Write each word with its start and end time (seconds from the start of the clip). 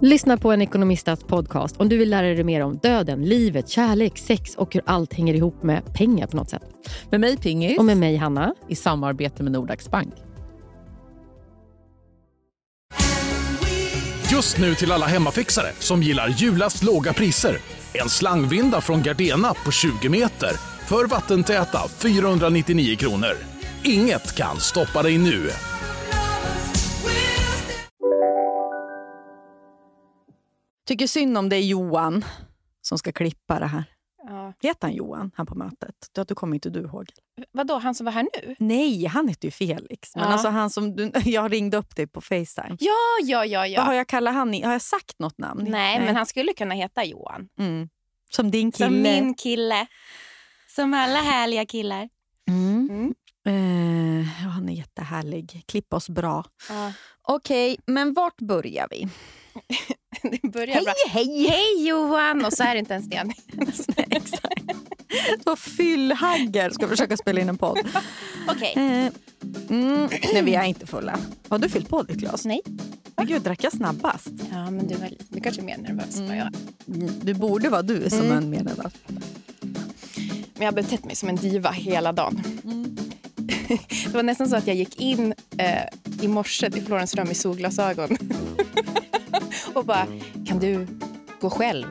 Lyssna 0.00 0.36
på 0.36 0.52
en 0.52 0.62
ekonomistats 0.62 1.24
podcast 1.24 1.76
om 1.76 1.88
du 1.88 1.96
vill 1.96 2.10
lära 2.10 2.26
dig 2.26 2.44
mer 2.44 2.60
om 2.60 2.78
döden, 2.82 3.24
livet, 3.24 3.68
kärlek, 3.68 4.18
sex 4.18 4.54
och 4.54 4.74
hur 4.74 4.82
allt 4.86 5.14
hänger 5.14 5.34
ihop 5.34 5.62
med 5.62 5.94
pengar 5.94 6.26
på 6.26 6.36
något 6.36 6.50
sätt. 6.50 6.62
Med 7.10 7.20
mig 7.20 7.36
Pingis. 7.36 7.78
Och 7.78 7.84
med 7.84 7.96
mig 7.96 8.16
Hanna. 8.16 8.54
I 8.68 8.74
samarbete 8.74 9.42
med 9.42 9.52
Nordax 9.52 9.90
Bank. 9.90 10.14
Just 14.32 14.58
nu 14.58 14.74
till 14.74 14.92
alla 14.92 15.06
hemmafixare 15.06 15.68
som 15.78 16.02
gillar 16.02 16.28
julast 16.28 16.82
låga 16.82 17.12
priser. 17.12 17.58
En 17.92 18.08
slangvinda 18.08 18.80
från 18.80 19.02
Gardena 19.02 19.54
på 19.64 19.70
20 19.70 20.08
meter 20.08 20.50
för 20.86 21.06
vattentäta 21.06 21.88
499 21.88 22.96
kronor. 22.96 23.32
Inget 23.84 24.36
kan 24.36 24.60
stoppa 24.60 25.02
dig 25.02 25.18
nu. 25.18 25.50
Tycker 30.86 31.06
synd 31.06 31.38
om 31.38 31.48
det 31.48 31.56
är 31.56 31.60
Johan 31.62 32.24
som 32.82 32.98
ska 32.98 33.12
klippa 33.12 33.60
det 33.60 33.66
här. 33.66 33.84
Ja. 34.28 34.52
Heter 34.62 34.86
han 34.88 34.96
Johan, 34.96 35.30
han 35.34 35.46
på 35.46 35.54
mötet? 35.54 35.94
Du, 36.12 36.24
du 36.24 36.34
kommer 36.34 36.54
inte 36.54 36.70
du 36.70 36.80
ihåg? 36.80 37.10
Vadå, 37.52 37.78
han 37.78 37.94
som 37.94 38.04
var 38.04 38.12
här 38.12 38.22
nu? 38.42 38.54
Nej, 38.58 39.04
han 39.06 39.28
heter 39.28 39.48
ju 39.48 39.50
Felix. 39.52 40.14
Men 40.16 40.24
Ja. 40.24 40.30
alltså 40.30 40.48
han 40.48 40.70
som 40.70 40.96
du, 40.96 41.10
jag 41.24 41.52
ringde 41.52 41.76
upp 41.76 41.96
dig 41.96 42.06
på 42.06 42.20
Facetime. 42.20 42.76
Ja, 42.80 42.94
ja, 43.22 43.44
ja. 43.44 43.66
ja. 43.66 43.80
Vad 43.80 43.86
har 43.86 43.94
jag 43.94 44.06
kallat 44.06 44.34
han? 44.34 44.62
Har 44.62 44.72
jag 44.72 44.82
sagt 44.82 45.18
något 45.18 45.38
namn? 45.38 45.64
Nej, 45.68 46.00
men 46.00 46.16
han 46.16 46.26
skulle 46.26 46.52
kunna 46.52 46.74
heta 46.74 47.04
Johan. 47.04 47.48
Mm. 47.58 47.88
Som 48.30 48.50
din 48.50 48.72
kille. 48.72 48.86
Som 48.88 49.02
min 49.02 49.34
kille. 49.34 49.86
Som 50.68 50.94
alla 50.94 51.20
härliga 51.20 51.66
killar. 51.66 52.08
Mm. 52.48 53.14
Mm. 53.46 54.24
Ja, 54.42 54.48
han 54.48 54.68
är 54.68 54.72
jättehärlig. 54.72 55.62
Klippa 55.68 55.96
oss 55.96 56.08
bra. 56.08 56.44
Ja. 56.68 56.92
Okej, 57.22 57.76
men 57.86 58.14
vart 58.14 58.36
börjar 58.36 58.86
vi? 58.90 59.08
Det 60.22 60.48
börjar 60.48 60.74
Hej, 60.74 60.84
bra. 60.84 60.92
hej! 61.08 61.46
Hej 61.48 61.88
Johan! 61.88 62.44
Och 62.44 62.52
så 62.52 62.62
är 62.62 62.74
det 62.74 62.78
inte 62.78 62.92
ens 62.94 63.08
det. 63.08 63.24
Nej, 63.24 64.06
exakt. 64.10 64.62
Fyllhaggar 65.60 66.70
ska 66.70 66.88
försöka 66.88 67.16
spela 67.16 67.40
in 67.40 67.48
en 67.48 67.58
podd. 67.58 67.78
Okej. 68.48 68.72
Eh, 68.76 69.12
mm, 69.70 70.08
nej, 70.32 70.42
vi 70.42 70.54
är 70.54 70.64
inte 70.64 70.86
fulla. 70.86 71.18
Har 71.48 71.58
du 71.58 71.68
fyllt 71.68 71.88
på 71.88 72.02
ditt 72.02 72.16
glas? 72.16 72.44
Nej. 72.44 72.60
Men 73.16 73.26
gud, 73.26 73.42
drack 73.42 73.64
jag 73.64 73.72
snabbast? 73.72 74.28
Ja, 74.52 74.70
men 74.70 74.86
du, 74.88 74.94
var, 74.94 75.10
du 75.28 75.40
kanske 75.40 75.62
är 75.62 75.64
mer 75.64 75.76
nervös 75.78 76.16
än 76.18 76.26
vad 76.28 76.36
jag 76.36 76.46
är. 76.46 76.52
Mm, 76.94 77.10
Du 77.22 77.34
borde 77.34 77.68
vara 77.68 77.82
du 77.82 78.10
som 78.10 78.20
Mm. 78.20 78.32
en 78.38 78.50
medlem. 78.50 78.90
Men 80.54 80.64
jag 80.64 80.66
har 80.66 80.72
betett 80.72 81.04
mig 81.04 81.16
som 81.16 81.28
en 81.28 81.36
diva 81.36 81.70
hela 81.70 82.12
dagen. 82.12 82.42
Det 84.06 84.14
var 84.14 84.22
nästan 84.22 84.48
så 84.48 84.56
att 84.56 84.66
jag 84.66 84.76
gick 84.76 85.00
in 85.00 85.34
eh, 85.58 85.82
i 86.22 86.28
morse 86.28 86.70
till 86.70 86.82
Florens 86.84 87.14
rum 87.14 87.30
i 87.30 87.34
solglasögon 87.34 88.16
och 89.74 89.84
bara, 89.84 90.06
kan 90.46 90.58
du 90.58 90.86
gå 91.40 91.50
själv 91.50 91.86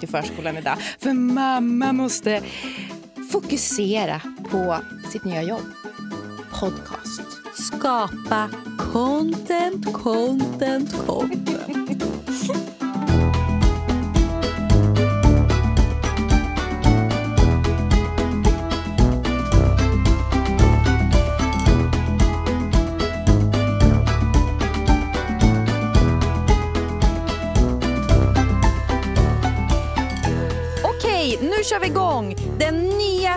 till 0.00 0.08
förskolan 0.08 0.56
idag? 0.56 0.78
För 0.98 1.12
mamma 1.12 1.92
måste 1.92 2.42
fokusera 3.32 4.20
på 4.50 4.76
sitt 5.12 5.24
nya 5.24 5.42
jobb. 5.42 5.66
Podcast. 6.60 7.22
Skapa 7.54 8.50
content, 8.92 9.92
content, 9.92 11.06
content. 11.06 12.65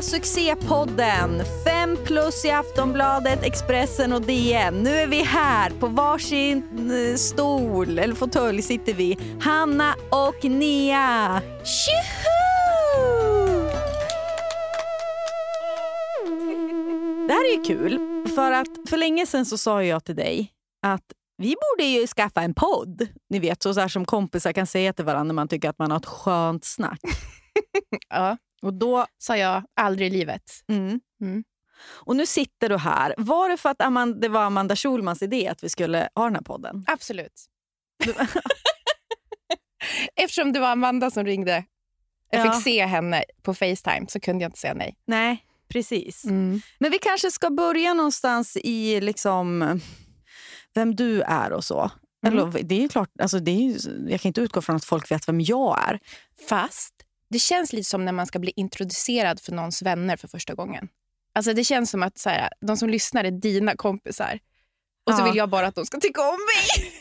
Succépodden. 0.10 1.44
Fem 1.64 1.98
plus 2.06 2.46
i 2.46 2.50
Aftonbladet, 2.50 3.44
Expressen 3.44 4.14
och 4.14 4.22
DN. 4.22 4.84
Nu 4.84 4.90
är 4.90 5.08
vi 5.08 5.24
här 5.24 5.70
på 5.80 5.88
varsin 5.88 6.64
eh, 6.92 7.16
stol, 7.16 8.00
eller 8.00 8.16
fåtölj 8.16 8.62
sitter 8.62 8.94
vi. 8.94 9.18
Hanna 9.42 9.96
och 10.12 10.44
Nia. 10.44 11.42
Tjoho! 11.64 12.40
Det 17.28 17.34
här 17.34 17.54
är 17.54 17.58
ju 17.58 17.64
kul, 17.64 18.00
för 18.36 18.52
att 18.52 18.90
för 18.90 18.98
länge 18.98 19.26
sedan 19.26 19.46
så 19.46 19.58
sa 19.58 19.84
jag 19.84 20.04
till 20.04 20.16
dig 20.16 20.52
att 20.88 21.06
vi 21.38 21.56
borde 21.56 21.90
ju 21.90 22.08
skaffa 22.08 22.42
en 22.42 22.54
podd. 22.54 23.08
Ni 23.30 23.40
vet, 23.40 23.64
så, 23.64 23.74
så 23.74 23.80
här 23.80 23.88
som 23.88 24.06
kompisar 24.06 24.54
kan 24.54 24.68
säga 24.68 24.94
till 24.94 25.06
varandra 25.06 25.24
när 25.24 25.34
man 25.34 25.48
tycker 25.48 25.70
att 25.70 25.80
man 25.80 25.92
har 25.92 25.98
ett 25.98 26.06
skönt 26.06 26.66
snack. 26.66 27.00
Ja, 28.10 28.38
och 28.62 28.74
då 28.74 29.06
sa 29.18 29.38
jag 29.38 29.64
aldrig 29.76 30.08
i 30.08 30.18
livet. 30.18 30.44
Mm. 30.70 31.00
Mm. 31.22 31.44
Och 31.88 32.16
nu 32.16 32.26
sitter 32.26 32.70
du 32.70 32.78
här. 32.78 33.14
Var 33.18 33.50
det 33.50 33.58
för 33.58 33.70
att 33.70 33.82
Amanda, 33.82 34.20
det 34.20 34.30
var 34.30 34.44
Amanda 34.44 34.76
Schulmans 34.76 35.22
idé 35.22 35.48
att 35.48 35.64
vi 35.64 35.70
skulle 35.70 36.10
ha 36.16 36.24
den 36.24 36.36
här 36.36 36.42
podden? 36.42 36.84
Absolut. 36.88 37.46
Eftersom 40.16 40.54
det 40.54 40.60
var 40.60 40.72
Amanda 40.72 41.12
som 41.12 41.26
ringde, 41.26 41.66
jag 42.32 42.46
Ja. 42.46 42.54
fick 42.54 42.64
se 42.64 42.86
henne 42.86 43.24
på 43.42 43.54
Facetime, 43.54 44.06
så 44.10 44.20
kunde 44.20 44.44
jag 44.44 44.50
inte 44.50 44.60
säga 44.60 44.74
nej. 44.74 44.96
Nej, 45.06 45.46
precis. 45.70 46.26
Mm. 46.26 46.62
Men 46.80 46.92
vi 46.92 47.00
kanske 47.00 47.32
ska 47.32 47.50
börja 47.50 47.94
någonstans 47.94 48.58
i 48.64 49.02
liksom 49.02 49.80
vem 50.74 50.96
du 50.96 51.22
är 51.22 51.52
och 51.52 51.64
så. 51.64 51.92
Mm. 52.26 52.40
Eller, 52.40 52.64
det 52.64 52.84
är 52.84 52.88
klart, 52.88 53.10
alltså 53.22 53.40
det 53.40 53.52
är 53.52 53.76
jag 54.12 54.22
kan 54.22 54.30
inte 54.30 54.42
utgå 54.42 54.62
från 54.62 54.76
att 54.76 54.86
folk 54.86 55.12
vet 55.12 55.28
vem 55.28 55.42
jag 55.42 55.90
är. 55.90 56.00
Fast 56.50 56.94
det 57.30 57.40
känns 57.40 57.74
lite 57.74 57.90
som 57.90 58.06
när 58.06 58.12
man 58.12 58.28
ska 58.28 58.40
bli 58.40 58.54
introducerad 58.56 59.40
för 59.40 59.52
någons 59.52 59.82
vänner 59.82 60.18
för 60.18 60.28
första 60.28 60.54
gången. 60.56 60.88
Alltså 61.34 61.54
Det 61.54 61.64
känns 61.64 61.90
som 61.90 62.04
att 62.04 62.18
så 62.18 62.30
här, 62.30 62.50
de 62.62 62.78
som 62.78 62.90
lyssnar 62.90 63.24
är 63.24 63.32
dina 63.32 63.76
kompisar. 63.76 64.40
Och 65.08 65.14
så 65.14 65.22
Ja. 65.22 65.26
vill 65.26 65.36
jag 65.36 65.50
bara 65.50 65.68
att 65.68 65.76
de 65.76 65.86
ska 65.86 66.00
tycka 66.00 66.22
om 66.22 66.28
mig. 66.56 66.92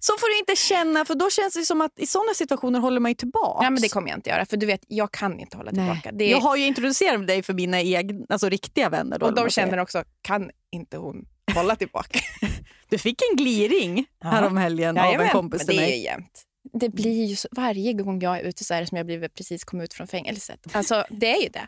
Så 0.00 0.12
får 0.18 0.28
du 0.34 0.38
inte 0.38 0.56
känna, 0.56 1.04
för 1.04 1.14
då 1.14 1.30
känns 1.30 1.54
det 1.54 1.64
som 1.66 1.80
att 1.80 1.98
i 1.98 2.06
såna 2.06 2.34
situationer 2.34 2.80
håller 2.80 3.00
man 3.00 3.10
ju 3.10 3.14
tillbaka. 3.14 3.64
Ja, 3.64 3.70
men 3.70 3.82
det 3.82 3.88
kommer 3.88 4.08
jag 4.08 4.18
inte 4.18 4.30
göra, 4.30 4.46
för 4.46 4.56
du 4.56 4.66
vet, 4.66 4.80
jag 4.88 5.10
kan 5.12 5.40
inte 5.40 5.56
hålla 5.56 5.70
Nej. 5.74 6.00
tillbaka. 6.02 6.24
Är, 6.24 6.30
Jag 6.30 6.40
har 6.40 6.56
ju 6.56 6.66
introducerat 6.66 7.26
dig 7.26 7.42
för 7.42 7.54
mina 7.54 7.80
egna, 7.82 8.26
alltså 8.28 8.48
riktiga 8.48 8.88
vänner. 8.88 9.18
Då, 9.18 9.26
och 9.26 9.34
de 9.34 9.50
känner 9.50 9.78
också, 9.78 10.04
kan 10.22 10.50
inte 10.72 10.96
hon 10.96 11.26
hålla 11.54 11.76
tillbaka? 11.76 12.18
Du 12.88 12.98
fick 12.98 13.22
en 13.30 13.36
gliring 13.36 14.06
Ja. 14.22 14.28
häromhelgen 14.28 14.98
av 14.98 15.14
en 15.20 15.28
kompis 15.30 15.60
men 15.60 15.66
till 15.66 15.76
det 15.76 15.82
är 15.82 15.86
mig. 15.86 15.96
ju 15.98 16.04
jämt. 16.04 16.42
Det 16.78 16.88
blir 16.88 17.24
ju 17.24 17.36
så, 17.36 17.48
varje 17.52 17.92
gång 17.92 18.20
jag 18.20 18.38
är 18.38 18.44
ute 18.44 18.64
så 18.64 18.74
är 18.74 18.80
det 18.80 18.86
som 18.86 18.96
jag 18.96 19.06
blivit 19.06 19.34
precis 19.34 19.64
kom 19.64 19.80
ut 19.80 19.94
från 19.94 20.06
fängelset. 20.06 20.66
Alltså, 20.72 21.04
det 21.10 21.36
är 21.36 21.42
ju 21.42 21.48
det. 21.48 21.66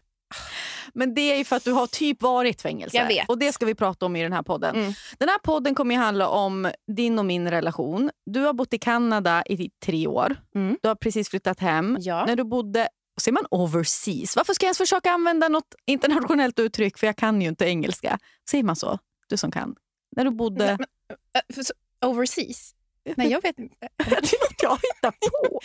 Men 0.94 1.14
det 1.14 1.20
är 1.20 1.36
ju 1.38 1.44
för 1.44 1.56
att 1.56 1.64
du 1.64 1.72
har 1.72 1.86
typ 1.86 2.22
varit 2.22 2.62
fängelse. 2.62 2.96
Jag 2.96 3.06
vet. 3.06 3.28
Och 3.28 3.38
det 3.38 3.52
ska 3.52 3.66
vi 3.66 3.74
prata 3.74 4.06
om 4.06 4.16
i 4.16 4.22
den 4.22 4.32
här 4.32 4.42
podden. 4.42 4.76
Mm. 4.76 4.92
Den 5.18 5.28
här 5.28 5.38
podden 5.38 5.74
kommer 5.74 5.94
ju 5.94 6.00
handla 6.00 6.28
om 6.28 6.72
din 6.96 7.18
och 7.18 7.24
min 7.24 7.50
relation. 7.50 8.10
Du 8.26 8.40
har 8.40 8.52
bott 8.52 8.74
i 8.74 8.78
Kanada 8.78 9.42
i 9.46 9.70
tre 9.84 10.06
år. 10.06 10.36
Mm. 10.54 10.78
Du 10.82 10.88
har 10.88 10.94
precis 10.94 11.28
flyttat 11.28 11.60
hem. 11.60 11.96
Ja. 12.00 12.24
När 12.26 12.36
du 12.36 12.44
bodde 12.44 12.88
Säger 13.20 13.32
man 13.32 13.46
overseas? 13.50 14.36
Varför 14.36 14.54
ska 14.54 14.64
jag 14.64 14.68
ens 14.68 14.78
försöka 14.78 15.10
använda 15.10 15.48
något 15.48 15.74
internationellt 15.86 16.58
uttryck? 16.58 16.98
För 16.98 17.06
jag 17.06 17.16
kan 17.16 17.42
ju 17.42 17.48
inte 17.48 17.64
engelska. 17.64 18.18
Säger 18.50 18.64
man 18.64 18.76
så? 18.76 18.98
Du 19.28 19.36
som 19.36 19.50
kan. 19.50 19.74
När 20.16 20.24
du 20.24 20.30
bodde... 20.30 20.78
Men, 20.78 21.64
så- 21.64 21.72
overseas? 22.06 22.74
Nej, 23.16 23.30
jag 23.30 23.42
vet 23.42 23.58
inte. 23.58 23.76
det 23.96 24.04
är 24.16 24.20
något 24.20 24.62
jag 24.62 24.70
hittar 24.82 25.10
på. 25.10 25.60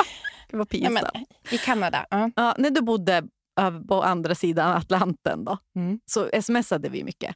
Det 0.50 0.58
var 0.58 0.66
pinsamt. 0.66 1.30
I 1.52 1.58
Kanada. 1.58 2.06
Ja. 2.10 2.30
Ja, 2.36 2.56
när 2.58 2.70
du 2.70 2.82
bodde 2.82 3.24
ö, 3.62 3.82
på 3.88 4.04
andra 4.04 4.36
sidan 4.36 4.72
Atlanten 4.78 5.46
då, 5.46 5.58
Mm. 5.76 6.00
så 6.06 6.30
smsade 6.42 6.90
vi 6.90 7.04
mycket. 7.04 7.36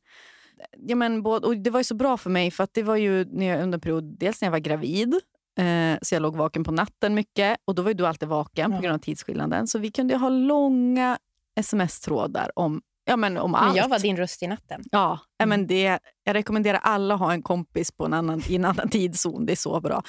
Ja, 0.78 0.95
men, 0.95 1.23
både, 1.23 1.47
och 1.47 1.57
det 1.57 1.69
var 1.69 1.79
ju 1.79 1.84
så 1.84 1.95
bra 1.95 2.18
för 2.18 2.29
mig, 2.29 2.51
för 2.51 2.63
att 2.63 2.73
det 2.73 2.84
var 2.84 2.95
ju 2.95 3.25
när 3.25 3.45
jag, 3.45 3.63
under 3.63 3.78
en 3.78 3.81
period, 3.81 4.03
dels 4.19 4.41
när 4.41 4.45
jag 4.45 4.51
var 4.51 4.59
gravid, 4.59 5.13
eh, 5.59 5.97
så 6.01 6.16
jag 6.16 6.22
låg 6.22 6.35
vaken 6.35 6.63
på 6.63 6.71
natten 6.71 7.13
mycket. 7.15 7.57
Och 7.65 7.75
då 7.75 7.81
var 7.81 7.89
ju 7.89 7.94
du 7.94 8.07
alltid 8.07 8.30
vaken 8.30 8.71
på 8.71 8.81
grund 8.81 8.95
av 8.95 9.00
tidsskillnaden. 9.00 9.68
Så 9.68 9.80
vi 9.80 9.92
kunde 9.92 10.18
ha 10.18 10.30
långa 10.30 11.18
sms-trådar 11.60 12.51
om, 12.60 12.81
ja, 13.07 13.18
men, 13.18 13.38
om 13.38 13.51
Men 13.51 13.62
allt. 13.63 13.77
jag 13.77 13.89
var 13.89 14.00
din 14.00 14.18
röst 14.18 14.44
i 14.44 14.48
natten. 14.48 14.83
Ja, 14.92 15.19
Mm. 15.39 15.50
men 15.50 15.68
det, 15.68 16.00
jag 16.24 16.33
rekommenderar 16.33 16.77
alla 16.83 17.13
att 17.13 17.19
ha 17.19 17.33
en 17.33 17.42
kompis 17.44 17.92
på 17.92 18.06
en 18.06 18.13
annan, 18.13 18.42
i 18.50 18.56
en 18.56 18.65
annan 18.65 18.89
tidszon. 18.92 19.45
Det 19.45 19.51
är 19.54 19.56
så 19.56 19.81
bra. 19.81 20.04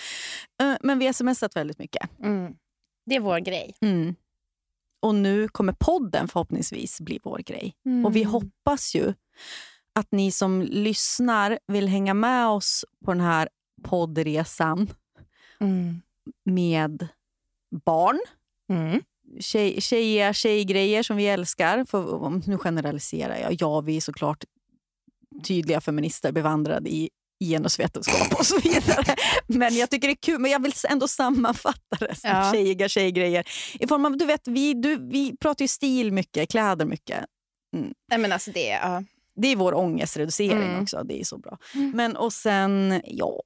Eh, 0.62 0.74
men 0.80 0.98
vi 0.98 1.06
har 1.06 1.12
smsat 1.12 1.56
väldigt 1.56 1.78
mycket. 1.78 2.10
Mm. 2.22 2.54
Det 3.06 3.14
är 3.16 3.20
vår 3.20 3.38
grej. 3.38 3.74
Mm. 3.80 4.14
Och 5.02 5.14
nu 5.14 5.48
kommer 5.48 5.72
podden 5.72 6.28
förhoppningsvis 6.28 7.00
bli 7.00 7.20
vår 7.22 7.38
grej. 7.38 7.76
Och 8.06 8.16
vi 8.16 8.20
Mm. 8.22 8.32
hoppas 8.32 8.94
ju 8.94 9.14
att 9.92 10.12
ni 10.12 10.32
som 10.32 10.62
lyssnar 10.62 11.58
vill 11.66 11.88
hänga 11.88 12.14
med 12.14 12.46
oss 12.48 12.84
på 13.04 13.12
den 13.12 13.20
här 13.20 13.48
poddresan 13.82 14.90
Mm. 15.60 16.02
med 16.44 17.08
barn. 17.84 18.20
Mm. 19.30 19.40
Tjej, 19.42 19.80
tjejiga 19.80 20.32
tjejgrejer 20.32 21.02
som 21.02 21.16
vi 21.16 21.26
älskar. 21.26 21.84
För, 21.84 22.48
nu 22.50 22.58
generaliserar 22.58 23.36
jag. 23.36 23.56
Ja, 23.60 23.80
vi 23.80 23.96
är 23.96 24.00
såklart 24.00 24.44
tydliga 25.44 25.80
feminister 25.80 26.32
bevandrade 26.32 26.90
i 26.90 27.10
genusvetenskap 27.44 28.38
och 28.38 28.46
så 28.46 28.58
vidare. 28.58 29.16
Men 29.46 29.76
jag 29.76 29.90
tycker 29.90 30.08
det 30.08 30.12
är 30.12 30.22
kul, 30.22 30.38
men 30.40 30.50
jag 30.50 30.62
vill 30.62 30.72
ändå 30.88 31.08
sammanfatta 31.08 31.96
det 32.00 32.14
som 32.14 32.30
Ja. 32.30 32.52
tjejiga 32.52 32.88
tjejgrejer. 32.88 33.44
I 33.80 33.86
form 33.86 34.04
av, 34.04 34.16
du 34.16 34.24
vet, 34.24 34.48
vi, 34.48 34.74
du, 34.74 35.08
vi 35.10 35.36
pratar 35.36 35.62
ju 35.64 35.68
stil 35.68 36.12
mycket, 36.12 36.50
kläder 36.50 36.84
mycket. 36.86 37.24
Nej, 38.10 38.18
men 38.18 38.32
alltså 38.32 38.50
det, 38.50 38.66
ja. 38.68 39.02
Det 39.38 39.48
är 39.52 39.56
vår 39.56 39.74
ångestreducering 39.74 40.62
Mm. 40.62 40.82
också. 40.82 41.02
Det 41.04 41.20
är 41.20 41.24
så 41.24 41.38
bra. 41.38 41.58
Men 41.94 42.16
och 42.16 42.32
sen, 42.32 43.00
ja, 43.04 43.40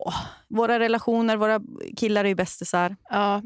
våra 0.49 0.79
relationer, 0.79 1.37
våra 1.37 1.61
killar 1.97 2.25
är 2.25 2.29
ju 2.29 2.35
bästisar. 2.35 2.97
ja. 3.11 3.43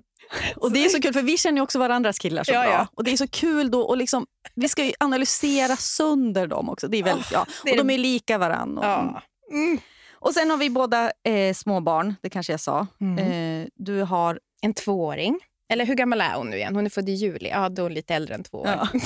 Och 0.56 0.72
det 0.72 0.84
är 0.84 0.88
så 0.88 1.00
kul 1.00 1.12
för 1.12 1.22
vi 1.22 1.38
känner 1.38 1.58
ju 1.58 1.62
också 1.62 1.78
varandras 1.78 2.18
killar 2.18 2.44
så 2.44 2.52
Ja, 2.52 2.62
bra. 2.62 2.70
ja. 2.72 2.86
Och 2.94 3.04
det 3.04 3.12
är 3.12 3.16
så 3.16 3.28
kul 3.28 3.70
då 3.70 3.80
och 3.80 3.96
liksom, 3.96 4.26
vi 4.54 4.68
ska 4.68 4.84
ju 4.84 4.92
analysera 5.00 5.76
sönder 5.76 6.46
dem 6.46 6.68
också. 6.68 6.88
Det 6.88 6.96
är 6.98 7.02
väldigt, 7.02 7.32
ja. 7.32 7.46
det 7.64 7.70
är 7.70 7.72
Och 7.80 7.86
de 7.86 7.94
är 7.94 7.98
lika 7.98 8.38
varann. 8.38 8.78
Och, 8.78 8.84
ja. 8.84 9.22
Mm. 9.52 9.78
och 10.12 10.32
sen 10.34 10.50
har 10.50 10.56
vi 10.56 10.70
båda 10.70 11.10
eh, 11.24 11.54
små 11.54 11.80
barn, 11.80 12.14
det 12.22 12.30
kanske 12.30 12.52
jag 12.52 12.60
sa. 12.60 12.86
Mm. 13.00 13.18
Eh, 13.62 13.68
du 13.74 14.02
har 14.02 14.40
En 14.62 14.74
tvååring. 14.74 15.38
Eller 15.72 15.86
hur 15.86 15.94
gammal 15.94 16.20
är 16.20 16.34
hon 16.34 16.50
nu 16.50 16.56
igen? 16.56 16.74
Hon 16.76 16.86
är 16.86 16.90
född 16.90 17.08
i 17.08 17.12
juli. 17.12 17.48
Ja, 17.48 17.68
då 17.68 17.82
är 17.82 17.84
hon 17.84 17.94
lite 17.94 18.14
äldre 18.14 18.34
än 18.34 18.42
två 18.44 18.58
år. 18.58 18.66
ja, 18.68 18.88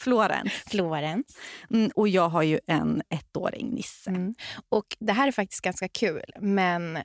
Florens 0.00 0.52
Florens. 0.52 1.38
mm, 1.70 1.90
och 1.94 2.08
jag 2.08 2.28
har 2.28 2.42
ju 2.42 2.60
en 2.66 3.02
ettåring, 3.10 3.68
Nisse. 3.70 4.10
Mm. 4.10 4.34
Och 4.68 4.86
det 4.98 5.12
här 5.12 5.28
är 5.28 5.32
faktiskt 5.32 5.60
ganska 5.62 5.88
kul, 5.88 6.32
men 6.40 6.98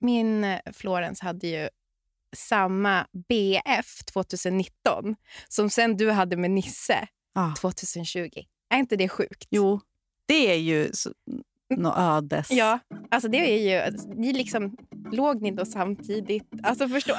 min 0.00 0.58
Florens 0.72 1.20
hade 1.20 1.46
ju 1.46 1.68
samma 2.36 3.06
BF 3.28 4.04
2019 4.12 5.16
som 5.48 5.70
sen 5.70 5.96
du 5.96 6.10
hade 6.10 6.36
med 6.36 6.50
Nisse 6.50 7.08
Ah. 7.34 7.54
2020. 7.54 8.28
Är 8.70 8.78
inte 8.78 8.96
det 8.96 9.08
sjukt? 9.08 9.46
Jo, 9.50 9.80
det 10.28 10.50
är 10.52 10.58
ju 10.58 10.92
så, 11.76 11.80
nå 11.82 11.94
ödes. 11.96 12.50
Ja, 12.50 12.78
alltså 13.10 13.28
det 13.28 13.36
är 13.38 13.86
ju... 13.90 13.96
Ni 14.16 14.32
liksom, 14.32 14.76
låg 15.12 15.42
ni 15.42 15.50
då 15.50 15.64
samtidigt? 15.64 16.50
Alltså 16.62 16.88
förstå... 16.88 17.12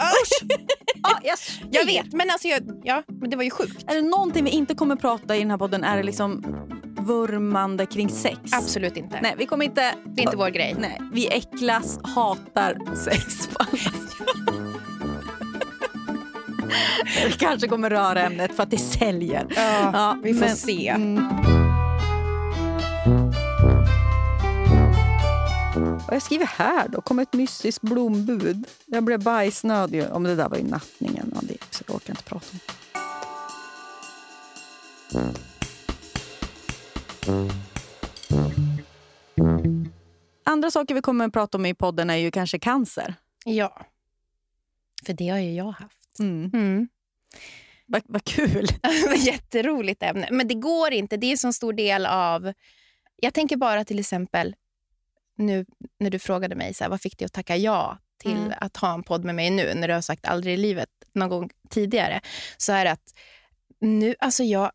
Ah, 1.05 1.19
jag, 1.23 1.37
jag 1.71 1.85
vet, 1.85 2.13
men 2.13 2.29
alltså 2.29 2.47
jag, 2.47 2.61
ja, 2.83 3.03
men 3.07 3.29
det 3.29 3.35
var 3.37 3.43
ju 3.43 3.49
sjukt. 3.49 3.91
Är 3.91 3.95
det 3.95 4.01
någonting 4.01 4.43
vi 4.43 4.49
inte 4.49 4.75
kommer 4.75 4.95
prata 4.95 5.35
i 5.35 5.39
den 5.39 5.51
här 5.51 5.57
podden 5.57 5.83
är 5.83 5.97
det 5.97 6.03
liksom 6.03 6.43
vurmande 6.99 7.85
kring 7.85 8.09
sex. 8.09 8.39
Absolut 8.53 8.97
inte. 8.97 9.19
Nej, 9.21 9.35
vi 9.37 9.45
kommer 9.45 9.65
inte... 9.65 9.93
Det 10.05 10.21
är 10.21 10.23
inte 10.25 10.37
vår 10.37 10.49
grej. 10.49 10.75
Nej, 10.79 11.01
vi 11.13 11.27
äcklas, 11.27 11.99
hatar 12.03 12.95
sex. 12.95 13.47
på. 13.47 13.65
Vi 17.27 17.31
kanske 17.31 17.67
kommer 17.67 17.89
röra 17.89 18.21
ämnet 18.21 18.55
för 18.55 18.63
att 18.63 18.71
det 18.71 18.77
säljer. 18.77 19.47
Ja, 19.55 20.17
vi 20.23 20.33
får 20.33 20.39
men- 20.39 20.55
se. 20.55 20.87
Mm. 20.87 21.62
Vad 26.13 26.15
jag 26.15 26.23
skriver 26.23 26.45
här 26.45 26.87
då? 26.87 27.01
Kom 27.01 27.19
ett 27.19 27.33
mystiskt 27.33 27.81
blombud. 27.81 28.67
Jag 28.85 29.03
blev 29.03 29.23
bajsnödig. 29.23 30.11
Om 30.11 30.23
det 30.23 30.35
där 30.35 30.49
var 30.49 30.57
i 30.57 30.63
nattningen. 30.63 31.31
Ja, 31.35 31.41
det 31.43 31.57
så 31.69 31.83
jag 31.87 31.95
orkar 31.95 32.13
inte 32.13 32.23
prata 32.23 32.45
om. 32.51 32.59
Andra 40.43 40.71
saker 40.71 40.95
vi 40.95 41.01
kommer 41.01 41.25
att 41.25 41.33
prata 41.33 41.57
om 41.57 41.65
i 41.65 41.73
podden 41.73 42.09
är 42.09 42.15
ju 42.15 42.31
kanske 42.31 42.59
cancer. 42.59 43.15
Ja. 43.45 43.85
För 45.05 45.13
det 45.13 45.29
har 45.29 45.39
ju 45.39 45.53
jag 45.53 45.71
haft. 45.71 46.19
Mm. 46.19 46.51
Mm. 46.53 46.87
Vad 47.85 48.01
vad 48.05 48.23
kul. 48.23 48.67
Jätteroligt 49.17 50.03
ämne. 50.03 50.27
Men 50.31 50.47
det 50.47 50.55
går 50.55 50.93
inte. 50.93 51.17
Det 51.17 51.27
är 51.27 51.31
en 51.31 51.37
så 51.37 51.53
stor 51.53 51.73
del 51.73 52.05
av... 52.05 52.53
Jag 53.15 53.33
tänker 53.33 53.57
bara 53.57 53.85
till 53.85 53.99
exempel 53.99 54.55
nu 55.37 55.65
när 55.99 56.09
du 56.09 56.19
frågade 56.19 56.55
mig 56.55 56.73
så 56.73 56.83
här, 56.83 56.91
vad 56.91 57.01
fick 57.01 57.17
dig 57.17 57.25
att 57.25 57.33
tacka 57.33 57.57
ja 57.57 57.97
till 58.17 58.37
Mm. 58.37 58.53
att 58.61 58.77
ha 58.77 58.93
en 58.93 59.03
podd 59.03 59.25
med 59.25 59.35
mig 59.35 59.49
nu 59.49 59.73
när 59.73 59.87
du 59.87 59.93
har 59.93 60.01
sagt 60.01 60.25
aldrig 60.25 60.53
i 60.53 60.57
livet 60.57 60.89
någon 61.13 61.29
gång 61.29 61.49
tidigare. 61.69 62.21
Så 62.57 62.73
är 62.73 62.85
det 62.85 62.91
att 62.91 63.13
nu, 63.79 64.15
alltså 64.19 64.43
jag 64.43 64.71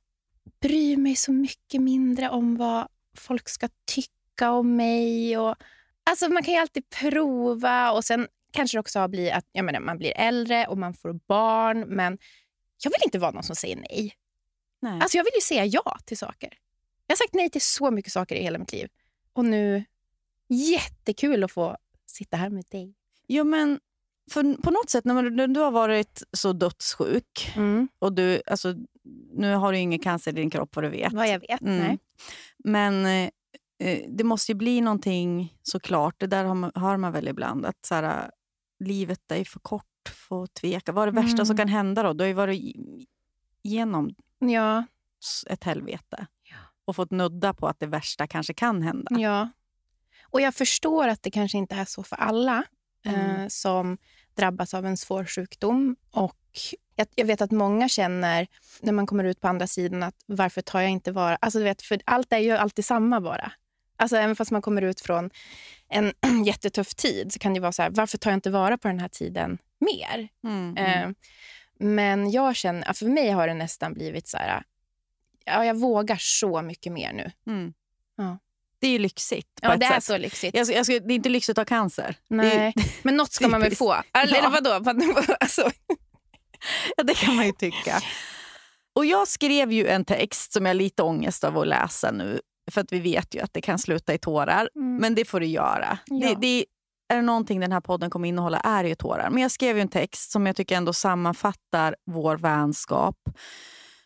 bryr 0.60 0.96
mig 0.96 1.16
så 1.16 1.32
mycket 1.32 1.80
mindre 1.82 2.30
om 2.30 2.56
vad 2.56 2.88
folk 3.16 3.48
ska 3.48 3.68
tycka 3.86 4.50
om 4.50 4.76
mig. 4.76 5.38
Och, 5.38 5.54
alltså 6.10 6.28
man 6.28 6.42
kan 6.42 6.54
ju 6.54 6.60
alltid 6.60 6.88
prova 6.90 7.92
och 7.92 8.04
sen 8.04 8.28
kanske 8.52 8.76
det 8.76 8.80
också 8.80 9.08
blir 9.08 9.32
att 9.32 9.44
jag 9.52 9.64
menar, 9.64 9.80
man 9.80 9.98
blir 9.98 10.12
äldre 10.16 10.66
och 10.66 10.78
man 10.78 10.94
får 10.94 11.12
barn. 11.28 11.80
Men 11.80 12.18
jag 12.82 12.90
vill 12.90 13.00
inte 13.04 13.18
vara 13.18 13.30
någon 13.30 13.42
som 13.42 13.56
säger 13.56 13.76
nej. 13.76 14.14
Nej. 14.82 15.00
Alltså 15.00 15.16
jag 15.16 15.24
vill 15.24 15.32
ju 15.34 15.40
säga 15.40 15.64
ja 15.64 15.98
till 16.04 16.18
saker. 16.18 16.52
Jag 17.06 17.12
har 17.14 17.16
sagt 17.16 17.34
nej 17.34 17.50
till 17.50 17.60
så 17.60 17.90
mycket 17.90 18.12
saker 18.12 18.34
i 18.34 18.42
hela 18.42 18.58
mitt 18.58 18.72
liv. 18.72 18.88
Och 19.32 19.44
nu, 19.44 19.84
jättekul 20.48 21.44
att 21.44 21.52
få 21.52 21.76
sitta 22.06 22.36
här 22.36 22.50
med 22.50 22.64
dig. 22.70 22.94
Jo, 23.28 23.44
men 23.44 23.80
för 24.30 24.62
på 24.62 24.70
något 24.70 24.90
sätt, 24.90 25.04
när 25.04 25.14
man- 25.14 25.52
du 25.52 25.60
har 25.60 25.70
varit 25.70 26.22
så 26.32 26.52
dödssjuk 26.52 27.52
och 27.98 28.12
du, 28.12 28.42
alltså, 28.46 28.74
nu 29.32 29.54
har 29.54 29.72
du 29.72 29.78
ingen 29.78 29.98
cancer 29.98 30.30
i 30.30 30.34
din 30.34 30.50
kropp 30.50 30.76
vad 30.76 30.84
du 30.84 30.88
vet. 30.88 31.12
Vad 31.12 31.28
jag 31.28 31.40
vet. 31.40 31.60
Mm. 31.60 31.78
Nej. 31.78 31.98
Men 32.64 33.06
eh, 33.06 33.30
eh, 33.88 34.04
det 34.08 34.24
måste 34.24 34.52
ju 34.52 34.56
bli 34.56 34.80
någonting 34.80 35.56
såklart. 35.62 36.14
Det 36.18 36.26
där 36.26 36.44
har 36.44 36.54
man, 36.54 36.72
har 36.74 36.96
man 36.96 37.12
väl 37.12 37.28
ibland. 37.28 37.66
Att 37.66 37.86
så 37.86 37.94
här, 37.94 38.30
livet 38.84 39.32
är 39.32 39.44
för 39.44 39.60
kort 39.60 39.84
för 40.28 40.44
att 40.44 40.54
tveka. 40.54 40.92
Vad 40.92 41.08
är 41.08 41.12
det 41.12 41.20
värsta 41.20 41.34
Mm. 41.36 41.46
som 41.46 41.56
kan 41.56 41.68
hända 41.68 42.02
då? 42.02 42.12
Du 42.12 42.24
har 42.24 42.28
ju 42.28 42.34
varit 42.34 42.76
igenom 43.62 44.14
Ja, 44.38 44.84
ett 45.50 45.64
helvete 45.64 46.26
och 46.84 46.96
fått 46.96 47.10
nudda 47.10 47.54
på 47.54 47.68
att 47.68 47.80
det 47.80 47.86
värsta 47.86 48.26
kanske 48.26 48.54
kan 48.54 48.82
hända. 48.82 49.20
ja. 49.20 49.48
Och 50.30 50.40
jag 50.40 50.54
förstår 50.54 51.08
att 51.08 51.22
det 51.22 51.30
kanske 51.30 51.58
inte 51.58 51.74
är 51.74 51.84
så 51.84 52.02
för 52.02 52.16
alla 52.16 52.64
Mm. 53.06 53.36
eh, 53.36 53.48
som 53.48 53.98
drabbas 54.34 54.74
av 54.74 54.86
en 54.86 54.96
svår 54.96 55.24
sjukdom. 55.24 55.96
Och 56.10 56.36
jag, 56.96 57.06
jag 57.14 57.26
vet 57.26 57.40
att 57.40 57.50
många 57.50 57.88
känner 57.88 58.46
när 58.80 58.92
man 58.92 59.06
kommer 59.06 59.24
ut 59.24 59.40
på 59.40 59.48
andra 59.48 59.66
sidan 59.66 60.02
att 60.02 60.14
varför 60.26 60.60
tar 60.62 60.80
jag 60.80 60.90
inte 60.90 61.12
vara... 61.12 61.36
Alltså 61.36 61.58
du 61.58 61.64
vet, 61.64 61.82
för 61.82 62.00
allt 62.04 62.32
är 62.32 62.38
ju 62.38 62.50
alltid 62.52 62.84
samma 62.84 63.20
bara. 63.20 63.52
Alltså 63.96 64.16
även 64.16 64.36
fast 64.36 64.50
man 64.50 64.62
kommer 64.62 64.82
ut 64.82 65.00
från 65.00 65.30
en 65.88 66.12
jättetuff 66.46 66.94
tid 66.94 67.32
så 67.32 67.38
kan 67.38 67.54
det 67.54 67.60
vara 67.60 67.72
så 67.72 67.82
här, 67.82 67.90
varför 67.90 68.18
tar 68.18 68.30
jag 68.30 68.36
inte 68.36 68.50
vara 68.50 68.78
på 68.78 68.88
den 68.88 68.98
här 69.00 69.08
tiden 69.08 69.58
mer? 69.78 70.28
Mm. 70.44 70.76
Eh, 70.76 71.10
men 71.78 72.30
jag 72.30 72.56
känner, 72.56 72.92
för 72.92 73.06
mig 73.06 73.30
har 73.30 73.48
det 73.48 73.54
nästan 73.54 73.94
blivit 73.94 74.28
så 74.28 74.36
här, 74.36 74.62
ja, 75.44 75.64
jag 75.64 75.74
vågar 75.76 76.16
så 76.20 76.62
mycket 76.62 76.92
mer 76.92 77.12
nu. 77.12 77.30
Mm. 77.52 77.72
Ja. 78.16 78.38
Det 78.80 78.86
är 78.86 78.90
ju 78.90 78.98
lyxigt 78.98 79.48
Ja, 79.62 79.76
det 79.76 79.86
är 79.86 79.92
sätt. 79.92 80.04
så 80.04 80.18
lyxigt. 80.18 80.56
Jag, 80.56 80.66
jag 80.70 80.86
det 80.86 80.94
är 80.94 81.10
inte 81.10 81.28
lyxigt 81.28 81.58
att 81.58 81.68
ha 81.70 81.76
cancer. 81.76 82.04
Är, 82.04 82.14
Nej, 82.34 82.74
men 83.02 83.16
något 83.16 83.32
ska 83.32 83.48
man 83.48 83.60
väl 83.60 83.76
få? 83.76 83.96
Eller, 84.22 84.36
Ja. 84.36 84.48
vadå? 84.48 84.78
Vad- 84.80 85.36
Alltså, 85.40 85.70
Ja, 86.96 87.02
det 87.04 87.14
kan 87.14 87.36
man 87.36 87.46
ju 87.46 87.52
tycka. 87.52 88.00
Och 88.94 89.04
Jag 89.06 89.28
skrev 89.28 89.72
ju 89.72 89.86
en 89.88 90.04
text 90.04 90.52
som 90.52 90.66
jag 90.66 90.70
har 90.70 90.74
lite 90.74 91.02
ångest 91.02 91.44
av 91.44 91.58
att 91.58 91.66
läsa 91.66 92.10
nu. 92.10 92.40
För 92.70 92.80
att 92.80 92.92
vi 92.92 92.98
vet 92.98 93.34
ju 93.34 93.40
att 93.40 93.52
det 93.52 93.60
kan 93.60 93.78
sluta 93.78 94.14
i 94.14 94.18
tårar. 94.18 94.68
Men 94.74 95.14
det 95.14 95.24
får 95.24 95.40
det 95.40 95.46
göra. 95.46 95.98
Mm. 96.10 96.22
Ja. 96.22 96.28
Det, 96.28 96.34
det, 96.40 96.64
är 97.12 97.16
det 97.16 97.22
någonting 97.22 97.60
den 97.60 97.72
här 97.72 97.80
podden 97.80 98.10
kommer 98.10 98.28
innehålla 98.28 98.60
är 98.60 98.82
det 98.82 98.88
ju 98.88 98.94
tårar. 98.94 99.30
Men 99.30 99.42
jag 99.42 99.50
skrev 99.50 99.76
ju 99.76 99.82
en 99.82 99.88
text 99.88 100.30
som 100.30 100.46
jag 100.46 100.56
tycker 100.56 100.76
ändå 100.76 100.92
sammanfattar 100.92 101.96
vår 102.10 102.36
vänskap. 102.36 103.16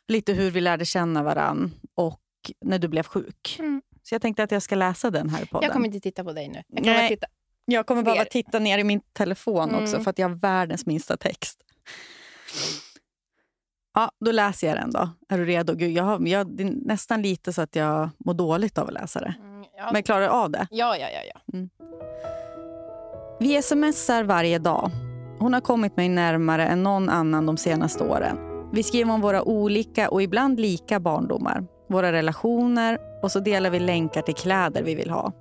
Lite 0.09 0.33
hur 0.33 0.51
vi 0.51 0.61
lärde 0.61 0.85
känna 0.85 1.23
varann 1.23 1.75
och 1.97 2.21
när 2.65 2.79
du 2.79 2.89
blev 2.89 3.03
sjuk. 3.03 3.57
Mm. 3.59 3.83
Så 4.03 4.15
jag 4.15 4.23
tänkte 4.23 4.43
att 4.43 4.51
jag 4.53 4.63
ska 4.63 4.75
läsa 4.75 5.11
den 5.11 5.29
här 5.31 5.43
i 5.43 5.47
podden. 5.47 5.65
jag 5.67 5.73
kommer 5.73 5.87
inte 5.87 6.01
titta 6.01 6.25
på 6.25 6.33
dig 6.33 6.49
nu. 6.49 6.63
Jag 6.69 6.85
kommer 6.85 6.97
Nej. 6.97 7.09
titta. 7.09 7.27
Jag 7.65 7.87
kommer 7.87 8.03
Ner. 8.03 8.25
titta 8.25 8.59
ner 8.59 8.79
i 8.79 8.85
min 8.85 9.01
telefon 9.13 9.75
också 9.75 9.95
Mm. 9.95 10.05
för 10.05 10.11
att 10.11 10.19
jag 10.19 10.29
har 10.29 10.37
världens 10.37 10.87
minsta 10.87 11.17
text. 11.17 11.59
Ja, 13.95 14.11
då 14.25 14.33
läser 14.33 14.67
jag 14.67 14.77
den 14.77 14.91
då. 14.91 15.11
Är 15.29 15.39
du 15.39 15.45
redo? 15.45 15.75
Gud, 15.75 15.91
jag 15.91 16.05
har, 16.05 16.27
jag, 16.27 16.57
det 16.57 16.63
är 16.63 16.71
nästan 16.87 17.23
lite 17.23 17.53
så 17.53 17.63
att 17.63 17.77
jag 17.77 18.11
mår 18.25 18.35
dåligt 18.35 18.79
av 18.79 18.87
att 18.89 18.93
läsa 18.95 19.21
det. 19.21 19.35
Mm, 19.39 19.65
ja. 19.77 19.85
Men 19.85 19.95
jag 19.95 20.05
klarar 20.05 20.29
av 20.29 20.51
det. 20.51 20.67
ja, 20.71 20.97
ja, 20.97 21.09
ja, 21.11 21.21
ja. 21.35 21.41
Vi 23.41 23.63
smsar 23.63 24.25
varje 24.25 24.59
dag. 24.59 24.91
Hon 25.39 25.53
har 25.53 25.61
kommit 25.61 25.97
mig 25.97 26.09
närmare 26.09 26.67
än 26.67 26.83
någon 26.83 27.09
annan 27.09 27.47
de 27.47 27.57
senaste 27.57 28.05
åren. 28.05 28.39
Vi 28.73 28.83
skriver 28.83 29.13
om 29.13 29.21
våra 29.21 29.43
olika 29.43 30.09
och 30.11 30.23
ibland 30.23 30.61
lika 30.61 31.01
barndomar, 31.01 31.67
våra 31.89 32.13
relationer 32.13 32.99
och 33.23 33.33
så 33.33 33.41
delar 33.41 33.71
vi 33.71 33.81
länkar 33.81 34.23
till 34.23 34.35
kläder 34.35 34.83
vi 34.83 34.95
vill 34.95 35.11
ha. 35.11 35.33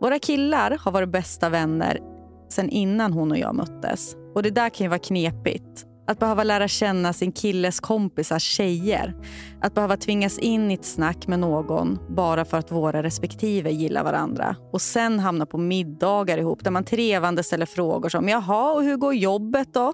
Våra 0.00 0.18
killar 0.18 0.78
har 0.80 0.92
varit 0.92 1.08
bästa 1.08 1.48
vänner 1.48 2.00
sen 2.48 2.70
innan 2.70 3.12
hon 3.12 3.30
och 3.30 3.38
jag 3.38 3.54
möttes. 3.54 4.16
Och 4.34 4.42
det 4.42 4.50
där 4.50 4.68
kan 4.68 4.84
ju 4.84 4.88
vara 4.88 4.98
knepigt. 4.98 5.86
Att 6.08 6.18
behöva 6.18 6.44
lära 6.44 6.68
känna 6.68 7.12
sin 7.12 7.32
killes 7.32 7.80
kompisars 7.80 8.42
tjejer. 8.42 9.14
Att 9.60 9.74
behöva 9.74 9.96
tvingas 9.96 10.38
in 10.38 10.70
i 10.70 10.74
ett 10.74 10.84
snack 10.84 11.26
med 11.26 11.38
någon 11.38 11.98
bara 12.08 12.44
för 12.44 12.58
att 12.58 12.72
våra 12.72 13.02
respektive 13.02 13.70
gillar 13.70 14.04
varandra. 14.04 14.56
Och 14.72 14.82
sen 14.82 15.18
hamna 15.20 15.46
på 15.46 15.58
middagar 15.58 16.38
ihop 16.38 16.64
där 16.64 16.70
man 16.70 16.84
trevande 16.84 17.42
ställer 17.42 17.66
frågor 17.66 18.08
som 18.08 18.28
“Jaha, 18.28 18.72
och 18.72 18.82
hur 18.82 18.96
går 18.96 19.14
jobbet 19.14 19.74
då?” 19.74 19.92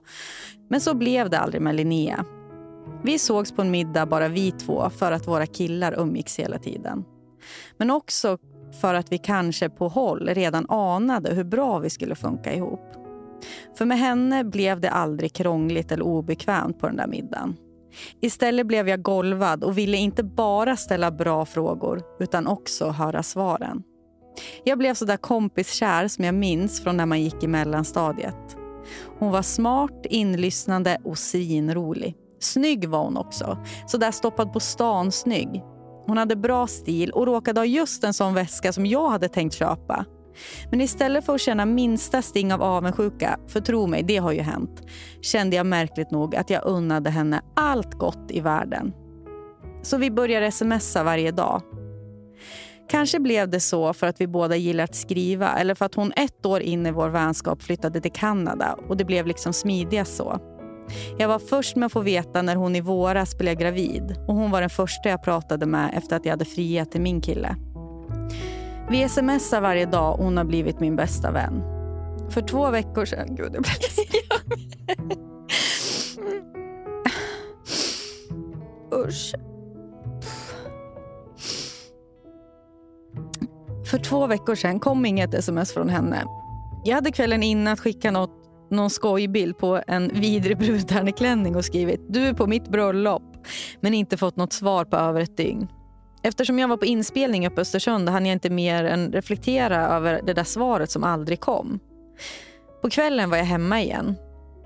Men 0.71 0.81
så 0.81 0.95
blev 0.95 1.31
det 1.31 1.38
aldrig 1.38 1.62
med 1.62 1.75
Linnea. 1.75 2.25
Vi 3.05 3.19
sågs 3.19 3.53
på 3.53 3.62
en 3.62 3.71
middag 3.71 4.07
bara 4.07 4.29
vi 4.29 4.51
två 4.51 4.91
för 4.91 5.12
att 5.12 5.29
våra 5.29 5.47
killar 5.47 5.95
umgicks 5.99 6.39
hela 6.39 6.59
tiden. 6.59 7.05
Men 7.77 7.91
också 7.91 8.39
för 8.81 8.95
att 8.95 9.12
vi 9.12 9.19
kanske 9.19 9.69
på 9.69 9.89
håll 9.89 10.29
redan 10.29 10.71
anade 10.71 11.35
hur 11.35 11.45
bra 11.45 11.79
vi 11.79 11.91
skulle 11.91 12.15
funka 12.15 12.55
ihop. 12.55 12.81
För 13.79 13.85
med 13.85 13.99
henne 13.99 14.45
blev 14.45 14.81
det 14.81 14.91
aldrig 14.91 15.33
krångligt 15.33 15.93
eller 15.93 16.05
obekvämt 16.05 16.81
på 16.81 16.87
den 16.87 16.97
där 16.97 17.07
middagen. 17.07 17.57
Istället 18.21 18.67
blev 18.67 18.89
jag 18.89 19.03
golvad 19.03 19.65
och 19.65 19.79
ville 19.79 19.97
inte 19.97 20.23
bara 20.23 20.77
ställa 20.77 21.11
bra 21.11 21.45
frågor 21.45 22.03
utan 22.21 22.47
också 22.47 22.89
höra 22.89 23.23
svaren. 23.23 23.83
Jag 24.65 24.79
blev 24.79 24.95
så 24.95 25.05
där 25.05 25.17
kompiskär 25.17 26.09
som 26.09 26.25
jag 26.25 26.35
minns 26.35 26.83
från 26.83 26.97
när 26.97 27.07
man 27.07 27.23
gick 27.23 27.43
i 27.43 27.47
mellanstadiet. 27.47 28.57
Hon 29.19 29.31
var 29.31 29.43
smart, 29.43 30.07
inlyssnande 30.11 30.99
och 31.05 31.19
svinrolig. 31.19 32.17
Snygg 32.42 32.88
var 32.88 33.04
hon 33.04 33.16
också. 33.16 33.58
Så 33.87 33.99
där 33.99 34.11
stoppad 34.11 34.52
på 34.52 34.61
stan 34.61 35.12
snygg. 35.12 35.62
Hon 36.06 36.18
hade 36.18 36.37
bra 36.37 36.66
stil 36.66 37.11
och 37.11 37.26
råkade 37.26 37.61
ha 37.61 37.64
just 37.64 38.04
en 38.04 38.14
sån 38.14 38.34
väska 38.34 38.72
som 38.72 38.87
jag 38.87 39.08
hade 39.08 39.28
tänkt 39.28 39.54
köpa. 39.54 40.04
Men 40.70 40.80
istället 40.80 41.26
för 41.26 41.34
att 41.34 41.40
känna 41.40 41.66
minsta 41.66 42.22
sting 42.22 42.52
av 42.52 42.62
avundsjuka, 42.62 43.38
för 43.49 43.61
tro 43.61 43.87
mig, 43.87 44.02
det 44.02 44.16
har 44.16 44.32
ju 44.32 44.40
hänt, 44.40 44.82
kände 45.20 45.56
jag 45.56 45.66
märkligt 45.66 46.11
nog 46.11 46.37
att 46.37 46.50
jag 46.50 46.66
unnade 46.66 47.11
henne 47.11 47.42
allt 47.56 47.94
gott 47.94 48.30
i 48.30 48.40
världen. 48.40 48.92
Så 49.82 49.96
vi 49.96 50.11
började 50.11 50.52
smsa 50.52 51.02
varje 51.02 51.30
dag. 51.30 51.62
Kanske 52.88 53.20
blev 53.20 53.49
det 53.50 53.61
så 53.61 53.92
för 53.92 54.06
att 54.06 54.20
vi 54.20 54.26
båda 54.26 54.56
gillar 54.56 54.84
att 54.84 54.94
skriva 54.94 55.49
eller 55.49 55.75
för 55.75 55.84
att 55.84 55.94
hon 55.94 56.12
ett 56.16 56.46
år 56.46 56.61
in 56.61 56.87
i 56.87 56.90
vår 56.90 57.08
vänskap 57.08 57.62
flyttade 57.62 58.00
till 58.00 58.12
Kanada 58.12 58.76
och 58.88 58.96
det 58.96 59.04
blev 59.04 59.26
liksom 59.26 59.52
smidigast 59.52 60.16
så. 60.16 60.51
Jag 61.19 61.29
var 61.29 61.39
först 61.39 61.77
med 61.77 61.87
att 61.87 61.93
få 61.93 62.01
veta 62.01 62.43
när 62.43 62.57
hon 62.57 62.77
i 62.77 62.81
våras 62.81 63.39
blev 63.39 63.59
gravid 63.59 64.17
och 64.29 64.35
hon 64.35 64.51
var 64.51 64.61
den 64.61 64.71
första 64.71 65.09
jag 65.09 65.23
pratade 65.23 65.67
med 65.67 65.91
efter 65.95 66.17
att 66.17 66.25
jag 66.25 66.33
hade 66.33 66.45
friat 66.45 66.91
till 66.91 67.01
min 67.01 67.21
kille. 67.21 67.57
Vi 68.91 69.09
smsar 69.09 69.61
varje 69.61 69.87
dag 69.87 70.19
och 70.19 70.25
hon 70.25 70.37
har 70.37 70.45
blivit 70.45 70.81
min 70.81 70.97
bästa 70.97 71.31
vän. 71.31 71.62
För 72.31 72.41
två 72.41 72.71
veckor 72.71 73.05
sedan... 73.05 73.37
Gud, 73.37 73.55
jag 73.55 73.62
blev 73.62 73.75
Usch. 79.09 79.35
För 83.91 83.99
två 83.99 84.27
veckor 84.27 84.55
sedan 84.55 84.81
kom 84.81 85.07
inget 85.07 85.35
sms 85.35 85.73
från 85.73 85.89
henne. 85.89 86.25
Jag 86.85 86.95
hade 86.95 87.12
kvällen 87.12 87.43
innan 87.43 87.77
skickat 87.77 88.12
något, 88.12 88.41
någon 88.73 88.91
skojbild 88.91 89.59
på 89.59 89.83
en 89.87 90.09
vidrig 90.09 90.59
brudtärneklänning 90.59 91.57
och 91.57 91.64
skrivit 91.64 92.00
du 92.09 92.26
är 92.26 92.33
på 92.33 92.47
mitt 92.47 92.69
bröllop 92.69 93.23
men 93.81 93.95
inte 93.95 94.17
fått 94.17 94.37
något 94.37 94.52
svar 94.52 94.85
på 94.85 94.97
över 94.97 95.21
ett 95.21 95.37
dygn. 95.37 95.69
Eftersom 96.23 96.59
jag 96.59 96.69
var 96.69 96.76
på 96.76 96.85
inspelning 96.85 97.47
uppe 97.47 97.61
i 97.61 97.62
Östersund 97.62 98.09
hann 98.09 98.26
jag 98.26 98.33
inte 98.33 98.50
mer 98.50 98.85
än 98.85 99.12
reflektera 99.12 99.87
över 99.87 100.21
det 100.26 100.33
där 100.33 100.45
svaret 100.45 100.91
som 100.91 101.05
aldrig 101.05 101.41
kom. 101.41 101.79
På 102.83 102.91
kvällen 102.91 103.31
var 103.31 103.37
jag 103.37 103.45
hemma 103.45 103.81
igen. 103.81 104.17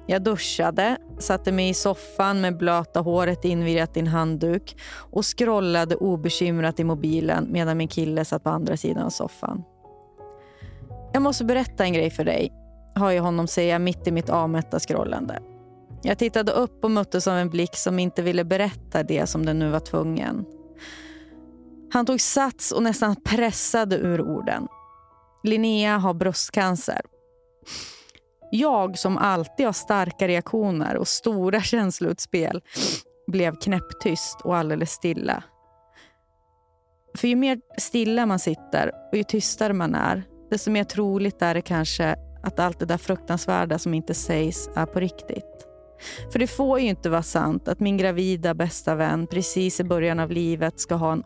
Jag 0.08 0.22
duschade, 0.22 0.96
satte 1.18 1.52
mig 1.52 1.68
i 1.68 1.74
soffan 1.74 2.40
med 2.40 2.56
blöta 2.56 3.00
håret 3.00 3.44
invirat 3.44 3.96
i 3.96 4.00
en 4.00 4.06
handduk 4.06 4.76
och 4.96 5.24
scrollade 5.38 5.96
obekymrat 5.96 6.80
i 6.80 6.84
mobilen 6.84 7.48
medan 7.50 7.76
min 7.76 7.88
kille 7.88 8.24
satt 8.24 8.44
på 8.44 8.50
andra 8.50 8.76
sidan 8.76 9.02
av 9.02 9.10
soffan. 9.10 9.62
Jag 11.12 11.22
måste 11.22 11.44
berätta 11.44 11.84
en 11.84 11.92
grej 11.92 12.10
för 12.10 12.24
dig, 12.24 12.52
hör 12.96 13.10
jag 13.10 13.22
honom 13.22 13.46
säga 13.46 13.78
mitt 13.78 14.06
i 14.06 14.10
mitt 14.10 14.30
avmätta 14.30 14.78
scrollande. 14.78 15.42
Jag 16.02 16.18
tittade 16.18 16.52
upp 16.52 16.84
och 16.84 16.90
möttes 16.90 17.28
av 17.28 17.36
en 17.38 17.50
blick 17.50 17.76
som 17.76 17.98
inte 17.98 18.22
ville 18.22 18.44
berätta 18.44 19.02
det 19.02 19.26
som 19.26 19.46
den 19.46 19.58
nu 19.58 19.70
var 19.70 19.80
tvungen. 19.80 20.44
Han 21.92 22.06
tog 22.06 22.20
sats 22.20 22.72
och 22.72 22.82
nästan 22.82 23.16
pressade 23.16 23.96
ur 23.96 24.20
orden. 24.20 24.68
Linnea 25.42 25.98
har 25.98 26.14
bröstcancer. 26.14 27.00
Jag 28.50 28.98
som 28.98 29.18
alltid 29.18 29.66
har 29.66 29.72
starka 29.72 30.28
reaktioner 30.28 30.96
och 30.96 31.08
stora 31.08 31.60
känsloutspel 31.62 32.62
blev 33.26 33.56
knäpptyst 33.56 34.40
och 34.44 34.56
alldeles 34.56 34.90
stilla. 34.90 35.42
För 37.16 37.28
ju 37.28 37.36
mer 37.36 37.60
stilla 37.78 38.26
man 38.26 38.38
sitter 38.38 38.92
och 39.12 39.16
ju 39.16 39.24
tystare 39.24 39.72
man 39.72 39.94
är 39.94 40.22
desto 40.50 40.70
mer 40.70 40.84
troligt 40.84 41.42
är 41.42 41.54
det 41.54 41.62
kanske 41.62 42.16
att 42.46 42.58
allt 42.58 42.78
det 42.78 42.86
där 42.86 42.98
fruktansvärda 42.98 43.78
som 43.78 43.94
inte 43.94 44.14
sägs 44.14 44.70
är 44.74 44.86
på 44.86 45.00
riktigt. 45.00 45.66
För 46.32 46.38
det 46.38 46.46
får 46.46 46.80
ju 46.80 46.88
inte 46.88 47.10
vara 47.10 47.22
sant 47.22 47.68
att 47.68 47.80
min 47.80 47.96
gravida 47.96 48.54
bästa 48.54 48.94
vän 48.94 49.26
precis 49.26 49.80
i 49.80 49.84
början 49.84 50.20
av 50.20 50.30
livet 50.30 50.80
ska 50.80 50.94
ha 50.94 51.12
en 51.12 51.22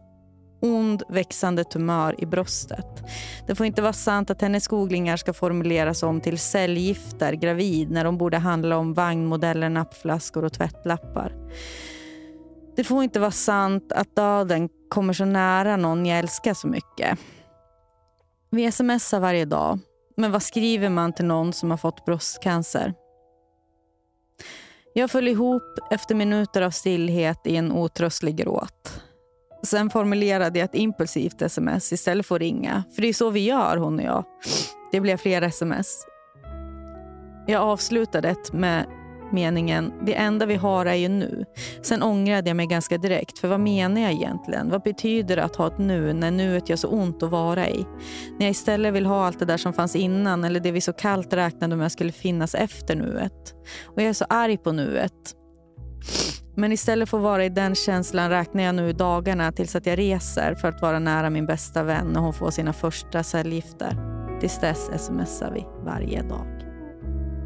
ond 0.62 1.02
växande 1.08 1.64
tumör 1.64 2.14
i 2.18 2.26
bröstet. 2.26 2.86
Det 3.46 3.54
får 3.54 3.66
inte 3.66 3.82
vara 3.82 3.92
sant 3.92 4.30
att 4.30 4.42
hennes 4.42 4.68
googlingar 4.68 5.16
ska 5.16 5.32
formuleras 5.32 6.02
om 6.02 6.20
till 6.20 6.38
cellgifter 6.38 7.32
gravid 7.32 7.90
när 7.90 8.04
de 8.04 8.18
borde 8.18 8.38
handla 8.38 8.76
om 8.76 8.94
vagnmodeller, 8.94 9.68
nappflaskor 9.68 10.44
och 10.44 10.52
tvättlappar. 10.52 11.34
Det 12.76 12.84
får 12.84 13.02
inte 13.02 13.20
vara 13.20 13.30
sant 13.30 13.92
att 13.92 14.16
döden 14.16 14.68
kommer 14.88 15.12
så 15.12 15.24
nära 15.24 15.76
någon 15.76 16.06
jag 16.06 16.18
älskar 16.18 16.54
så 16.54 16.68
mycket. 16.68 17.18
Vi 18.50 18.72
smsar 18.72 19.20
varje 19.20 19.44
dag, 19.44 19.78
men 20.20 20.32
vad 20.32 20.42
skriver 20.42 20.88
man 20.88 21.12
till 21.12 21.24
någon 21.24 21.52
som 21.52 21.70
har 21.70 21.78
fått 21.78 22.04
bröstcancer? 22.04 22.94
Jag 24.94 25.10
föll 25.10 25.28
ihop 25.28 25.78
efter 25.90 26.14
minuter 26.14 26.62
av 26.62 26.70
stillhet 26.70 27.46
i 27.46 27.56
en 27.56 27.72
otröstlig 27.72 28.36
gråt. 28.36 29.02
Sen 29.62 29.90
formulerade 29.90 30.58
jag 30.58 30.64
ett 30.64 30.74
impulsivt 30.74 31.42
sms 31.42 31.92
istället 31.92 32.26
för 32.26 32.34
att 32.34 32.40
ringa. 32.40 32.84
För 32.94 33.02
det 33.02 33.08
är 33.08 33.12
så 33.12 33.30
vi 33.30 33.40
gör, 33.40 33.76
hon 33.76 33.98
och 33.98 34.04
jag. 34.04 34.24
Det 34.92 35.00
blev 35.00 35.16
fler 35.16 35.42
sms. 35.42 36.06
Jag 37.46 37.62
avslutade 37.62 38.28
ett 38.28 38.52
med 38.52 38.86
meningen 39.32 39.92
“Det 40.06 40.14
enda 40.14 40.46
vi 40.46 40.54
har 40.54 40.86
är 40.86 40.94
ju 40.94 41.08
nu”. 41.08 41.44
Sen 41.82 42.02
ångrade 42.02 42.50
jag 42.50 42.56
mig 42.56 42.66
ganska 42.66 42.98
direkt. 42.98 43.38
För 43.38 43.48
vad 43.48 43.60
menar 43.60 44.00
jag 44.00 44.12
egentligen? 44.12 44.70
Vad 44.70 44.82
betyder 44.82 45.36
det 45.36 45.44
att 45.44 45.56
ha 45.56 45.66
ett 45.66 45.78
nu 45.78 46.12
när 46.12 46.30
nuet 46.30 46.68
gör 46.68 46.76
så 46.76 46.88
ont 46.88 47.22
att 47.22 47.30
vara 47.30 47.68
i? 47.68 47.86
När 48.38 48.46
jag 48.46 48.50
istället 48.50 48.94
vill 48.94 49.06
ha 49.06 49.26
allt 49.26 49.38
det 49.38 49.44
där 49.44 49.56
som 49.56 49.72
fanns 49.72 49.96
innan 49.96 50.44
eller 50.44 50.60
det 50.60 50.72
vi 50.72 50.80
så 50.80 50.92
kallt 50.92 51.32
räknade 51.32 51.76
med 51.76 51.92
skulle 51.92 52.12
finnas 52.12 52.54
efter 52.54 52.96
nuet. 52.96 53.54
Och 53.86 54.02
jag 54.02 54.08
är 54.08 54.12
så 54.12 54.24
arg 54.28 54.56
på 54.56 54.72
nuet. 54.72 55.34
Men 56.56 56.72
istället 56.72 57.08
för 57.08 57.16
att 57.16 57.22
vara 57.22 57.44
i 57.44 57.48
den 57.48 57.74
känslan 57.74 58.30
räknar 58.30 58.62
jag 58.62 58.74
nu 58.74 58.92
dagarna 58.92 59.52
tills 59.52 59.76
att 59.76 59.86
jag 59.86 59.98
reser 59.98 60.54
för 60.54 60.68
att 60.68 60.82
vara 60.82 60.98
nära 60.98 61.30
min 61.30 61.46
bästa 61.46 61.82
vän 61.82 62.06
när 62.06 62.20
hon 62.20 62.32
får 62.32 62.50
sina 62.50 62.72
första 62.72 63.22
cellgifter. 63.22 63.96
Tills 64.40 64.60
dess 64.60 65.04
smsar 65.04 65.52
vi 65.54 65.66
varje 65.84 66.22
dag. 66.22 66.46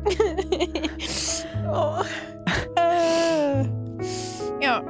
oh. 1.74 2.06
ja, 4.60 4.84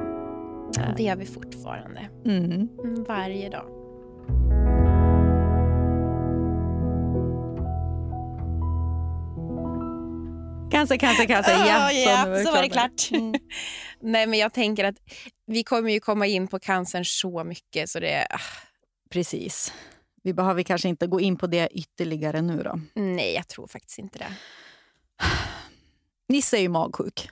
det 0.97 1.03
gör 1.03 1.15
vi 1.15 1.25
fortfarande. 1.25 2.09
Mm. 2.25 2.69
Varje 3.07 3.49
dag. 3.49 3.65
Cancer, 10.71 10.97
cancer, 10.97 11.25
cancer. 11.25 11.51
Ja, 11.51 11.89
oh, 11.89 11.93
ja 11.93 12.43
så 12.45 12.51
var 12.51 12.61
det 12.61 12.69
klart. 12.69 13.11
Mm. 13.11 13.33
Nej, 13.99 14.27
men 14.27 14.39
jag 14.39 14.53
tänker 14.53 14.83
att 14.83 14.95
vi 15.47 15.63
kommer 15.63 15.91
ju 15.91 15.99
komma 15.99 16.27
in 16.27 16.47
på 16.47 16.59
cancern 16.59 17.05
så 17.05 17.43
mycket 17.43 17.89
så 17.89 17.99
det... 17.99 18.27
Ah. 18.29 18.39
Precis. 19.09 19.73
Vi 20.23 20.33
behöver 20.33 20.63
kanske 20.63 20.89
inte 20.89 21.07
gå 21.07 21.21
in 21.21 21.37
på 21.37 21.47
det 21.47 21.69
ytterligare 21.71 22.41
nu 22.41 22.63
då. 22.63 22.79
Nej, 22.93 23.33
jag 23.33 23.47
tror 23.47 23.67
faktiskt 23.67 23.99
inte 23.99 24.19
det. 24.19 24.33
Nisse 26.29 26.57
är 26.57 26.61
ju 26.61 26.69
magsjuk. 26.69 27.29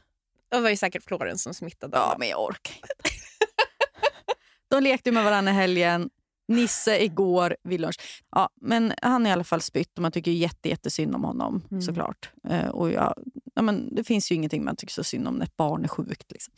Det 0.52 0.60
var 0.60 0.70
ju 0.70 0.78
säkert 0.78 1.04
Florens 1.04 1.44
som 1.44 1.54
smittade. 1.54 1.98
Ja, 1.98 2.16
men 2.20 2.28
jag 2.28 2.44
orkar 2.44 2.74
inte. 2.76 3.10
De 4.70 4.84
lekte 4.84 5.12
med 5.12 5.24
varandra 5.24 5.52
i 5.52 5.56
helgen. 5.56 6.10
Nisse 6.48 7.04
igår 7.04 7.56
vid 7.64 7.82
lunch. 7.82 8.24
Ja, 8.32 8.50
men 8.62 8.94
han 9.02 9.26
har 9.26 9.30
i 9.30 9.34
alla 9.34 9.44
fall 9.44 9.62
spytt 9.62 9.98
och 9.98 10.02
man 10.02 10.12
tycker 10.12 10.32
jätte, 10.32 10.70
jättesynd 10.70 11.16
om 11.16 11.24
honom 11.24 11.68
mm. 11.72 11.82
såklart. 11.82 12.32
Eh, 12.50 12.68
och 12.68 12.92
jag, 12.92 13.14
ja, 13.56 13.62
men 13.62 13.96
det 13.96 14.04
finns 14.04 14.32
ju 14.32 14.36
ingenting 14.36 14.66
man 14.66 14.76
tycker 14.76 14.94
så 14.94 15.04
synd 15.04 15.28
om 15.28 15.36
när 15.36 15.46
ett 15.46 15.58
barn 15.58 15.84
är 15.84 15.88
sjukt. 15.88 16.32
Liksom. 16.32 16.54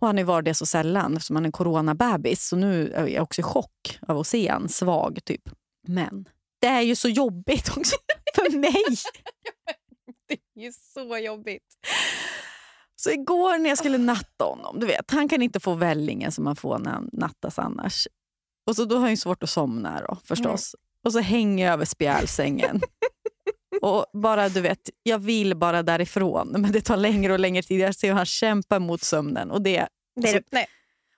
Och 0.00 0.06
han 0.06 0.16
har 0.16 0.24
varit 0.24 0.44
det 0.44 0.54
så 0.54 0.66
sällan 0.66 1.16
eftersom 1.16 1.36
han 1.36 1.44
är 1.44 1.48
en 1.48 1.52
coronabebis. 1.52 2.48
Så 2.48 2.56
nu 2.56 2.92
är 2.92 3.06
jag 3.06 3.22
också 3.22 3.40
i 3.40 3.44
chock 3.44 3.98
av 4.08 4.18
att 4.18 4.26
se 4.26 4.48
han 4.48 4.68
svag. 4.68 5.18
typ. 5.24 5.42
Men 5.88 6.28
det 6.60 6.66
är 6.66 6.80
ju 6.80 6.96
så 6.96 7.08
jobbigt 7.08 7.68
också 7.76 7.96
för 8.34 8.58
mig. 8.58 8.84
är 10.60 10.66
ju 10.66 10.72
så 10.72 11.18
jobbigt. 11.18 11.76
Så 12.96 13.10
igår 13.10 13.58
när 13.58 13.68
jag 13.68 13.78
skulle 13.78 13.98
natta 13.98 14.44
honom, 14.44 14.80
du 14.80 14.86
vet, 14.86 15.10
han 15.10 15.28
kan 15.28 15.42
inte 15.42 15.60
få 15.60 15.74
vällingen 15.74 16.32
som 16.32 16.44
man 16.44 16.56
får 16.56 16.78
när 16.78 16.90
han 16.90 17.10
nattas 17.12 17.58
annars. 17.58 18.08
Och 18.66 18.76
så 18.76 18.84
då 18.84 18.96
har 18.96 19.06
han 19.06 19.16
svårt 19.16 19.42
att 19.42 19.50
somna 19.50 20.00
då, 20.08 20.16
förstås. 20.24 20.74
Mm. 20.74 20.80
Och 21.04 21.12
så 21.12 21.20
hänger 21.20 21.64
jag 21.64 21.72
över 21.72 21.84
spjälsängen. 21.84 22.80
och 23.82 24.06
bara 24.12 24.48
du 24.48 24.60
vet, 24.60 24.90
jag 25.02 25.18
vill 25.18 25.56
bara 25.56 25.82
därifrån. 25.82 26.48
Men 26.48 26.72
det 26.72 26.80
tar 26.80 26.96
längre 26.96 27.32
och 27.32 27.38
längre 27.38 27.62
tid. 27.62 27.80
Jag 27.80 27.94
ser 27.94 28.08
hur 28.08 28.14
han 28.14 28.26
kämpar 28.26 28.78
mot 28.78 29.02
sömnen. 29.02 29.50
Och 29.50 29.62
det, 29.62 29.88
det, 30.20 30.28
är, 30.28 30.34
alltså, 30.34 30.48
nej. 30.50 30.66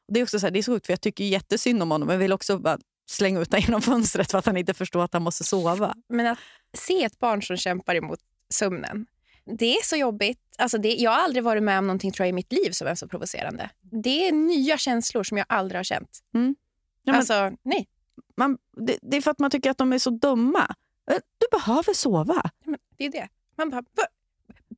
det 0.08 0.20
är 0.20 0.24
också 0.24 0.40
så 0.40 0.46
här, 0.46 0.50
det 0.50 0.58
är 0.58 0.62
så 0.62 0.72
sjukt 0.72 0.86
för 0.86 0.92
jag 0.92 1.00
tycker 1.00 1.24
jättesynd 1.24 1.82
om 1.82 1.90
honom. 1.90 2.08
Men 2.08 2.18
vill 2.18 2.32
också 2.32 2.58
bara 2.58 2.78
slänga 3.10 3.40
ut 3.40 3.52
honom 3.52 3.64
genom 3.66 3.82
fönstret 3.82 4.30
för 4.30 4.38
att 4.38 4.46
han 4.46 4.56
inte 4.56 4.74
förstår 4.74 5.04
att 5.04 5.12
han 5.12 5.22
måste 5.22 5.44
sova. 5.44 5.94
Men 6.08 6.26
att 6.26 6.38
se 6.72 7.04
ett 7.04 7.18
barn 7.18 7.42
som 7.42 7.56
kämpar 7.56 7.94
emot 7.94 8.20
sömnen, 8.50 9.06
det 9.58 9.76
är 9.76 9.82
så 9.84 9.96
jobbigt. 9.96 10.38
Alltså 10.58 10.78
det, 10.78 10.94
jag 10.94 11.10
har 11.10 11.18
aldrig 11.18 11.44
varit 11.44 11.62
med 11.62 11.78
om 11.78 11.86
någonting 11.86 12.12
tror 12.12 12.24
jag, 12.24 12.28
i 12.28 12.32
mitt 12.32 12.52
liv 12.52 12.70
som 12.70 12.86
är 12.88 12.94
så 12.94 13.08
provocerande. 13.08 13.70
Det 13.80 14.28
är 14.28 14.32
nya 14.32 14.78
känslor 14.78 15.22
som 15.22 15.38
jag 15.38 15.46
aldrig 15.48 15.78
har 15.78 15.84
känt. 15.84 16.18
Ja, 16.32 16.38
men- 17.04 17.14
alltså, 17.14 17.50
nej. 17.62 17.88
Man, 18.36 18.58
det, 18.86 18.98
det 19.02 19.16
är 19.16 19.20
för 19.20 19.30
att 19.30 19.38
man 19.38 19.50
tycker 19.50 19.70
att 19.70 19.78
de 19.78 19.92
är 19.92 19.98
så 19.98 20.10
dumma. 20.10 20.74
Du 21.38 21.46
behöver 21.58 21.94
sova. 21.94 22.50
Men 22.64 22.78
Det 22.96 23.04
är 23.04 23.10
det. 23.10 23.28
Man 23.56 23.70
bara, 23.70 23.80
"Va? 23.96 24.04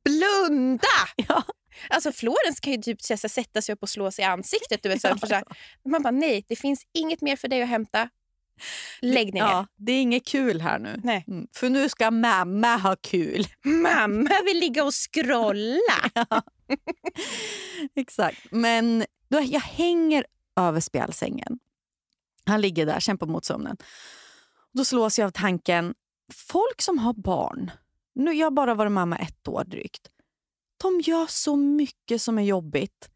blunda! 0.03 0.87
Ja. 1.15 1.43
Alltså 1.89 2.11
Florens 2.11 2.59
kan 2.59 2.73
ju 2.73 2.81
typ 2.81 3.01
sätta 3.01 3.61
sig 3.61 3.73
upp 3.73 3.83
och 3.83 3.89
slå 3.89 4.11
sig 4.11 4.23
i 4.23 4.27
ansiktet. 4.27 4.83
Du 4.83 4.89
vet, 4.89 5.01
så 5.01 5.07
här. 5.07 5.43
Man 5.89 6.03
bara, 6.03 6.11
nej, 6.11 6.45
det 6.47 6.55
finns 6.55 6.85
inget 6.93 7.21
mer 7.21 7.35
för 7.35 7.47
dig 7.47 7.61
att 7.61 7.69
hämta. 7.69 8.09
Lägg 9.01 9.33
ner. 9.33 9.41
Ja, 9.41 9.67
det 9.75 9.91
är 9.91 10.01
inget 10.01 10.27
kul 10.27 10.61
här 10.61 10.79
nu. 10.79 11.01
Nej. 11.03 11.25
Mm. 11.27 11.47
För 11.55 11.69
nu 11.69 11.89
ska 11.89 12.11
mamma 12.11 12.77
ha 12.77 12.95
kul. 12.95 13.47
Mamma 13.63 14.29
vill 14.45 14.59
ligga 14.59 14.83
och 14.83 14.93
scrolla. 14.93 16.11
Exakt. 17.95 18.51
Men 18.51 19.05
då, 19.29 19.41
jag 19.41 19.59
hänger 19.59 20.25
över 20.55 20.79
spjälsängen. 20.79 21.59
Han 22.45 22.61
ligger 22.61 22.85
där, 22.85 22.99
kämpar 22.99 23.27
mot 23.27 23.45
sömnen. 23.45 23.77
Då 24.71 24.85
slås 24.85 25.19
jag 25.19 25.25
av 25.25 25.31
tanken, 25.31 25.93
folk 26.33 26.81
som 26.81 26.99
har 26.99 27.13
barn, 27.13 27.71
nu 28.15 28.33
jag 28.33 28.45
har 28.45 28.51
bara 28.51 28.73
varit 28.73 28.91
mamma 28.91 29.17
ett 29.17 29.47
år 29.47 29.63
drygt, 29.63 30.07
de 30.77 31.01
gör 31.01 31.25
så 31.29 31.55
mycket 31.55 32.21
som 32.21 32.37
är 32.37 32.43
jobbigt. 32.43 33.09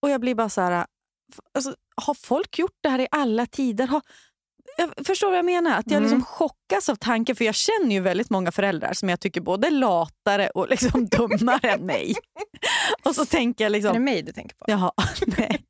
Och 0.00 0.10
jag 0.10 0.20
blir 0.20 0.34
bara 0.34 0.48
så 0.48 0.60
här, 0.60 0.86
alltså, 1.54 1.74
har 1.96 2.14
folk 2.14 2.58
gjort 2.58 2.78
det 2.80 2.88
här 2.88 2.98
i 2.98 3.08
alla 3.10 3.46
tider? 3.46 3.86
Har, 3.86 4.02
jag 4.78 5.06
förstår 5.06 5.28
vad 5.28 5.38
jag 5.38 5.44
menar? 5.44 5.78
Att 5.78 5.90
jag 5.90 6.02
liksom 6.02 6.24
chockas 6.24 6.88
av 6.88 6.96
tanken, 6.96 7.36
för 7.36 7.44
jag 7.44 7.54
känner 7.54 7.94
ju 7.94 8.00
väldigt 8.00 8.30
många 8.30 8.52
föräldrar 8.52 8.92
som 8.92 9.08
jag 9.08 9.20
tycker 9.20 9.40
både 9.40 9.70
latare 9.70 10.50
och 10.50 10.68
liksom 10.68 11.06
dummare 11.10 11.70
än 11.70 11.86
mig. 11.86 12.14
Och 13.04 13.14
så 13.14 13.24
tänker 13.24 13.64
jag 13.64 13.72
liksom, 13.72 13.90
Är 13.90 13.94
det 13.94 14.00
mig 14.00 14.22
du 14.22 14.32
tänker 14.32 14.56
på? 14.56 14.64
Jaha, 14.68 14.92
nej. 15.26 15.66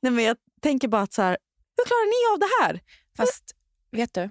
nej 0.00 0.12
men 0.12 0.24
jag 0.24 0.36
tänker 0.62 0.88
bara 0.88 1.02
att 1.02 1.12
så 1.12 1.22
här, 1.22 1.38
hur 1.76 1.84
klarar 1.84 2.06
ni 2.06 2.34
av 2.34 2.38
det 2.38 2.64
här? 2.64 2.80
Fast 3.16 3.44
vet 3.90 4.14
du, 4.14 4.30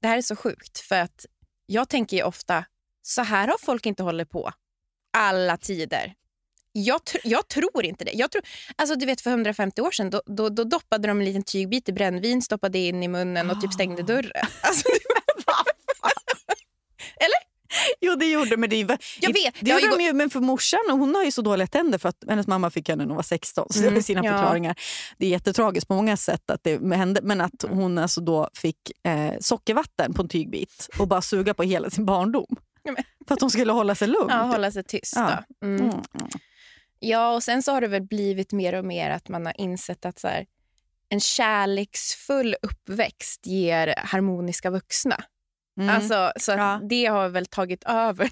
det 0.00 0.08
här 0.08 0.18
är 0.18 0.22
så 0.22 0.36
sjukt. 0.36 0.78
För 0.78 1.00
att 1.00 1.26
jag 1.66 1.88
tänker 1.88 2.16
ju 2.16 2.22
ofta, 2.22 2.64
så 3.02 3.22
här 3.22 3.48
har 3.48 3.56
folk 3.60 3.86
inte 3.86 4.02
hållit 4.02 4.30
på 4.30 4.50
alla 5.18 5.56
tider. 5.56 6.14
Jag, 6.78 7.00
tr- 7.00 7.20
jag 7.24 7.48
tror 7.48 7.84
inte 7.84 8.04
det. 8.04 8.10
Jag 8.14 8.30
tror, 8.30 8.42
alltså 8.76 8.96
du 8.96 9.06
vet 9.06 9.20
För 9.20 9.30
150 9.30 9.80
år 9.80 9.90
sedan 9.90 10.10
då, 10.10 10.22
då, 10.26 10.48
då 10.48 10.64
doppade 10.64 11.08
de 11.08 11.18
en 11.18 11.24
liten 11.24 11.42
tygbit 11.42 11.88
i 11.88 11.92
brännvin, 11.92 12.42
stoppade 12.42 12.78
in 12.78 13.02
i 13.02 13.08
munnen 13.08 13.50
och 13.50 13.60
typ 13.60 13.72
stängde 13.72 14.02
dörren. 14.02 14.46
Alltså, 14.62 14.88
Jo 18.00 18.14
det 18.14 18.26
gjorde 18.26 18.56
men 18.56 18.70
det, 18.70 18.76
är- 18.80 18.98
Jag 19.20 19.32
vet, 19.32 19.54
Det 19.60 19.70
gjorde 19.70 19.96
de 19.96 20.04
ju, 20.04 20.12
men 20.12 20.30
för 20.30 20.40
morsan 20.40 20.80
hon 20.90 21.14
har 21.14 21.24
ju 21.24 21.30
så 21.32 21.42
dåliga 21.42 21.66
tänder 21.66 21.98
för 21.98 22.08
att 22.08 22.16
hennes 22.28 22.46
mamma 22.46 22.70
fick 22.70 22.88
henne 22.88 23.02
när 23.02 23.08
hon 23.08 23.16
var 23.16 23.22
16. 23.22 23.66
Så 23.70 23.78
det 23.78 23.84
Mm, 23.84 23.94
har 23.94 24.02
sina 24.02 24.24
ja. 24.24 24.32
förklaringar. 24.32 24.76
Det 25.18 25.26
är 25.26 25.30
jättetragiskt 25.30 25.88
på 25.88 25.94
många 25.94 26.16
sätt 26.16 26.50
att 26.50 26.64
det 26.64 26.94
hände 26.96 27.20
men 27.22 27.40
att 27.40 27.64
Mm. 27.64 27.78
hon 27.78 27.98
alltså 27.98 28.20
då 28.20 28.48
fick 28.54 28.76
eh, 29.08 29.32
sockervatten 29.40 30.14
på 30.14 30.22
en 30.22 30.28
tygbit 30.28 30.88
och 30.98 31.08
bara 31.08 31.22
suga 31.22 31.54
på 31.54 31.62
hela 31.62 31.90
sin 31.90 32.06
barndom. 32.06 32.56
För 33.28 33.34
att 33.34 33.40
hon 33.40 33.50
skulle 33.50 33.72
hålla 33.72 33.94
sig 33.94 34.08
lugn. 34.08 34.26
ja, 34.30 34.36
hålla 34.42 34.70
sig 34.70 34.84
tyst. 34.84 35.12
Ja. 35.16 35.44
Då. 35.60 35.66
Mm. 35.66 35.80
Mm. 35.80 36.00
Ja, 36.98 37.34
och 37.34 37.42
sen 37.42 37.62
så 37.62 37.72
har 37.72 37.80
det 37.80 37.88
väl 37.88 38.02
blivit 38.02 38.52
mer 38.52 38.72
och 38.72 38.84
mer 38.84 39.10
att 39.10 39.28
man 39.28 39.46
har 39.46 39.60
insett 39.60 40.04
att 40.06 40.18
så 40.18 40.28
här, 40.28 40.46
en 41.08 41.20
kärleksfull 41.20 42.56
uppväxt 42.62 43.46
ger 43.46 43.94
harmoniska 43.98 44.70
vuxna. 44.70 45.24
Mm. 45.80 45.94
Alltså, 45.94 46.32
så 46.36 46.52
Ja. 46.52 46.80
det 46.90 47.06
har 47.06 47.28
väl 47.28 47.46
tagit 47.46 47.84
över 47.84 48.24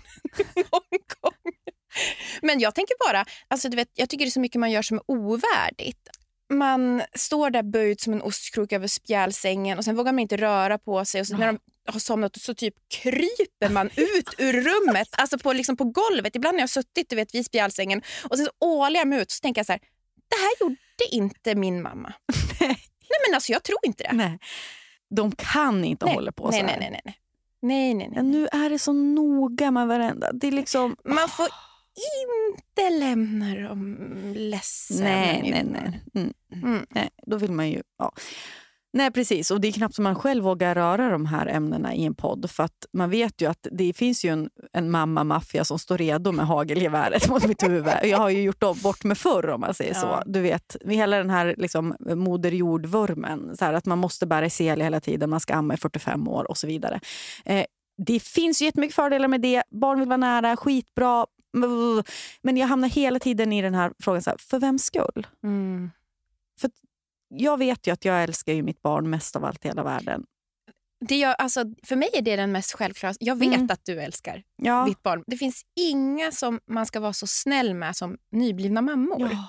någon 0.56 1.00
gång. 1.20 1.52
Men 2.42 2.60
jag 2.60 2.74
tänker 2.74 3.08
bara, 3.08 3.24
alltså 3.48 3.68
du 3.68 3.76
vet, 3.76 3.88
jag 3.94 4.08
tycker 4.08 4.24
det 4.24 4.28
är 4.28 4.30
så 4.30 4.40
mycket 4.40 4.60
man 4.60 4.70
gör 4.70 4.82
som 4.82 4.96
är 4.96 5.04
ovärdigt. 5.06 6.08
Man 6.52 7.02
står 7.14 7.50
där 7.50 7.62
böjd 7.62 8.00
som 8.00 8.12
en 8.12 8.22
ostkrok 8.22 8.72
över 8.72 8.86
spjälsängen 8.86 9.78
och 9.78 9.84
sen 9.84 9.96
vågar 9.96 10.12
man 10.12 10.18
inte 10.18 10.36
röra 10.36 10.78
på 10.78 11.04
sig. 11.04 11.20
Och 11.20 11.26
så 11.26 11.36
när 11.36 11.46
de 11.46 11.58
har 11.86 12.00
somnat 12.00 12.36
så 12.36 12.54
typ 12.54 12.74
kryper 12.88 13.68
man 13.68 13.86
ut 13.86 14.34
ur 14.38 14.52
rummet, 14.52 15.08
alltså 15.12 15.38
på, 15.38 15.52
liksom 15.52 15.76
på 15.76 15.84
golvet. 15.84 16.36
Ibland 16.36 16.54
när 16.54 16.60
jag 16.60 16.62
har 16.62 16.82
suttit 16.82 17.10
du 17.10 17.16
vet, 17.16 17.34
vid 17.34 17.46
spjälsängen 17.46 18.02
och 18.30 18.36
sen 18.36 18.46
så 18.46 18.52
ålar 18.60 19.00
jag 19.00 19.08
mig 19.08 19.22
ut 19.22 19.30
så 19.30 19.40
tänker 19.40 19.58
jag 19.58 19.66
så 19.66 19.72
här, 19.72 19.80
det 20.28 20.36
här 20.36 20.60
gjorde 20.60 20.76
inte 21.10 21.54
min 21.54 21.82
mamma. 21.82 22.12
Nej. 22.60 22.78
Nej 23.08 23.18
men 23.28 23.34
alltså 23.34 23.52
jag 23.52 23.62
tror 23.62 23.78
inte 23.82 24.04
det. 24.04 24.12
Nej. 24.12 24.38
De 25.10 25.32
kan 25.32 25.84
inte 25.84 26.06
Nej. 26.06 26.14
hålla 26.14 26.32
på 26.32 26.50
nej, 26.50 26.60
så 26.60 26.66
här. 26.66 26.78
nej, 26.80 26.90
nej, 26.90 27.00
nej. 27.04 27.18
Nej, 27.62 27.94
nej, 27.94 28.08
nej. 28.12 28.22
Nu 28.22 28.48
är 28.52 28.70
det 28.70 28.78
så 28.78 28.92
noga 28.92 29.70
med 29.70 29.86
varenda. 29.86 30.32
Det 30.32 30.46
är 30.46 30.52
liksom... 30.52 30.96
Man 31.04 31.28
får 31.28 31.48
inte 32.24 32.90
lämna 32.90 33.54
dem 33.68 33.96
ledsen. 34.36 35.04
Nej, 35.04 35.50
nej, 35.50 35.64
nej. 35.64 36.00
Mm. 36.14 36.32
Mm. 36.52 36.86
nej. 36.90 37.08
Då 37.26 37.36
vill 37.36 37.52
man 37.52 37.70
ju... 37.70 37.82
Ja. 37.98 38.12
Nej, 38.96 39.10
precis. 39.10 39.50
Och 39.50 39.60
det 39.60 39.68
är 39.68 39.72
knappt 39.72 39.94
som 39.94 40.02
man 40.02 40.14
själv 40.14 40.44
vågar 40.44 40.74
röra 40.74 41.10
de 41.10 41.26
här 41.26 41.46
ämnena 41.46 41.94
i 41.94 42.04
en 42.04 42.14
podd. 42.14 42.50
För 42.50 42.62
att 42.62 42.86
man 42.92 43.10
vet 43.10 43.40
ju 43.40 43.50
att 43.50 43.66
det 43.72 43.92
finns 43.92 44.24
ju 44.24 44.30
en, 44.30 44.50
en 44.72 44.90
mamma-maffia 44.90 45.64
som 45.64 45.78
står 45.78 45.98
redo 45.98 46.32
med 46.32 46.46
hagelgeväret 46.46 47.28
mot 47.30 47.46
mitt 47.46 47.62
huvud. 47.62 47.92
Jag 48.02 48.18
har 48.18 48.30
ju 48.30 48.42
gjort 48.42 48.60
bort 48.82 49.04
med 49.04 49.18
förr 49.18 49.48
om 49.48 49.60
man 49.60 49.74
säger 49.74 49.94
Ja. 49.94 50.00
så. 50.00 50.22
Du 50.26 50.40
vet, 50.40 50.76
hela 50.84 51.16
den 51.16 51.30
här 51.30 51.54
liksom, 51.58 51.96
moder 52.00 52.50
jord-vurmen. 52.52 53.56
Att 53.60 53.86
man 53.86 53.98
måste 53.98 54.26
bära 54.26 54.50
sel 54.50 54.80
hela 54.80 55.00
tiden, 55.00 55.30
man 55.30 55.40
ska 55.40 55.54
amma 55.54 55.74
i 55.74 55.76
45 55.76 56.28
år 56.28 56.50
och 56.50 56.58
så 56.58 56.66
vidare. 56.66 57.00
Eh, 57.44 57.64
det 58.06 58.22
finns 58.22 58.62
ju 58.62 58.66
jättemycket 58.66 58.94
fördelar 58.94 59.28
med 59.28 59.40
det. 59.40 59.62
Barn 59.70 59.98
vill 59.98 60.08
vara 60.08 60.16
nära, 60.16 60.56
skitbra. 60.56 61.26
Men 62.42 62.56
jag 62.56 62.66
hamnar 62.66 62.88
hela 62.88 63.18
tiden 63.18 63.52
i 63.52 63.62
den 63.62 63.74
här 63.74 63.92
frågan, 63.98 64.22
så 64.22 64.30
här, 64.30 64.38
för 64.38 64.58
vems 64.58 64.84
skull? 64.84 65.26
Mm. 65.44 65.90
Jag 67.38 67.58
vet 67.58 67.86
ju 67.86 67.92
att 67.92 68.04
jag 68.04 68.22
älskar 68.22 68.52
ju 68.52 68.62
mitt 68.62 68.82
barn 68.82 69.10
mest 69.10 69.36
av 69.36 69.44
allt 69.44 69.64
i 69.64 69.68
hela 69.68 69.82
världen. 69.82 70.24
Det 71.08 71.16
gör, 71.16 71.34
alltså, 71.34 71.64
för 71.86 71.96
mig 71.96 72.10
är 72.12 72.22
det 72.22 72.36
den 72.36 72.52
mest 72.52 72.72
självklara. 72.72 73.14
Jag 73.20 73.36
vet 73.38 73.54
Mm. 73.54 73.68
att 73.70 73.80
du 73.84 74.00
älskar 74.00 74.42
Ja. 74.56 74.84
ditt 74.88 75.02
barn. 75.02 75.24
Det 75.26 75.36
finns 75.36 75.62
inga 75.80 76.32
som 76.32 76.60
man 76.70 76.86
ska 76.86 77.00
vara 77.00 77.12
så 77.12 77.26
snäll 77.26 77.74
med 77.74 77.96
som 77.96 78.16
nyblivna 78.32 78.82
mammor. 78.82 79.28
Ja. 79.32 79.48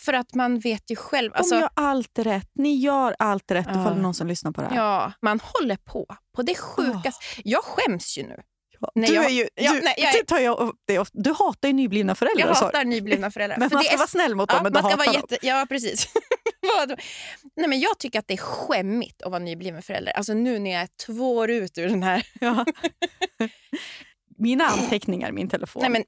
För 0.00 0.12
att 0.12 0.34
man 0.34 0.58
vet 0.58 0.90
ju 0.90 0.96
själv. 0.96 1.32
De 1.32 1.38
Alltså, 1.38 1.54
gör 1.54 1.68
allt 1.74 2.18
rätt. 2.18 2.50
Ni 2.54 2.76
gör 2.76 3.16
allt 3.18 3.50
rätt 3.50 3.66
Ja. 3.68 3.80
ifall 3.80 4.00
någon 4.00 4.14
som 4.14 4.26
lyssnar 4.26 4.52
på 4.52 4.60
det 4.60 4.66
här. 4.68 4.76
ja, 4.76 5.12
man 5.22 5.40
håller 5.42 5.76
på 5.76 6.06
på 6.36 6.42
det 6.42 6.54
sjukaste. 6.54 7.24
Jag 7.44 7.64
skäms 7.64 8.18
ju 8.18 8.22
nu. 8.22 8.36
Ja. 8.80 8.90
Nej, 8.94 9.08
du, 9.08 9.14
jag- 9.14 9.24
är 9.24 9.28
ju, 9.30 9.48
ja, 9.54 9.72
du, 9.72 9.80
nej, 9.80 9.94
jag 9.96 10.14
är- 10.14 10.18
det 10.18 10.24
tar 10.24 10.38
jag 10.38 10.58
upp 10.58 10.76
det 10.86 10.98
ofta. 10.98 11.18
du 11.18 11.32
hatar 11.32 11.68
ju 11.68 11.72
nyblivna 11.74 12.14
föräldrar. 12.14 12.46
Jag 12.46 12.54
hatar 12.54 12.84
nyblivna 12.84 13.30
föräldrar. 13.30 13.58
Men 13.58 13.70
För 13.70 13.76
man 13.76 13.82
det 13.82 13.86
ska 13.86 13.94
är 13.94 13.98
vara 13.98 14.08
snäll 14.08 14.34
mot 14.34 14.48
dem, 14.48 14.60
Ja, 14.64 14.70
man 14.70 14.82
ska 14.90 14.96
vara 14.96 15.12
dem. 15.12 15.14
jätte... 15.30 15.46
Ja, 15.46 15.66
precis. 15.68 16.08
Nej, 17.56 17.68
men 17.68 17.80
jag 17.80 17.98
tycker 17.98 18.18
att 18.18 18.28
det 18.28 18.34
är 18.34 18.38
skämmigt 18.38 19.22
att 19.22 19.30
vara 19.30 19.42
nybliven 19.42 19.82
förälder. 19.82 20.12
Alltså 20.12 20.34
nu 20.34 20.58
när 20.58 20.70
jag 20.70 20.82
är 20.82 20.88
två 21.06 21.36
år 21.36 21.50
ut 21.50 21.78
ur 21.78 21.88
den 21.88 22.02
här... 22.02 22.26
Ja. 22.40 22.64
Mina 24.38 24.64
anteckningar 24.64 25.28
i 25.28 25.32
min 25.32 25.48
telefon. 25.48 25.82
Nej, 25.82 25.90
men, 25.90 26.04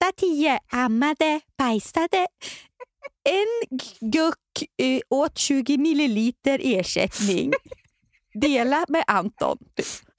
0810 0.00 0.58
ammade, 0.70 1.40
bajsade. 1.58 2.26
En 3.24 3.78
guck 4.10 4.64
eh, 4.82 5.00
åt 5.08 5.38
20 5.38 5.78
milliliter 5.78 6.60
ersättning. 6.62 7.52
Dela 8.34 8.84
med 8.88 9.04
Anton. 9.06 9.58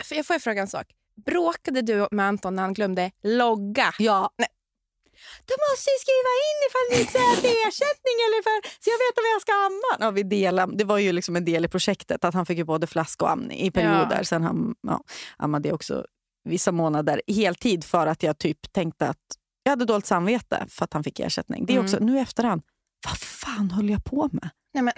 för 0.03 0.15
jag 0.15 0.25
får 0.25 0.33
jag 0.33 0.41
fråga 0.41 0.61
en 0.61 0.67
sak. 0.67 0.87
Bråkade 1.25 1.81
du 1.81 2.07
med 2.11 2.27
Anton 2.27 2.55
när 2.55 2.63
han 2.63 2.73
glömde 2.73 3.11
logga? 3.23 3.93
Ja. 3.99 4.29
Nej. 4.37 4.47
Du 5.45 5.53
måste 5.65 5.87
ju 5.93 5.97
skriva 6.05 6.31
in 6.47 6.57
ifall 6.67 6.87
ni 6.91 6.97
är 7.01 7.67
ersättning 7.67 8.17
eller 8.25 8.39
för, 8.47 8.57
så 8.83 8.89
jag 8.93 8.97
vet 9.05 9.15
om 9.21 9.25
jag 9.33 9.41
ska 9.41 9.53
amma. 9.53 10.05
Ja, 10.05 10.11
vi 10.11 10.23
delade, 10.23 10.75
det 10.77 10.83
var 10.83 10.97
ju 10.97 11.11
liksom 11.11 11.35
en 11.35 11.45
del 11.45 11.65
i 11.65 11.67
projektet 11.67 12.25
att 12.25 12.33
han 12.33 12.45
fick 12.45 12.57
ju 12.57 12.63
både 12.63 12.87
flask 12.87 13.21
och 13.21 13.31
amning 13.31 13.59
i 13.59 13.71
perioder. 13.71 14.17
Ja. 14.17 14.23
Sen 14.23 14.43
han 14.43 14.75
ja, 14.81 15.03
ammade 15.37 15.67
jag 15.69 15.75
också 15.75 16.05
vissa 16.43 16.71
månader 16.71 17.21
heltid 17.27 17.83
för 17.83 18.07
att 18.07 18.23
jag 18.23 18.37
typ 18.37 18.71
tänkte 18.71 19.07
att 19.07 19.17
jag 19.63 19.71
hade 19.71 19.85
dåligt 19.85 20.05
samvete 20.05 20.65
för 20.69 20.83
att 20.85 20.93
han 20.93 21.03
fick 21.03 21.19
ersättning. 21.19 21.65
Det 21.65 21.75
är 21.75 21.79
också, 21.79 21.97
nu 21.99 22.17
i 22.17 22.19
efterhand, 22.19 22.61
vad 23.05 23.17
fan 23.17 23.71
höll 23.71 23.89
jag 23.89 24.03
på 24.05 24.29
med? 24.31 24.49
Nej, 24.73 24.83
men, 24.83 24.93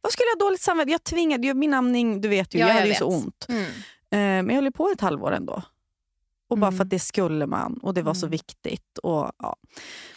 Vad 0.00 0.12
skulle 0.12 0.26
jag 0.26 0.40
ha 0.40 0.46
dåligt 0.46 0.60
samvete? 0.60 0.90
Jag 0.90 1.04
tvingade 1.04 1.46
ju, 1.46 1.54
min 1.54 1.74
amning, 1.74 2.20
du 2.20 2.28
vet 2.28 2.54
ju, 2.54 2.58
Ja, 2.58 2.66
jag 2.66 2.70
jag 2.70 2.74
hade 2.74 2.86
ju 2.86 2.90
vet. 2.92 2.98
så 2.98 3.06
ont. 3.06 3.46
mm. 3.48 3.62
Eh, 3.64 3.68
Men 4.10 4.48
jag 4.48 4.54
höll 4.54 4.64
ju 4.64 4.72
på 4.72 4.88
ett 4.88 5.00
halvår 5.00 5.32
ändå. 5.32 5.62
Och 6.48 6.58
bara 6.58 6.66
Mm. 6.68 6.76
för 6.76 6.84
att 6.84 6.90
det 6.90 6.98
skulle 6.98 7.46
man 7.46 7.78
och 7.82 7.94
det 7.94 8.02
var 8.02 8.14
så 8.14 8.26
Mm. 8.26 8.30
viktigt. 8.30 8.98
Och, 9.02 9.32
ja. 9.38 9.56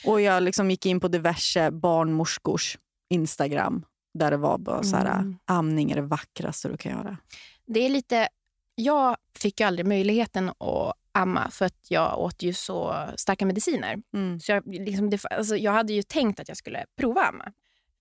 och 0.06 0.22
jag 0.22 0.44
liksom 0.44 0.72
gick 0.72 0.86
in 0.86 1.00
på 1.00 1.08
diverse 1.08 1.72
barnmorskors 1.72 2.78
Instagram 3.10 3.86
där 4.14 4.32
det 4.32 4.38
var 4.38 4.58
bara 4.58 4.84
så 4.84 4.96
här, 4.96 5.06
Mm. 5.20 5.38
amning 5.46 5.92
är 5.92 5.96
det 5.96 6.02
vackraste 6.02 6.68
du 6.70 6.78
kan 6.78 6.92
göra. 6.92 7.18
Det 7.66 7.80
är 7.80 7.90
lite... 7.90 8.28
Jag 8.76 9.18
fick 9.36 9.60
ju 9.60 9.66
aldrig 9.66 9.86
möjligheten 9.86 10.50
att 10.50 10.94
amma 11.12 11.50
för 11.52 11.66
att 11.66 11.86
jag 11.92 12.20
åt 12.20 12.42
ju 12.44 12.54
så 12.54 12.96
starka 13.16 13.46
mediciner. 13.46 13.98
Mm. 14.14 14.40
Så 14.40 14.52
jag, 14.52 14.64
liksom, 14.68 15.10
det, 15.10 15.26
alltså, 15.26 15.56
jag 15.58 15.72
hade 15.72 15.94
ju 15.94 16.04
tänkt 16.04 16.40
att 16.40 16.48
jag 16.48 16.58
skulle 16.58 16.86
prova 16.98 17.22
amma. 17.22 17.46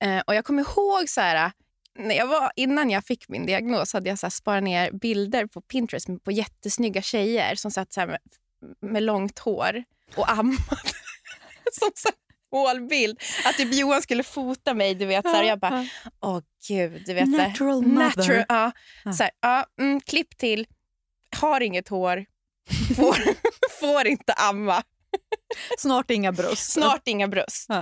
Eh, 0.01 0.23
och 0.27 0.35
jag 0.35 0.45
kommer 0.45 0.63
ihåg 0.63 1.09
så 1.09 1.21
här, 1.21 1.53
när 1.99 2.15
jag 2.15 2.27
var, 2.27 2.53
innan 2.57 2.91
jag 2.91 3.05
fick 3.05 3.29
min 3.29 3.47
diagnos 3.47 3.93
hade 3.93 4.09
jag 4.09 4.19
så 4.19 4.31
sparat 4.31 4.63
ner 4.63 4.93
bilder 4.93 5.47
på 5.47 5.61
Pinterest 5.61 6.07
på 6.25 6.33
jättesnygga 6.33 7.03
tjejer 7.03 7.55
som 7.55 7.71
satt 7.71 7.93
så 7.93 8.07
med, 8.07 8.19
med 8.81 9.03
långt 9.03 9.39
hår 9.39 9.85
och 10.17 10.31
ammade. 10.31 10.59
som 11.73 11.91
så 11.95 12.09
målbild. 12.53 13.21
Att 13.45 13.57
typ 13.57 13.75
Johan 13.75 14.03
skulle 14.03 14.23
fota 14.23 14.75
mig. 14.75 14.95
Du 14.95 15.07
vet, 15.07 15.25
så 15.25 15.33
här, 15.33 15.43
jag 15.43 15.59
bara, 15.59 15.87
åh 16.21 16.41
gud. 16.69 17.03
Du 17.07 17.15
vet, 17.15 17.33
så 17.35 17.41
här, 17.41 17.49
Natural 17.49 17.83
mother. 17.83 18.17
natural, 18.17 18.45
ja, 18.49 18.73
så 19.13 19.23
här, 19.23 19.31
ja, 19.41 19.67
mm, 19.81 20.01
klipp 20.01 20.39
till, 20.39 20.67
har 21.37 21.61
inget 21.61 21.89
hår, 21.89 22.25
får, 22.97 23.19
får 23.81 24.07
inte 24.07 24.33
amma. 24.33 24.83
Snart 25.79 26.11
inga 26.11 26.33
bröst. 26.33 26.73
Snart 26.73 27.09
inga 27.09 27.29
bröst. 27.29 27.67
Ja. 27.69 27.79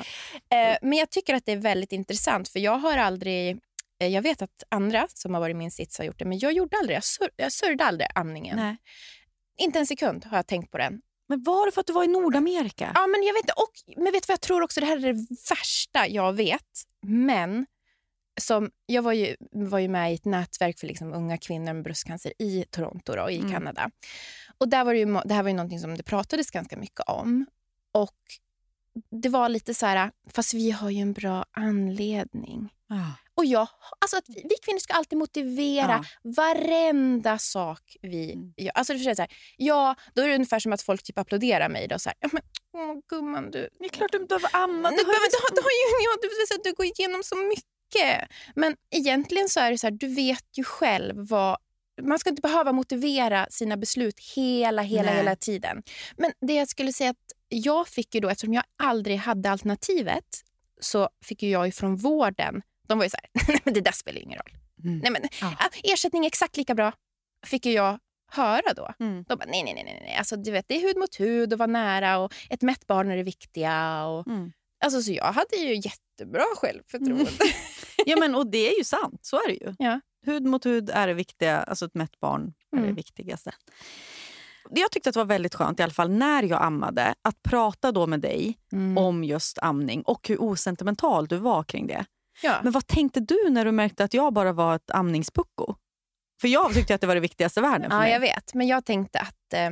Eh, 0.57 0.77
men 0.83 0.93
jag 0.93 1.11
tycker 1.11 1.35
att 1.35 1.47
det 1.47 1.53
är 1.53 1.57
väldigt 1.57 1.93
intressant 1.93 2.49
för 2.49 2.61
jag 2.61 2.79
har 2.79 2.99
aldrig 2.99 3.59
jag 3.99 4.23
vet 4.23 4.43
att 4.43 4.63
andra 4.69 5.07
som 5.15 5.35
har 5.35 5.41
varit 5.41 5.55
i 5.55 5.57
min 5.59 5.71
sits 5.71 5.99
har 5.99 6.05
gjort 6.05 6.19
det, 6.19 6.25
men 6.25 6.39
jag 6.39 6.53
gjorde 6.53 6.77
aldrig. 6.77 6.97
Jag, 6.97 7.05
sur, 7.05 7.29
jag 7.37 7.53
sörjde 7.53 7.85
aldrig 7.85 8.09
amningen. 8.15 8.57
Nej. 8.57 8.77
Inte 9.59 9.79
en 9.79 9.87
sekund 9.87 10.25
har 10.25 10.39
jag 10.39 10.47
tänkt 10.47 10.71
på 10.71 10.79
den. 10.79 11.01
Men 11.29 11.43
var 11.43 11.67
det 11.67 11.73
för 11.73 11.81
att 11.81 11.87
du 11.87 11.93
var 11.93 12.05
i 12.05 12.07
Nordamerika? 12.07 12.93
Ja, 12.95 13.07
men 13.07 13.23
jag 13.23 13.35
vet 13.35 13.43
inte. 13.43 13.53
Och, 13.57 14.03
men 14.03 14.13
vet 14.13 14.29
vad 14.29 14.33
jag 14.33 14.41
tror 14.41 14.63
också? 14.63 14.81
Det 14.81 14.87
här 14.87 14.97
är 14.97 15.13
det 15.13 15.27
värsta 15.51 16.09
jag 16.09 16.33
vet. 16.33 16.83
Men 17.07 17.67
som, 18.41 18.71
jag 18.87 19.03
var 19.03 19.13
ju, 19.13 19.37
var 19.53 19.79
ju 19.79 19.89
med 19.89 20.13
i 20.13 20.15
ett 20.15 20.25
nätverk 20.25 20.79
för 20.79 20.87
liksom 20.87 21.13
unga 21.13 21.39
kvinnor 21.39 21.73
med 21.73 21.83
bröstcancer 21.83 22.33
i 22.39 22.65
Toronto 22.71 23.15
då, 23.17 23.31
i 23.31 23.39
Mm. 23.39 23.53
Kanada. 23.53 23.91
Och 24.59 24.69
där 24.69 24.85
var 24.85 24.93
det, 24.93 24.99
ju, 24.99 25.21
det 25.25 25.35
här 25.35 25.43
var 25.43 25.51
ju 25.51 25.57
någonting 25.57 25.81
som 25.81 25.97
det 25.97 26.03
pratades 26.03 26.51
ganska 26.51 26.77
mycket 26.77 27.01
om. 27.01 27.47
Och 27.93 28.17
det 29.23 29.29
var 29.29 29.49
lite 29.49 29.75
så 29.75 29.87
här, 29.87 30.11
fast 30.33 30.55
vi 30.55 30.71
har 30.71 30.91
ju 30.91 31.01
en 31.01 31.13
bra 31.13 31.45
anledning. 31.51 32.73
Ja. 32.89 33.13
Och 33.35 33.45
jag, 33.45 33.69
alltså 33.99 34.17
att 34.17 34.25
vi, 34.29 34.35
vi 34.35 34.55
kvinnor 34.63 34.79
ska 34.79 34.95
alltid 34.95 35.19
motivera 35.19 36.05
varenda 36.23 37.39
sak 37.39 37.97
vi 38.03 38.33
Mm. 38.33 38.53
gör. 38.57 38.73
Alltså 38.75 38.93
är 38.93 39.15
så 39.15 39.23
här, 39.23 39.33
ja, 39.57 39.95
då 40.15 40.23
är 40.23 40.29
det 40.29 40.35
ungefär 40.35 40.59
som 40.59 40.73
att 40.73 40.83
folk 40.83 41.03
typ 41.03 41.19
applåderar 41.19 41.69
mig. 41.69 41.89
Då, 41.89 41.99
så 41.99 42.09
här, 42.09 42.17
ja, 42.21 42.29
men, 42.33 42.43
åh, 42.73 42.97
gumman, 43.09 43.51
du, 43.51 43.69
Det 43.79 43.85
är 43.85 43.89
klart 43.89 44.13
du 44.13 44.27
behöver 44.27 44.57
amma. 44.57 44.91
du, 44.91 44.97
behöver, 44.97 45.31
du, 45.31 45.55
du, 45.55 45.61
har 45.63 45.71
ju, 45.71 46.05
ja, 46.05 46.17
du, 46.23 46.29
vet 46.29 46.49
så 46.49 46.55
här, 46.55 46.61
du 46.65 46.73
går 46.73 46.87
igenom 46.87 47.23
så 47.25 47.37
mycket. 47.37 48.29
Men 48.55 48.77
egentligen 48.91 49.49
så 49.49 49.61
är 49.61 49.71
det 49.71 49.79
så 49.79 49.87
här, 49.87 49.95
du 49.95 50.15
vet 50.15 50.59
ju 50.59 50.65
själv 50.65 51.15
vad... 51.29 51.57
Man 52.03 52.19
ska 52.19 52.31
inte 52.31 52.43
behöva 52.43 52.73
motivera 52.73 53.47
sina 53.51 53.77
beslut 53.77 54.21
hela, 54.37 54.83
hela, 54.83 55.11
Nej. 55.11 55.17
hela 55.17 55.37
tiden. 55.37 55.83
Men 56.17 56.33
det 56.41 56.55
jag 56.55 56.69
skulle 56.69 56.93
säga 56.93 57.11
att 57.11 57.17
jag 57.49 57.89
fick 57.89 58.15
ju 58.15 58.21
då, 58.21 58.29
eftersom 58.29 58.55
jag 58.55 58.65
aldrig 58.77 59.17
hade 59.17 59.51
alternativet, 59.51 60.25
så 60.81 61.09
fick 61.25 61.43
ju 61.43 61.51
jag 61.51 61.69
ifrån 61.69 61.97
vården, 61.97 62.63
de 62.89 62.99
var 62.99 63.05
ju 63.05 63.11
så 63.11 63.17
här, 63.23 63.45
nej 63.53 63.61
men 63.65 63.75
det 63.75 63.81
där 63.81 63.93
spelar 63.93 64.21
ingen 64.21 64.39
roll. 64.39 64.57
Mm. 64.85 64.99
Nej, 64.99 65.11
men, 65.11 65.23
Ja. 65.41 65.57
ersättning 65.85 66.25
är 66.25 66.27
exakt 66.27 66.57
lika 66.57 66.75
bra, 66.75 66.93
fick 67.47 67.67
ju 67.67 67.73
jag 67.73 67.99
höra 68.31 68.75
då. 68.77 68.93
Mm. 69.01 69.25
De 69.29 69.39
bara, 69.39 69.45
nej, 69.49 69.63
nej, 69.65 69.75
nej, 69.75 69.85
nej. 69.85 70.17
Alltså, 70.19 70.37
du 70.37 70.51
vet, 70.51 70.69
det 70.69 70.77
är 70.77 70.81
hud 70.81 70.97
mot 70.97 71.21
hud 71.21 71.53
och 71.53 71.59
vara 71.59 71.67
nära 71.67 72.19
och 72.19 72.33
ett 72.51 72.63
mätt 72.63 72.87
barn 72.87 73.11
är 73.11 73.17
det 73.17 73.23
viktiga. 73.23 74.05
Och, 74.07 74.27
Mm. 74.27 74.53
alltså, 74.85 75.03
så 75.03 75.13
jag 75.13 75.33
hade 75.33 75.57
ju 75.57 75.75
jättebra 75.75 76.45
självförtroende. 76.57 77.31
Ja, 78.07 78.17
men, 78.17 78.35
och 78.35 78.51
det 78.51 78.73
är 78.75 78.79
ju 78.79 78.85
sant. 78.85 79.19
Så 79.23 79.37
är 79.37 79.49
det 79.49 79.55
ju. 79.55 79.75
Ja. 79.79 80.01
Hud 80.27 80.43
mot 80.45 80.67
hud 80.67 80.91
är 80.91 81.07
det 81.07 81.15
viktiga. 81.15 81.57
Alltså 81.63 81.87
ett 81.87 81.95
mätt 81.95 82.21
barn 82.21 82.55
är 82.73 82.77
det 82.77 82.83
Mm. 82.83 82.95
viktigaste. 82.95 83.53
Jag 84.71 84.91
tyckte 84.91 85.09
att 85.09 85.15
det 85.15 85.21
var 85.21 85.25
väldigt 85.25 85.55
skönt, 85.55 85.81
i 85.81 85.83
alla 85.83 85.93
fall 85.93 86.11
när 86.11 86.43
jag 86.43 86.63
ammade, 86.63 87.15
att 87.23 87.43
prata 87.43 87.93
då 87.93 88.07
med 88.07 88.21
dig 88.21 88.59
Mm. 88.73 88.99
om 88.99 89.25
just 89.25 89.59
amning 89.63 90.03
och 90.03 90.29
hur 90.29 90.43
osentimental 90.43 91.27
du 91.27 91.37
var 91.37 91.63
kring 91.63 91.87
det. 91.87 92.05
Ja. 92.43 92.61
Men 92.63 92.73
vad 92.73 92.87
tänkte 92.87 93.21
du 93.21 93.51
när 93.51 93.65
du 93.65 93.73
märkte 93.73 94.05
att 94.05 94.15
jag 94.15 94.33
bara 94.33 94.53
var 94.53 94.77
ett 94.77 94.91
amningspucko? 94.91 95.75
För 96.41 96.49
jag 96.49 96.75
tyckte 96.75 96.95
att 96.95 97.01
det 97.01 97.07
var 97.07 97.15
det 97.15 97.21
viktigaste 97.21 97.61
i 97.61 97.63
världen 97.63 97.91
för 97.91 97.97
ja, 97.97 98.03
mig. 98.03 98.13
jag 98.13 98.21
vet. 98.21 98.55
Men 98.55 98.67
jag 98.67 98.85
tänkte 98.85 99.19
att 99.19 99.53
eh, 99.55 99.71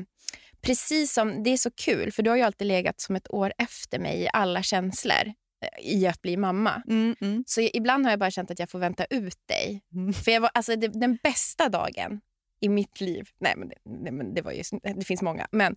precis 0.60 1.12
som, 1.12 1.42
det 1.42 1.50
är 1.50 1.56
så 1.56 1.70
kul, 1.70 2.12
för 2.12 2.22
du 2.22 2.30
har 2.30 2.36
ju 2.36 2.42
alltid 2.42 2.66
legat 2.66 3.00
som 3.00 3.16
ett 3.16 3.30
år 3.30 3.52
efter 3.58 3.98
mig 3.98 4.22
i 4.22 4.28
alla 4.32 4.62
känslor 4.62 5.26
eh, 5.26 5.86
i 5.94 6.06
att 6.06 6.22
bli 6.22 6.36
mamma. 6.36 6.82
Mm, 6.88 7.16
mm. 7.20 7.44
Så 7.46 7.60
ibland 7.60 8.04
har 8.06 8.12
jag 8.12 8.20
bara 8.20 8.30
känt 8.30 8.50
att 8.50 8.58
jag 8.58 8.70
får 8.70 8.78
vänta 8.78 9.04
ut 9.04 9.38
dig. 9.48 9.82
Mm. 9.94 10.12
För 10.12 10.30
jag 10.30 10.40
var, 10.40 10.50
alltså, 10.54 10.76
det, 10.76 10.88
den 10.88 11.18
bästa 11.22 11.68
dagen 11.68 12.20
i 12.64 12.68
mitt 12.68 13.00
liv, 13.00 13.28
nej 13.38 13.54
men 13.56 13.68
det, 13.68 13.74
nej, 13.84 14.12
men 14.12 14.34
det 14.34 14.42
var 14.42 14.52
ju, 14.52 14.62
det 14.82 15.04
finns 15.04 15.22
många, 15.22 15.48
men 15.50 15.76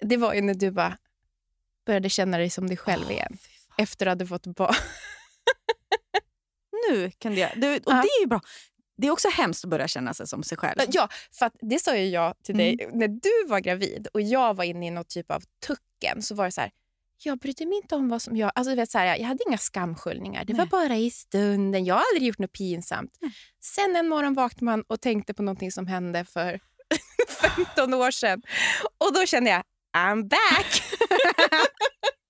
det 0.00 0.16
var 0.16 0.34
ju 0.34 0.40
när 0.40 0.54
du 0.54 0.70
bara 0.70 0.98
började 1.86 2.08
känna 2.08 2.38
dig 2.38 2.50
som 2.50 2.66
dig 2.66 2.76
själv 2.76 3.10
igen. 3.10 3.38
Fy 3.40 3.48
fan. 3.68 3.74
Efter 3.78 4.06
att 4.06 4.18
du 4.18 4.26
fått 4.26 4.46
barn. 4.46 4.74
Nu 6.90 7.10
kan 7.10 7.34
det... 7.34 7.52
det 7.56 7.76
och 7.76 7.82
Ja. 7.86 8.02
det 8.02 8.08
är 8.08 8.20
ju 8.20 8.26
bra. 8.26 8.40
Det 8.96 9.06
är 9.06 9.10
också 9.10 9.28
hemskt 9.28 9.64
att 9.64 9.70
börja 9.70 9.88
känna 9.88 10.14
sig 10.14 10.26
som 10.26 10.42
sig 10.42 10.58
själv. 10.58 10.78
Ja, 10.88 11.08
för 11.32 11.50
det 11.60 11.78
sa 11.78 11.96
ju 11.96 12.06
jag 12.08 12.34
till 12.42 12.56
dig 12.56 12.88
när 12.92 13.08
du 13.08 13.48
var 13.48 13.60
gravid 13.60 14.08
och 14.14 14.20
jag 14.20 14.54
var 14.54 14.64
inne 14.64 14.86
i 14.86 14.90
något 14.90 15.08
typ 15.08 15.30
av 15.30 15.42
tucken. 15.66 16.22
Så 16.22 16.34
var 16.34 16.44
det 16.44 16.52
så 16.52 16.60
här, 16.60 16.70
jag 17.26 17.38
brydde 17.38 17.66
mig 17.66 17.76
inte 17.76 17.94
om 17.94 18.08
vad 18.08 18.22
som 18.22 18.36
jag... 18.36 18.52
Alltså, 18.54 18.70
du 18.70 18.76
vet, 18.76 18.90
så 18.90 18.98
här, 18.98 19.16
jag 19.16 19.26
hade 19.26 19.44
inga 19.48 19.58
skamskyllningar. 19.58 20.44
Det 20.44 20.52
var 20.52 20.64
Nej. 20.64 20.68
bara 20.70 20.96
i 20.96 21.10
stunden. 21.10 21.84
Jag 21.84 21.94
har 21.94 22.02
aldrig 22.12 22.28
gjort 22.28 22.38
något 22.38 22.52
pinsamt. 22.52 23.18
Sen 23.62 23.96
en 23.96 24.08
morgon 24.08 24.34
vaknade 24.34 24.64
man 24.64 24.84
och 24.88 25.00
tänkte 25.00 25.34
på 25.34 25.42
någonting 25.42 25.72
som 25.72 25.86
hände 25.86 26.24
för 26.24 26.60
15 27.56 27.94
år 27.94 28.10
sedan. 28.10 28.42
Och 28.98 29.14
då 29.14 29.26
kände 29.26 29.50
jag, 29.50 29.62
I'm 29.96 30.28
back! 30.28 30.82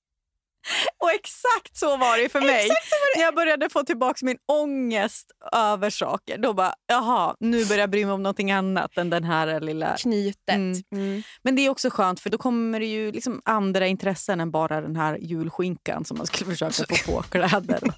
Och 0.98 1.10
exakt 1.12 1.76
så 1.76 1.96
var 1.96 2.18
det 2.18 2.28
för 2.28 2.40
mig. 2.40 2.68
När 3.16 3.22
jag 3.22 3.34
började 3.34 3.68
få 3.70 3.82
tillbaka 3.82 4.18
min 4.26 4.38
ångest 4.52 5.30
över 5.52 5.90
saker. 5.90 6.38
Då 6.38 6.52
bara, 6.52 6.74
jaha, 6.86 7.36
nu 7.40 7.64
börjar 7.64 7.80
jag 7.80 7.90
bry 7.90 8.04
mig 8.04 8.14
om 8.14 8.22
någonting 8.22 8.52
annat 8.52 8.96
än 8.98 9.10
den 9.10 9.24
här 9.24 9.60
lilla... 9.60 9.96
Knytet. 9.96 10.54
Mm. 10.54 10.82
Mm. 10.92 11.22
Men 11.42 11.56
det 11.56 11.62
är 11.66 11.70
också 11.70 11.90
skönt 11.90 12.20
för 12.20 12.30
då 12.30 12.38
kommer 12.38 12.80
det 12.80 12.86
ju 12.86 13.12
liksom 13.12 13.40
andra 13.44 13.86
intressen 13.86 14.40
än 14.40 14.50
bara 14.50 14.80
den 14.80 14.96
här 14.96 15.18
julskinkan 15.20 16.04
som 16.04 16.16
man 16.16 16.26
skulle 16.26 16.50
försöka 16.50 16.94
få 16.94 17.12
på 17.12 17.22
kläder. 17.22 17.80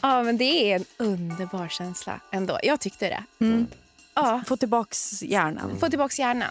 Ja, 0.00 0.22
men 0.22 0.36
det 0.38 0.72
är 0.72 0.76
en 0.76 0.84
underbar 0.96 1.68
känsla 1.68 2.20
ändå. 2.30 2.58
Jag 2.62 2.80
tyckte 2.80 3.08
det. 3.08 3.44
Mm. 3.44 3.66
Ja, 4.14 4.42
Få 4.46 4.56
tillbaks 4.56 5.22
hjärnan. 5.22 5.76
få 5.80 5.88
tillbaka 5.88 6.14
hjärnan. 6.22 6.50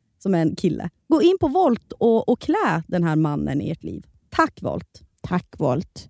som 0.23 0.35
är 0.35 0.41
en 0.41 0.55
kille. 0.55 0.89
Gå 1.07 1.21
in 1.21 1.37
på 1.39 1.47
Volt 1.47 1.91
och, 1.91 2.29
och 2.29 2.41
klä 2.41 2.83
den 2.87 3.03
här 3.03 3.15
mannen 3.15 3.61
i 3.61 3.71
ert 3.71 3.83
liv. 3.83 4.05
Tack 4.29 4.61
Volt! 4.61 5.01
Tack 5.21 5.47
Volt. 5.57 6.09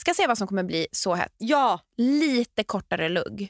Ska 0.00 0.14
se 0.14 0.26
vad 0.26 0.38
som 0.38 0.46
kommer 0.46 0.62
bli 0.64 0.86
så 0.92 1.14
hett. 1.14 1.34
Ja. 1.38 1.80
Lite 1.96 2.64
kortare 2.64 3.08
lugg. 3.08 3.48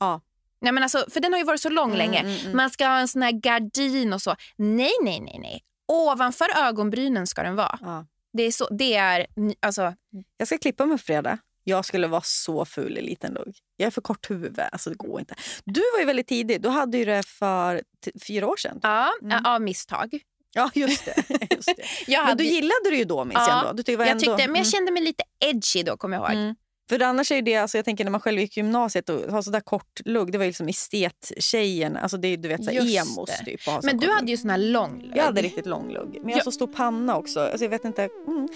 Ja. 0.00 0.20
Nej, 0.60 0.72
men 0.72 0.82
alltså, 0.82 1.04
för 1.10 1.20
den 1.20 1.32
har 1.32 1.38
ju 1.38 1.44
varit 1.44 1.60
så 1.60 1.68
lång 1.68 1.94
länge. 1.94 2.18
mm, 2.18 2.36
mm. 2.40 2.56
Man 2.56 2.70
ska 2.70 2.86
ha 2.86 2.98
en 2.98 3.08
sån 3.08 3.22
här 3.22 3.32
gardin 3.32 4.12
och 4.12 4.22
så. 4.22 4.36
Nej, 4.56 4.92
nej, 5.02 5.20
nej. 5.20 5.38
nej. 5.42 5.60
Ovanför 5.88 6.46
ögonbrynen 6.56 7.26
ska 7.26 7.42
den 7.42 7.56
vara. 7.56 7.78
Ja. 7.82 8.06
Det 8.32 8.42
är, 8.42 8.50
så, 8.50 8.68
det 8.70 8.94
är 8.94 9.26
alltså, 9.60 9.94
Jag 10.36 10.48
ska 10.48 10.58
klippa 10.58 10.86
mig 10.86 10.98
på 10.98 11.02
fredag. 11.02 11.38
Jag 11.70 11.84
skulle 11.84 12.06
vara 12.06 12.22
så 12.24 12.64
ful 12.64 12.98
i 12.98 13.02
liten 13.02 13.32
lugg. 13.34 13.56
Jag 13.76 13.86
är 13.86 13.90
för 13.90 14.00
kort 14.00 14.30
huvud. 14.30 14.60
Alltså 14.72 14.90
det 14.90 14.96
går 14.96 15.20
inte. 15.20 15.34
Du 15.64 15.80
var 15.94 16.00
ju 16.00 16.04
väldigt 16.06 16.26
tidig. 16.28 16.62
Du 16.62 16.68
hade 16.68 16.98
ju 16.98 17.04
det 17.04 17.26
för 17.26 17.82
fyra 18.26 18.46
år 18.48 18.56
sedan. 18.56 18.80
ja, 18.82 19.10
Mm. 19.22 19.46
av 19.46 19.62
misstag. 19.62 20.18
Ja, 20.54 20.70
just 20.74 21.04
det. 21.04 21.14
Just 21.50 21.66
det. 21.76 21.82
Men 22.08 22.16
hade, 22.26 22.44
du 22.44 22.50
gillade 22.50 22.90
det 22.90 22.96
ju 22.96 23.04
då 23.04 23.24
minns 23.24 23.34
Ja, 23.38 23.48
jag 23.48 23.58
ändå. 23.60 23.72
Du 23.72 23.82
tyckte 23.82 24.02
jag 24.02 24.08
ändå... 24.10 24.20
tyckte, 24.20 24.36
men 24.36 24.40
jag 24.40 24.56
Mm. 24.56 24.64
kände 24.64 24.92
mig 24.92 25.02
lite 25.02 25.24
edgy 25.44 25.82
då, 25.82 25.96
kommer 25.96 26.16
jag 26.16 26.24
ihåg. 26.32 26.38
Mm. 26.42 26.54
För 26.88 27.02
annars 27.02 27.30
är 27.32 27.36
ju 27.36 27.42
det, 27.42 27.56
alltså 27.56 27.78
jag 27.78 27.84
tänker 27.84 28.04
när 28.04 28.10
man 28.10 28.20
själv 28.20 28.40
gick 28.40 28.56
i 28.56 28.60
gymnasiet 28.60 29.08
och 29.08 29.32
har 29.32 29.42
sådär 29.42 29.60
kort 29.60 30.00
lugg, 30.04 30.32
det 30.32 30.38
var 30.38 30.44
ju 30.44 30.48
liksom 30.50 30.68
estet-tjejen, 30.68 31.96
alltså 31.96 32.16
det 32.16 32.28
är 32.28 32.36
du 32.36 32.48
vet 32.48 32.64
såhär 32.64 32.96
emos 33.00 33.30
typ. 33.44 33.60
Men 33.82 33.96
du 33.98 34.06
kort 34.06 34.14
hade 34.14 34.20
lugg. 34.22 34.30
ju 34.30 34.36
sån 34.36 34.50
här 34.50 34.58
lång 34.58 35.02
lugg. 35.02 35.16
Jag 35.16 35.24
hade 35.24 35.42
riktigt 35.42 35.66
lång 35.66 35.92
lugg, 35.92 36.08
men 36.20 36.28
jag 36.28 36.30
har 36.36 36.40
Ja. 36.40 36.44
så 36.44 36.52
stor 36.52 36.66
panna 36.66 37.16
också. 37.16 37.40
Alltså 37.40 37.64
jag 37.64 37.70
vet 37.70 37.84
inte. 37.84 38.08
Mm. 38.26 38.48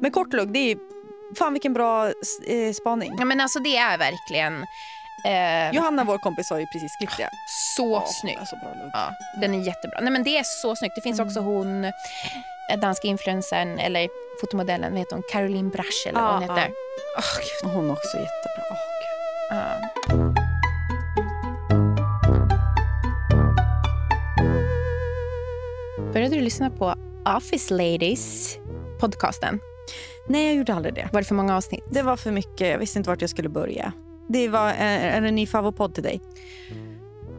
Men 0.00 0.10
kort 0.10 0.32
lugg, 0.32 0.52
det 0.52 0.58
är 0.72 0.78
fan 1.38 1.52
vilken 1.52 1.72
bra 1.72 2.06
eh, 2.46 2.72
spaning. 2.74 3.14
Ja, 3.18 3.24
men 3.24 3.40
alltså 3.40 3.58
det 3.58 3.76
är 3.76 3.98
verkligen 3.98 4.62
eh, 5.26 5.70
Johanna, 5.76 6.04
vår 6.04 6.18
kompis, 6.18 6.50
har 6.50 6.58
ju 6.58 6.66
precis 6.66 6.96
klippt 6.96 7.16
det. 7.18 7.28
så 7.76 7.90
Ja, 7.92 8.06
snyggt. 8.06 8.38
Alltså 8.40 8.56
bra. 8.56 8.74
Ja, 8.92 9.10
den 9.40 9.54
är 9.54 9.66
jättebra. 9.66 10.00
Nej, 10.00 10.12
men 10.12 10.22
det 10.24 10.38
är 10.38 10.42
så 10.44 10.76
snyggt. 10.76 10.94
Det 10.94 11.00
finns 11.02 11.18
Mm. 11.18 11.28
också 11.28 11.40
hon, 11.40 11.84
eh, 11.84 12.78
danska 12.78 13.08
influencern 13.08 13.78
eller 13.78 14.08
fotomodellen, 14.40 14.90
vad 14.92 14.98
heter 14.98 15.16
hon? 15.16 15.22
Caroline 15.32 15.70
Brasch 15.70 16.04
eller 16.08 16.20
vad 16.20 16.32
hon 16.32 16.42
heter. 16.42 16.56
ja. 16.56 16.68
Åh, 17.18 17.38
gud. 17.62 17.72
Hon 17.74 17.86
är 17.90 17.92
också 17.92 18.16
jättebra. 18.16 18.64
Åh, 18.70 18.76
gud. 19.00 20.36
Ja. 20.36 20.44
Började 26.12 26.34
du 26.34 26.40
lyssna 26.40 26.70
på 26.70 26.94
Office 27.36 27.74
Ladies 27.74 28.56
podcasten? 29.00 29.60
Nej, 30.28 30.46
jag 30.46 30.54
gjorde 30.54 30.74
aldrig 30.74 30.94
det. 30.94 31.08
Var 31.12 31.20
det 31.20 31.24
för 31.26 31.34
många 31.34 31.56
avsnitt? 31.56 31.84
Det 31.90 32.02
var 32.02 32.16
för 32.16 32.30
mycket. 32.30 32.68
Jag 32.68 32.78
visste 32.78 32.98
inte 32.98 33.10
vart 33.10 33.20
jag 33.20 33.30
skulle 33.30 33.48
börja. 33.48 33.92
Det 34.28 34.48
var 34.48 34.68
är, 34.68 34.98
är 35.16 35.20
det 35.20 35.28
en 35.28 35.34
ny 35.34 35.46
favoritpodd 35.46 35.94
till 35.94 36.02
dig? 36.02 36.20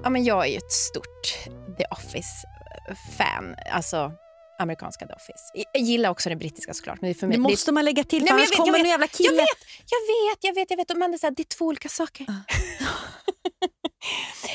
Ja, 0.04 0.10
men 0.10 0.24
jag 0.24 0.46
är 0.46 0.50
ju 0.52 0.58
ett 0.58 0.72
stort 0.72 1.38
The 1.78 1.86
Office-fan. 1.92 3.56
Alltså 3.72 4.12
amerikanska 4.60 5.08
The 5.08 5.14
Office. 5.14 5.66
Jag 5.74 5.84
gillar 5.84 6.10
också 6.10 6.30
det 6.30 6.36
brittiska 6.36 6.74
såklart. 6.74 7.02
Men 7.02 7.08
det 7.08 7.14
för 7.20 7.28
mig, 7.28 7.38
Det 7.38 7.44
det 7.44 7.50
måste 7.50 7.72
man 7.72 7.86
lägga 7.86 8.04
till, 8.04 8.20
Nej, 8.24 8.28
för 8.28 8.34
men 8.34 8.40
annars 8.40 8.50
jag 8.52 8.58
vet- 8.58 8.66
kommer 8.66 8.78
jag 8.78 8.84
någon 8.84 8.90
jävla 8.90 9.04
Jag 9.06 9.12
kille. 9.12 9.38
vet, 9.42 9.48
jag 9.90 10.00
vet, 10.32 10.38
jag 10.44 10.56
vet. 10.56 10.70
Jag 10.72 10.78
vet. 10.78 10.92
Och 10.92 10.98
man 10.98 11.14
är 11.14 11.18
så 11.18 11.26
här, 11.28 11.34
det 11.38 11.42
är 11.42 11.58
två 11.58 11.66
olika 11.66 11.90
saker. 11.90 12.26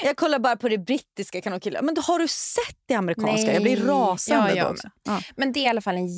Jag 0.02 0.16
kollar 0.16 0.38
bara 0.38 0.56
på 0.56 0.68
det 0.68 0.78
brittiska 0.78 1.40
kan 1.40 1.52
de 1.52 1.60
killar. 1.60 1.82
Men 1.82 1.94
då 1.94 2.00
har 2.02 2.18
du 2.18 2.28
sett 2.28 2.76
det 2.88 2.94
amerikanska? 2.94 3.44
Nej. 3.46 3.54
Jag 3.54 3.62
blir 3.62 3.76
rasande 3.76 4.50
Ja, 4.50 4.56
jag 4.56 4.74
då. 4.76 4.90
Ja. 5.04 5.20
Men 5.36 5.52
det 5.52 5.60
är 5.60 5.64
i 5.64 5.68
alla 5.68 5.80
fall 5.80 5.94
en 5.96 6.08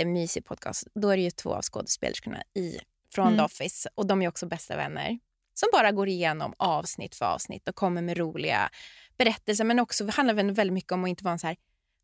jättemysig 0.00 0.44
podcast. 0.44 0.86
Då 0.94 1.08
är 1.08 1.16
det 1.16 1.22
ju 1.22 1.30
två 1.30 1.54
av 1.54 1.62
skådespelerskorna 1.62 2.42
i, 2.54 2.78
från 3.14 3.26
Mm. 3.26 3.38
The 3.38 3.44
Office. 3.44 3.88
Och 3.94 4.06
de 4.06 4.22
är 4.22 4.28
också 4.28 4.46
bästa 4.46 4.76
vänner. 4.76 5.18
Som 5.54 5.68
bara 5.72 5.92
går 5.92 6.08
igenom 6.08 6.54
avsnitt 6.56 7.14
för 7.14 7.24
avsnitt 7.26 7.68
och 7.68 7.74
kommer 7.74 8.02
med 8.02 8.18
roliga 8.18 8.70
berättelser. 9.18 9.64
Men 9.64 9.78
också 9.78 10.04
det 10.04 10.12
handlar 10.12 10.34
väl 10.34 10.50
väldigt 10.50 10.74
mycket 10.74 10.92
om 10.92 11.04
att 11.04 11.08
inte 11.08 11.24
vara 11.24 11.38
så 11.38 11.46
här... 11.46 11.56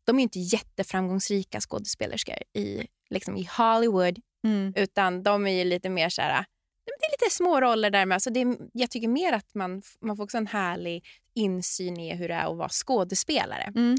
De 0.05 0.19
är 0.19 0.23
inte 0.23 0.39
jätteframgångsrika 0.39 1.61
skådespelerskor 1.61 2.35
i, 2.53 2.87
liksom 3.09 3.37
i 3.37 3.49
Hollywood. 3.57 4.19
Mm. 4.43 4.73
Utan 4.75 5.23
de 5.23 5.47
är 5.47 5.51
ju 5.51 5.63
lite 5.63 5.89
mer 5.89 6.09
så 6.09 6.21
här... 6.21 6.45
Det 6.85 7.05
är 7.05 7.11
lite 7.11 7.35
små 7.35 7.61
roller 7.61 7.89
där 7.89 8.05
med. 8.05 8.21
Så 8.21 8.29
det 8.29 8.41
är, 8.41 8.57
jag 8.73 8.91
tycker 8.91 9.07
mer 9.07 9.33
att 9.33 9.53
man, 9.55 9.81
man 10.01 10.17
får 10.17 10.23
också 10.23 10.37
en 10.37 10.47
härlig 10.47 11.05
insyn 11.33 11.99
i 11.99 12.15
hur 12.15 12.27
det 12.27 12.33
är 12.33 12.51
att 12.51 12.57
vara 12.57 12.69
skådespelare. 12.69 13.71
Mm. 13.75 13.97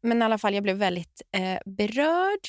Men 0.00 0.22
i 0.22 0.24
alla 0.24 0.38
fall, 0.38 0.54
jag 0.54 0.62
blev 0.62 0.76
väldigt 0.76 1.22
eh, 1.32 1.58
berörd. 1.66 2.48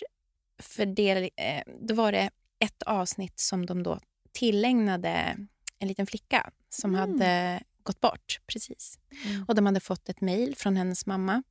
För 0.60 0.86
det, 0.86 1.30
eh, 1.36 1.64
då 1.82 1.94
var 1.94 2.12
det 2.12 2.30
ett 2.60 2.84
avsnitt 2.84 3.40
som 3.40 3.66
de 3.66 3.84
då 3.84 4.00
tillägnade 4.32 5.38
en 5.80 5.88
liten 5.88 6.08
flicka 6.08 6.52
som 6.70 6.96
Mm. 6.96 7.00
hade 7.12 7.64
gått 7.84 8.02
bort 8.02 8.40
precis. 8.48 9.00
Mm. 9.26 9.46
Och 9.48 9.56
de 9.56 9.66
hade 9.66 9.80
fått 9.80 10.10
ett 10.10 10.22
mejl 10.22 10.56
från 10.56 10.76
hennes 10.78 11.06
mamma 11.06 11.44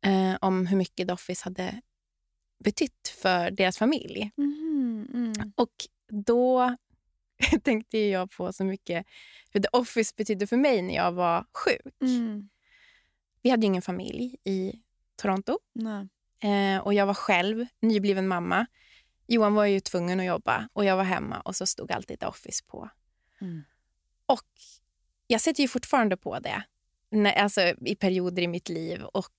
eh, 0.00 0.36
om 0.40 0.66
hur 0.66 0.76
mycket 0.76 1.10
Office 1.10 1.44
hade 1.44 1.80
betytt 2.64 3.08
för 3.18 3.50
deras 3.50 3.78
familj. 3.78 4.30
Mhm, 4.36 5.08
mm. 5.14 5.52
Och 5.56 5.72
då 6.08 6.76
tänkte 7.62 7.98
jag 7.98 8.30
på 8.30 8.52
så 8.52 8.64
mycket 8.64 9.06
hur 9.50 9.60
The 9.60 9.68
Office 9.72 10.14
betydde 10.16 10.46
för 10.46 10.56
mig 10.56 10.82
när 10.82 10.94
jag 10.94 11.12
var 11.12 11.46
sjuk. 11.52 11.94
Mm. 12.02 12.48
Vi 13.42 13.50
hade 13.50 13.66
ingen 13.66 13.82
familj 13.82 14.36
i 14.44 14.80
Toronto. 15.16 15.58
Nej. 15.72 16.08
Eh, 16.44 16.78
och 16.78 16.94
jag 16.94 17.06
var 17.06 17.14
själv 17.14 17.66
nybliven 17.80 18.28
mamma. 18.28 18.66
Johan 19.26 19.54
var 19.54 19.64
ju 19.64 19.80
tvungen 19.80 20.20
att 20.20 20.26
jobba 20.26 20.68
och 20.72 20.84
jag 20.84 20.96
var 20.96 21.04
hemma 21.04 21.40
och 21.40 21.56
så 21.56 21.66
stod 21.66 21.92
alltid 21.92 22.20
The 22.20 22.26
Office 22.26 22.64
på. 22.66 22.88
Mm. 23.40 23.62
Och 24.26 24.48
jag 25.26 25.40
sätter 25.40 25.62
ju 25.62 25.68
fortfarande 25.68 26.16
på 26.16 26.38
det 26.38 26.64
när, 27.10 27.32
alltså, 27.32 27.60
i 27.60 27.96
perioder 27.96 28.42
i 28.42 28.48
mitt 28.48 28.68
liv. 28.68 29.02
Och 29.02 29.32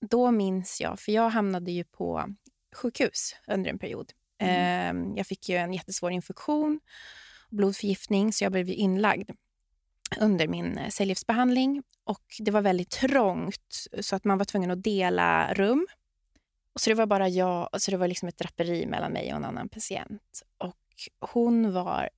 då 0.00 0.30
minns 0.30 0.80
jag, 0.80 1.00
för 1.00 1.12
jag 1.12 1.30
hamnade 1.30 1.72
ju 1.72 1.84
på 1.84 2.34
sjukhus 2.76 3.36
under 3.46 3.70
en 3.70 3.78
period. 3.78 4.12
Eh, 4.38 4.92
jag 5.16 5.26
fick 5.26 5.48
ju 5.48 5.56
en 5.56 5.72
jättesvår 5.72 6.10
infektion, 6.10 6.80
blodförgiftning, 7.50 8.32
så 8.32 8.44
jag 8.44 8.52
blev 8.52 8.68
inlagd 8.68 9.30
under 10.20 10.48
min 10.48 10.78
eh, 10.78 10.88
cellgiftsbehandling. 10.88 11.82
Och 12.04 12.24
det 12.38 12.50
var 12.50 12.60
väldigt 12.60 12.90
trångt, 12.90 13.86
så 14.00 14.16
att 14.16 14.24
man 14.24 14.38
var 14.38 14.44
tvungen 14.44 14.70
att 14.70 14.82
dela 14.82 15.54
rum. 15.54 15.86
Och 16.72 16.80
så 16.80 16.90
det 16.90 16.94
var 16.94 17.06
bara 17.06 17.28
jag, 17.28 17.68
så 17.78 17.90
det 17.90 17.96
var 17.96 18.08
liksom 18.08 18.28
ett 18.28 18.38
draperi 18.38 18.86
mellan 18.86 19.12
mig 19.12 19.30
och 19.30 19.36
en 19.36 19.44
annan 19.44 19.68
patient. 19.68 20.42
Och 20.58 20.76
hon 21.30 21.72
var, 21.72 22.10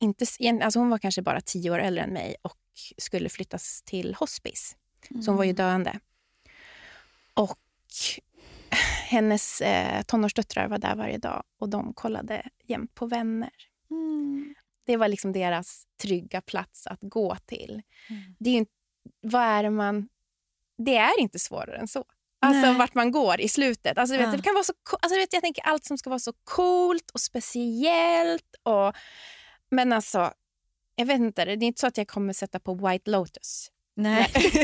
inte, 0.00 0.26
alltså 0.62 0.78
hon 0.78 0.90
var 0.90 0.98
kanske 0.98 1.22
bara 1.22 1.40
tio 1.40 1.70
år 1.70 1.78
äldre 1.78 2.04
än 2.04 2.12
mig 2.12 2.36
och 2.42 2.58
skulle 2.96 3.28
flyttas 3.28 3.82
till 3.82 4.14
hospice. 4.14 4.76
Så 5.24 5.30
hon 5.30 5.36
var 5.36 5.44
ju 5.44 5.52
döende. 5.52 6.00
Och 7.34 7.58
hennes 9.08 9.60
eh, 9.60 10.02
tonårsdöttrar 10.02 10.68
var 10.68 10.78
där 10.78 10.94
varje 10.94 11.18
dag 11.18 11.42
och 11.58 11.68
de 11.68 11.94
kollade 11.94 12.48
jämt 12.64 12.94
på 12.94 13.06
vänner. 13.06 13.52
Mm. 13.90 14.54
Det 14.84 14.96
var 14.96 15.08
liksom 15.08 15.32
deras 15.32 15.86
trygga 16.02 16.40
plats 16.40 16.86
att 16.86 16.98
gå 17.00 17.36
till. 17.36 17.82
Det 18.38 18.50
är 18.50 18.54
ju, 18.54 18.66
vad 19.20 19.42
är 19.42 19.62
det 19.62 19.70
man... 19.70 20.08
Det 20.78 20.96
är 20.96 21.20
inte 21.20 21.38
svårare 21.38 21.76
än 21.76 21.88
så. 21.88 22.04
Alltså 22.40 22.66
Nej. 22.66 22.78
vart 22.78 22.94
man 22.94 23.10
går 23.10 23.40
i 23.40 23.48
slutet. 23.48 23.98
Alltså, 23.98 24.16
vet, 24.16 24.26
Ja. 24.26 24.32
det 24.36 24.42
kan 24.42 24.54
vara 24.54 24.64
så, 24.64 24.72
alltså, 25.02 25.18
vet, 25.18 25.32
jag 25.32 25.42
tänker 25.42 25.62
allt 25.62 25.84
som 25.84 25.98
ska 25.98 26.10
vara 26.10 26.20
så 26.20 26.32
coolt 26.44 27.10
och 27.14 27.20
speciellt. 27.20 28.54
Och, 28.62 28.96
men 29.70 29.92
alltså, 29.92 30.32
jag 30.96 31.06
vet 31.06 31.20
inte, 31.20 31.44
det 31.44 31.52
är 31.52 31.62
inte 31.62 31.80
så 31.80 31.86
att 31.86 31.98
jag 31.98 32.08
kommer 32.08 32.32
sätta 32.32 32.60
på 32.60 32.74
White 32.74 33.10
Lotus. 33.10 33.70
Nej. 33.96 34.32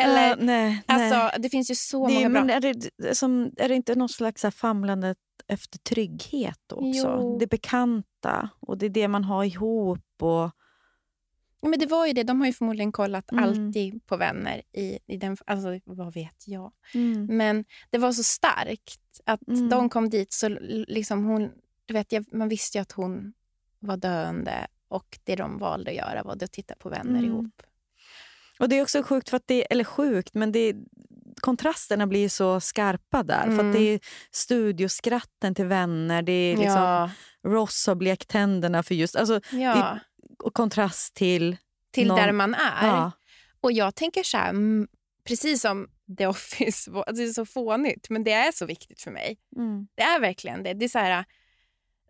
Eller, 0.00 0.30
Uh, 0.36 0.44
nej, 0.44 0.82
nej. 0.86 1.12
alltså, 1.12 1.40
det 1.40 1.50
finns 1.50 1.70
ju 1.70 1.74
så 1.74 2.08
det 2.08 2.14
många 2.14 2.28
bra. 2.30 2.40
men 2.40 2.50
är, 2.50 2.60
det, 2.60 3.14
som, 3.14 3.52
är 3.56 3.68
det 3.68 3.74
inte 3.74 3.94
något 3.94 4.10
slags 4.10 4.44
famlande 4.54 5.14
efter 5.48 5.78
trygghet 5.78 6.72
också? 6.72 7.18
Jo. 7.20 7.38
Det 7.38 7.46
bekanta 7.46 8.50
och 8.60 8.78
det 8.78 8.86
är 8.86 8.90
det 8.90 9.08
man 9.08 9.24
har 9.24 9.44
ihop. 9.44 10.22
Och, 10.22 10.50
Men 11.62 11.78
det 11.78 11.86
var 11.86 12.06
ju 12.06 12.12
det, 12.12 12.22
de 12.22 12.40
har 12.40 12.46
ju 12.46 12.52
förmodligen 12.52 12.92
kollat 12.92 13.32
Mm. 13.32 13.44
alltid 13.44 14.06
på 14.06 14.16
vänner 14.16 14.62
i, 14.72 14.98
i 15.06 15.16
den, 15.16 15.36
alltså 15.46 15.78
vad 15.84 16.14
vet 16.14 16.44
jag. 16.48 16.72
mm. 16.94 17.26
Men 17.36 17.64
det 17.90 17.98
var 17.98 18.12
så 18.12 18.22
starkt 18.22 19.00
att 19.26 19.48
Mm. 19.48 19.68
de 19.68 19.88
kom 19.88 20.10
dit 20.10 20.32
så 20.32 20.48
liksom 20.88 21.24
hon, 21.24 21.50
du 21.86 21.94
vet, 21.94 22.12
jag, 22.12 22.24
man 22.32 22.48
visste 22.48 22.78
ju 22.78 22.82
att 22.82 22.92
hon 22.92 23.32
var 23.78 23.96
döende 23.96 24.66
och 24.88 25.18
det 25.24 25.36
de 25.36 25.58
valde 25.58 25.90
att 25.90 25.96
göra 25.96 26.22
var 26.22 26.32
att 26.44 26.52
titta 26.52 26.74
på 26.74 26.88
vänner 26.88 27.18
Mm. 27.18 27.24
ihop. 27.24 27.62
Och 28.58 28.68
det 28.68 28.78
är 28.78 28.82
också 28.82 29.02
sjukt, 29.02 29.28
för 29.28 29.36
att 29.36 29.46
det, 29.46 29.72
eller 29.72 29.84
sjukt, 29.84 30.34
men 30.34 30.52
det, 30.52 30.76
kontrasterna 31.40 32.06
blir 32.06 32.28
så 32.28 32.60
skarpa 32.60 33.22
där. 33.22 33.42
För 33.42 33.52
Mm. 33.52 33.66
att 33.68 33.72
det 33.72 33.80
är 33.80 34.00
studioskratten 34.30 35.54
till 35.54 35.66
vänner, 35.66 36.22
det 36.22 36.32
är 36.32 36.56
liksom 36.56 36.72
ja, 36.82 37.10
Ross 37.46 37.86
har 37.86 37.94
blekt 37.94 38.28
tänderna 38.28 38.82
för 38.82 38.94
just... 38.94 39.16
Alltså, 39.16 39.40
ja. 39.52 39.98
Och 40.42 40.54
kontrast 40.54 41.14
till... 41.14 41.56
till 41.90 42.08
någon- 42.08 42.16
där 42.18 42.32
man 42.32 42.54
är. 42.54 42.86
Ja. 42.86 43.12
Och 43.60 43.72
jag 43.72 43.94
tänker 43.94 44.22
så 44.22 44.36
här, 44.36 44.50
mm, 44.50 44.88
precis 45.24 45.60
som 45.60 45.88
The 46.18 46.26
Office, 46.26 46.90
alltså 46.94 47.12
det 47.12 47.22
är 47.28 47.32
så 47.32 47.46
fånigt, 47.46 48.10
men 48.10 48.24
det 48.24 48.32
är 48.32 48.52
så 48.52 48.66
viktigt 48.66 49.00
för 49.02 49.10
mig. 49.10 49.38
Mm. 49.56 49.88
Det 49.94 50.02
är 50.02 50.20
verkligen 50.20 50.62
det. 50.62 50.74
det 50.74 50.84
är 50.84 50.88
så 50.88 50.98
här, 50.98 51.24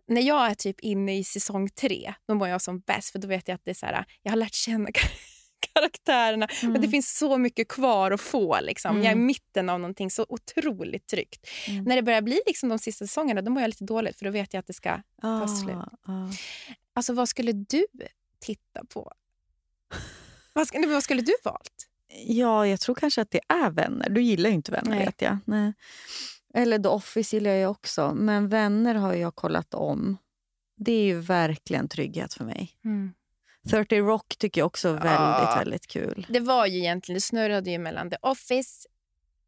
när 0.07 0.21
jag 0.21 0.49
är 0.49 0.53
typ 0.55 0.79
inne 0.79 1.17
i 1.17 1.23
säsong 1.23 1.69
tre, 1.69 2.13
då 2.27 2.33
mår 2.35 2.47
jag 2.47 2.61
som 2.61 2.79
bäst. 2.79 3.11
För 3.11 3.19
då 3.19 3.27
vet 3.27 3.47
jag 3.47 3.55
att 3.55 3.65
det 3.65 3.71
är 3.71 3.75
så 3.75 3.85
här, 3.85 4.05
jag 4.21 4.31
har 4.31 4.37
lärt 4.37 4.53
känna 4.53 4.89
karaktärerna. 5.73 6.47
Men 6.63 6.81
det 6.81 6.87
finns 6.89 7.17
så 7.17 7.37
mycket 7.37 7.67
kvar 7.67 8.11
att 8.11 8.21
få. 8.21 8.59
Liksom. 8.61 8.95
Jag 8.97 9.05
är 9.05 9.09
i 9.09 9.13
Mm. 9.13 9.25
mitten 9.25 9.69
av 9.69 9.79
någonting 9.79 10.11
så 10.11 10.25
otroligt 10.29 11.07
tryggt. 11.07 11.47
Mm. 11.67 11.83
När 11.83 11.95
det 11.95 12.01
börjar 12.01 12.21
bli 12.21 12.41
liksom 12.47 12.69
de 12.69 12.79
sista 12.79 13.07
säsongerna, 13.07 13.41
då 13.41 13.51
mår 13.51 13.61
jag 13.61 13.69
lite 13.69 13.83
dåligt. 13.83 14.17
För 14.17 14.25
då 14.25 14.31
vet 14.31 14.53
jag 14.53 14.59
att 14.59 14.67
det 14.67 14.73
ska... 14.73 15.01
Ah, 15.21 15.47
slut. 15.47 15.75
ah. 16.07 16.29
Alltså 16.93 17.13
vad 17.13 17.29
skulle 17.29 17.51
du 17.51 17.85
titta 18.41 18.85
på? 18.93 19.11
vad, 20.53 20.67
ska, 20.67 20.87
vad 20.87 21.03
skulle 21.03 21.21
du 21.21 21.33
valt? 21.43 21.87
Ja, 22.27 22.67
jag 22.67 22.79
tror 22.79 22.95
kanske 22.95 23.21
att 23.21 23.31
det 23.31 23.39
är 23.47 23.69
vänner. 23.69 24.09
Du 24.09 24.21
gillar 24.21 24.49
ju 24.49 24.55
inte 24.55 24.71
vänner 24.71 24.95
Nej. 24.95 25.05
vet 25.05 25.21
jag. 25.21 25.37
Nej. 25.45 25.73
Eller 26.53 26.79
The 26.79 26.87
Office 26.89 27.35
gillar 27.35 27.51
jag 27.51 27.71
också. 27.71 28.13
Men 28.13 28.49
vänner 28.49 28.95
har 28.95 29.13
jag 29.13 29.35
kollat 29.35 29.73
om. 29.73 30.17
Det 30.75 30.91
är 30.91 31.03
ju 31.03 31.19
verkligen 31.19 31.87
trygghet 31.87 32.33
för 32.33 32.45
mig. 32.45 32.71
30 33.69 33.99
Rock 33.99 34.35
tycker 34.37 34.61
jag 34.61 34.65
också 34.65 34.89
är 34.89 34.93
väldigt, 34.93 35.49
Ja. 35.49 35.55
väldigt 35.57 35.87
kul. 35.87 36.27
Det 36.29 36.39
var 36.39 36.65
ju 36.65 36.77
egentligen, 36.79 37.15
det 37.15 37.21
snurrade 37.21 37.71
ju 37.71 37.77
mellan 37.77 38.09
The 38.09 38.17
Office, 38.21 38.87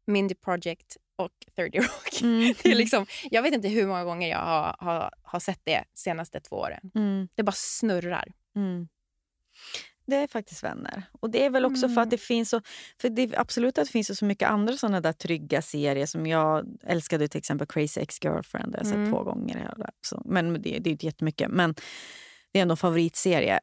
Mindy 0.06 0.34
Project 0.34 0.96
och 1.16 1.32
30 1.56 1.78
Rock. 1.78 2.22
Mm. 2.22 2.54
Det 2.62 2.70
är 2.70 2.74
liksom, 2.74 3.06
jag 3.30 3.42
vet 3.42 3.54
inte 3.54 3.68
hur 3.68 3.86
många 3.86 4.04
gånger 4.04 4.28
jag 4.28 4.38
har, 4.38 4.76
har, 4.78 5.10
har 5.22 5.40
sett 5.40 5.60
det 5.64 5.84
senaste 5.94 6.40
två 6.40 6.56
åren. 6.56 6.90
Mm. 6.94 7.28
Det 7.34 7.42
bara 7.42 7.52
snurrar. 7.52 8.32
Mm. 8.56 8.88
Det 10.06 10.16
är 10.16 10.26
faktiskt 10.26 10.62
vänner. 10.64 11.02
Och 11.20 11.30
det 11.30 11.44
är 11.44 11.50
väl 11.50 11.64
också 11.64 11.88
för 11.88 12.00
att 12.00 12.10
det 12.10 12.18
finns 12.18 12.50
så... 12.50 12.60
För 13.00 13.08
det 13.08 13.36
absolut 13.36 13.78
att 13.78 13.86
det 13.86 13.90
finns 13.92 14.18
så 14.18 14.24
mycket 14.24 14.48
andra 14.50 14.76
såna 14.76 15.00
där 15.00 15.12
trygga 15.12 15.62
serier 15.62 16.06
som 16.06 16.26
jag 16.26 16.66
älskade 16.82 17.28
till 17.28 17.38
exempel 17.38 17.66
Crazy 17.66 18.00
Ex-Girlfriend. 18.00 18.72
Det 18.72 18.78
har 18.78 18.80
jag 18.80 18.86
sett 18.86 18.94
Mm. 18.96 19.12
två 19.12 19.22
gånger. 19.22 19.74
Så, 20.06 20.22
men 20.24 20.52
det, 20.52 20.58
det 20.78 20.90
är 20.90 20.92
inte 20.92 21.06
jättemycket. 21.06 21.50
Men 21.50 21.74
det 22.52 22.58
är 22.58 22.62
ändå 22.62 22.72
en 22.72 22.76
favoritserie. 22.76 23.60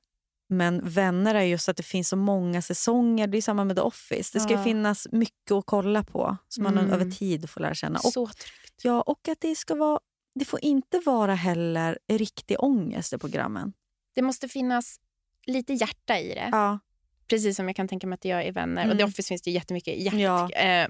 Men 0.49 0.81
Vänner 0.89 1.35
är 1.35 1.41
just 1.43 1.69
att 1.69 1.77
det 1.77 1.83
finns 1.83 2.09
så 2.09 2.15
många 2.15 2.61
säsonger. 2.61 3.27
Det 3.27 3.37
är 3.37 3.41
samma 3.41 3.63
med 3.65 3.75
The 3.75 3.81
Office. 3.81 4.29
Det 4.33 4.39
ska 4.39 4.53
Ja. 4.53 4.63
finnas 4.63 5.07
mycket 5.11 5.51
att 5.51 5.65
kolla 5.65 6.03
på 6.03 6.37
som 6.47 6.63
man 6.63 6.77
Mm. 6.77 6.91
över 6.91 7.11
tid 7.11 7.49
får 7.49 7.61
lära 7.61 7.73
känna. 7.75 7.99
Och, 7.99 8.13
Så 8.13 8.27
tryggt. 8.27 8.81
ja, 8.83 9.01
och 9.01 9.27
att 9.27 9.41
det 9.41 9.55
ska 9.55 9.75
vara... 9.75 9.99
Det 10.39 10.45
får 10.45 10.63
inte 10.63 10.99
vara 11.05 11.35
heller 11.35 11.99
riktig 12.11 12.57
ångest 12.63 13.13
i 13.13 13.17
programmen. 13.17 13.73
Det 14.13 14.21
måste 14.21 14.47
finnas 14.47 14.99
lite 15.45 15.73
hjärta 15.73 16.19
i 16.19 16.33
det. 16.33 16.49
Ja. 16.51 16.79
Precis 17.27 17.55
som 17.55 17.67
jag 17.67 17.75
kan 17.75 17.87
tänka 17.87 18.07
mig 18.07 18.13
att 18.15 18.21
det 18.21 18.29
gör 18.29 18.41
i 18.47 18.51
Vänner. 18.51 18.81
Och 18.81 18.85
Mm. 18.85 18.97
The 18.97 19.03
Office 19.03 19.27
finns 19.27 19.41
det 19.41 19.49
ju 19.49 19.55
jättemycket 19.55 19.97
hjärt. 19.99 20.13
Ja. 20.13 20.49
Eh, 20.51 20.87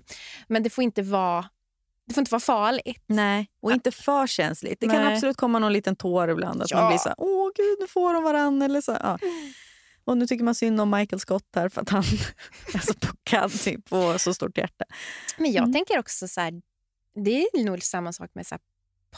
men 0.47 0.63
det 0.63 0.69
får 0.69 0.83
inte 0.83 1.01
vara, 1.01 1.49
det 2.07 2.13
får 2.13 2.21
inte 2.21 2.31
vara 2.31 2.39
farligt. 2.39 3.03
Nej, 3.07 3.49
och 3.61 3.71
inte 3.71 3.91
för 3.91 4.27
känsligt. 4.27 4.79
Det 4.79 4.87
kan 4.87 5.03
Nej. 5.03 5.13
absolut 5.13 5.37
komma 5.37 5.59
någon 5.59 5.73
liten 5.73 5.95
tår 5.95 6.29
ibland. 6.29 6.61
Att 6.61 6.71
Ja. 6.71 6.77
man 6.81 6.87
blir 6.89 6.97
så 6.97 7.09
här, 7.09 7.15
åh 7.17 7.49
gud, 7.55 7.77
nu 7.79 7.87
får 7.87 8.13
de 8.13 8.23
varann. 8.23 8.61
Eller 8.61 8.81
så. 8.81 8.91
Ja. 8.91 9.19
Och 10.05 10.17
nu 10.17 10.27
tycker 10.27 10.43
man 10.43 10.55
synd 10.55 10.81
om 10.81 10.89
Michael 10.89 11.19
Scott 11.19 11.47
här 11.55 11.69
för 11.69 11.81
att 11.81 11.89
han 11.89 12.03
är 12.73 12.79
så 12.79 12.93
puckad 12.93 13.51
typ, 13.61 13.93
och 13.93 14.21
så 14.21 14.33
stort 14.33 14.57
hjärta. 14.57 14.85
Men 15.37 15.51
jag 15.51 15.61
Mm. 15.63 15.73
tänker 15.73 15.99
också 15.99 16.27
så 16.27 16.41
här, 16.41 16.61
det 17.25 17.41
är 17.43 17.63
nog 17.63 17.83
samma 17.83 18.13
sak 18.13 18.29
med 18.33 18.47
så 18.47 18.57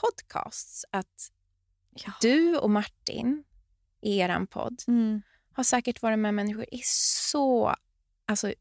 podcasts. 0.02 0.86
Att 0.92 1.30
Ja. 1.96 2.12
du 2.22 2.58
och 2.58 2.70
Martin 2.70 3.44
i 4.04 4.20
er 4.20 4.46
podd 4.46 4.84
Mm. 4.88 5.22
har 5.54 5.64
säkert 5.64 6.02
varit 6.02 6.20
med 6.20 6.34
människor 6.34 6.66
i 6.72 6.82
så 6.84 7.76
alltså, 8.26 8.54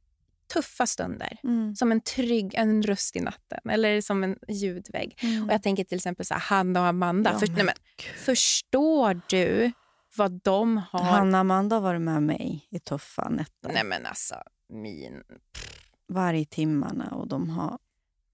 tuffa 0.52 0.86
stunder. 0.86 1.38
Mm. 1.42 1.76
Som 1.76 1.92
en 1.92 2.00
trygg 2.00 2.54
en 2.54 2.82
röst 2.82 3.16
i 3.16 3.20
natten 3.20 3.70
eller 3.70 4.00
som 4.00 4.24
en 4.24 4.38
ljudvägg. 4.48 5.18
Mm. 5.22 5.44
Och 5.44 5.52
Jag 5.52 5.62
tänker 5.62 5.84
till 5.84 5.96
exempel 5.96 6.26
så 6.26 6.34
här, 6.34 6.40
Hanna 6.40 6.80
och 6.80 6.86
Amanda. 6.86 7.30
Ja, 7.32 7.38
För, 7.38 7.46
men 7.46 7.56
nej, 7.56 7.64
men, 7.64 7.74
förstår 8.16 9.20
du 9.28 9.72
vad 10.16 10.40
de 10.44 10.76
har... 10.76 11.04
Hanna 11.04 11.38
och 11.38 11.40
Amanda 11.40 11.76
har 11.76 11.80
varit 11.80 12.00
med 12.00 12.22
mig 12.22 12.68
i 12.70 12.78
tuffa 12.78 13.28
nätter. 13.28 13.72
Nej 13.72 13.84
men 13.84 14.06
alltså, 14.06 14.34
min... 14.68 15.22
Varje 16.08 16.44
timmarna 16.44 17.10
och 17.10 17.28
de 17.28 17.50
har... 17.50 17.78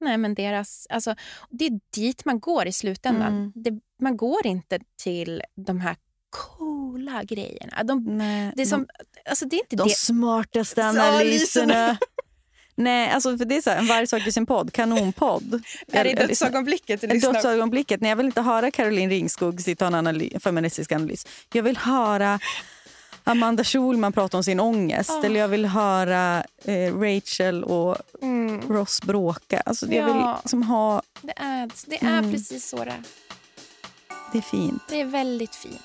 Nej 0.01 0.17
men 0.17 0.35
deras... 0.35 0.87
Alltså, 0.91 1.15
det 1.51 1.65
är 1.67 1.81
dit 1.95 2.25
man 2.25 2.41
går 2.41 2.67
i 2.67 2.73
slutändan. 2.73 3.33
Mm. 3.33 3.53
Det, 3.55 3.81
man 4.01 4.17
går 4.17 4.47
inte 4.47 4.79
till 4.97 5.43
de 5.55 5.81
här 5.81 5.97
coola 6.99 7.25
grejerna. 7.25 7.83
De, 7.85 8.05
Nej, 8.19 8.53
det, 8.57 8.63
är 8.63 8.67
som, 8.67 8.87
alltså, 9.31 9.45
det 9.47 9.57
är 9.57 9.61
inte 9.61 9.77
de 9.77 9.89
det... 9.89 9.95
smartaste 9.95 10.85
analyserna. 10.89 11.99
Nej, 12.75 13.11
alltså 13.11 13.39
för 13.39 13.45
det 13.45 13.57
är 13.57 13.61
så 13.63 13.71
här, 13.71 13.79
en 13.79 13.87
varje 13.87 14.07
sak 14.07 14.27
i 14.27 14.33
sin 14.33 14.47
podd. 14.47 14.73
Kanonpodd. 14.73 15.55
Är 15.93 16.05
det 16.05 16.11
Eller- 16.11 16.27
dödsögonblicket 16.29 17.01
du 17.01 17.07
lyssnar 17.07 17.33
dödsögonblicket. 17.33 18.01
Nej, 18.01 18.09
jag 18.09 18.17
vill 18.17 18.27
inte 18.27 18.41
höra 18.43 18.71
Caroline 18.71 19.11
Ringskog 19.11 19.61
sitta 19.61 19.87
och 19.87 19.93
ha 19.93 19.99
en 19.99 20.07
analy- 20.09 20.41
feministisk 20.41 20.93
analys. 20.93 21.27
Jag 21.53 21.63
vill 21.63 21.77
höra 21.77 22.41
Amanda 23.25 23.65
Schulman 23.65 24.13
prata 24.13 24.37
om 24.37 24.45
sin 24.45 24.61
ångest. 24.61 25.11
Ah. 25.11 25.23
Eller 25.25 25.41
jag 25.41 25.49
vill 25.49 25.67
höra 25.67 26.45
eh, 26.65 26.95
Rachel 27.01 27.65
och 27.65 27.97
Mm, 28.23 28.61
Ross 28.69 29.03
bråka. 29.03 29.61
Alltså, 29.67 29.87
jag 29.87 30.05
vill 30.05 30.15
Ja. 30.15 30.39
liksom 30.43 30.63
ha... 30.63 31.03
det 31.23 31.33
är, 31.37 31.71
det 31.87 31.97
är 32.05 32.19
Mm. 32.19 32.33
precis 32.33 32.69
så 32.69 32.77
det 32.77 32.91
är. 32.91 33.03
Det 34.33 34.39
är 34.39 34.43
fint. 34.43 34.83
Det 34.89 35.01
är 35.01 35.05
väldigt 35.05 35.55
fint. 35.55 35.81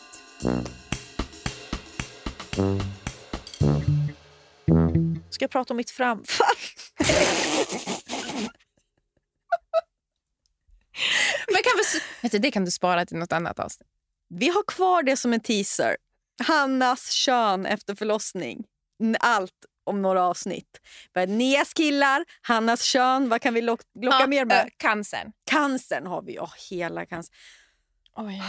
Ska 5.30 5.44
jag 5.44 5.52
prata 5.52 5.74
om 5.74 5.78
mitt 5.78 5.92
framfall? 5.92 6.48
Men 11.48 11.64
kan 11.64 11.72
vi, 11.78 12.00
vet 12.22 12.32
du, 12.32 12.40
det 12.40 12.52
kan 12.52 12.66
du 12.66 12.72
spara 12.72 13.06
till 13.06 13.18
något 13.18 13.32
annat 13.34 13.60
avsnitt. 13.60 13.88
Vi 14.30 14.50
har 14.50 14.64
kvar 14.68 15.04
det 15.04 15.18
som 15.18 15.34
en 15.34 15.40
teaser. 15.40 15.98
Hannas 16.44 17.10
kön 17.12 17.66
efter 17.66 17.96
förlossning. 17.96 18.64
Allt 19.20 19.52
om 19.86 20.02
några 20.02 20.24
avsnitt. 20.24 20.80
Nias 21.28 21.74
killar, 21.74 22.26
Hannas 22.42 22.82
kön. 22.84 23.30
Vad 23.30 23.42
kan 23.42 23.54
vi 23.54 23.62
lock- 23.62 23.82
locka 24.02 24.18
Ja, 24.20 24.28
mer 24.28 24.46
med? 24.46 24.58
äh, 24.66 24.70
cancern. 24.78 25.32
Cancern 25.50 26.08
har 26.08 26.22
vi. 26.22 26.36
Ja, 26.36 26.50
hela 26.70 27.06
cancer. 27.06 27.36
Oj. 28.16 28.42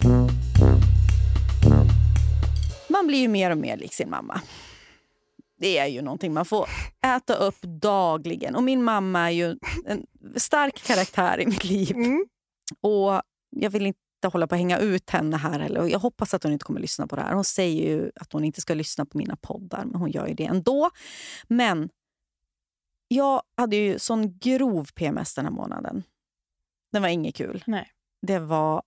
Man 2.90 3.06
blir 3.06 3.18
ju 3.18 3.28
mer 3.28 3.50
och 3.50 3.58
mer 3.58 3.76
lik 3.76 3.94
sin 3.94 4.10
mamma. 4.10 4.40
Det 5.58 5.78
är 5.78 5.86
ju 5.86 6.02
någonting 6.02 6.32
man 6.32 6.44
får 6.44 6.68
äta 7.06 7.34
upp 7.34 7.62
dagligen. 7.62 8.56
Och 8.56 8.62
min 8.62 8.84
mamma 8.84 9.20
är 9.20 9.30
ju 9.30 9.56
en 9.86 10.06
stark 10.36 10.82
karaktär 10.82 11.40
i 11.40 11.46
mitt 11.46 11.64
liv. 11.64 11.96
Mm. 11.96 12.26
Och 12.80 13.22
Jag 13.50 13.70
vill 13.70 13.86
inte 13.86 14.28
hålla 14.32 14.46
på 14.46 14.54
hänga 14.54 14.78
ut 14.78 15.10
henne 15.10 15.36
här. 15.36 15.60
Eller, 15.60 15.80
och 15.80 15.90
jag 15.90 15.98
hoppas 15.98 16.34
att 16.34 16.42
hon 16.42 16.52
inte 16.52 16.64
kommer 16.64 16.80
lyssna 16.80 17.06
på 17.06 17.16
det 17.16 17.22
här. 17.22 17.34
Hon 17.34 17.44
säger 17.44 17.88
ju 17.88 18.10
att 18.14 18.32
hon 18.32 18.44
inte 18.44 18.60
ska 18.60 18.74
lyssna 18.74 19.06
på 19.06 19.18
mina 19.18 19.36
poddar, 19.36 19.84
men 19.84 19.94
hon 20.00 20.10
gör 20.10 20.26
ju 20.26 20.34
det 20.34 20.44
ändå. 20.44 20.90
Men 21.48 21.88
jag 23.08 23.42
hade 23.56 23.76
ju 23.76 23.98
sån 23.98 24.38
grov 24.38 24.88
PMS 24.94 25.34
den 25.34 25.44
här 25.44 25.52
månaden. 25.52 26.02
Det 26.92 27.00
var 27.00 27.08
inget 27.08 27.34
kul. 27.34 27.64
Nej. 27.66 27.90
Det 28.26 28.38
var 28.38 28.82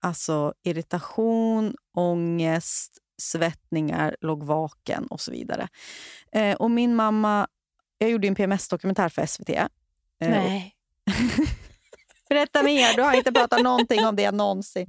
alltså 0.00 0.54
irritation, 0.62 1.76
ångest, 1.94 2.98
svettningar, 3.22 4.16
låg 4.20 4.42
vaken 4.42 5.06
och 5.06 5.20
så 5.20 5.30
vidare. 5.30 5.68
Eh, 6.32 6.54
och 6.54 6.70
min 6.70 6.94
mamma... 6.94 7.46
Jag 7.98 8.10
gjorde 8.10 8.28
en 8.28 8.34
PMS-dokumentär 8.34 9.08
för 9.08 9.26
SVT. 9.26 9.48
Eh, 9.48 9.66
Nej. 10.20 10.74
Berätta 12.28 12.62
mer, 12.62 12.96
du 12.96 13.02
har 13.02 13.14
inte 13.14 13.32
pratat 13.32 13.62
någonting 13.62 14.06
om 14.06 14.16
det 14.16 14.30
någonsin. 14.30 14.86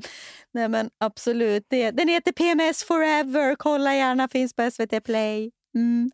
Nej 0.53 0.69
men 0.69 0.89
absolut, 0.97 1.65
det, 1.69 1.91
den 1.91 2.07
heter 2.07 2.31
PMS 2.31 2.83
forever. 2.83 3.55
Kolla 3.55 3.95
gärna, 3.95 4.27
finns 4.27 4.53
på 4.53 4.71
SVT 4.71 5.03
Play. 5.03 5.51
Mm. 5.75 6.11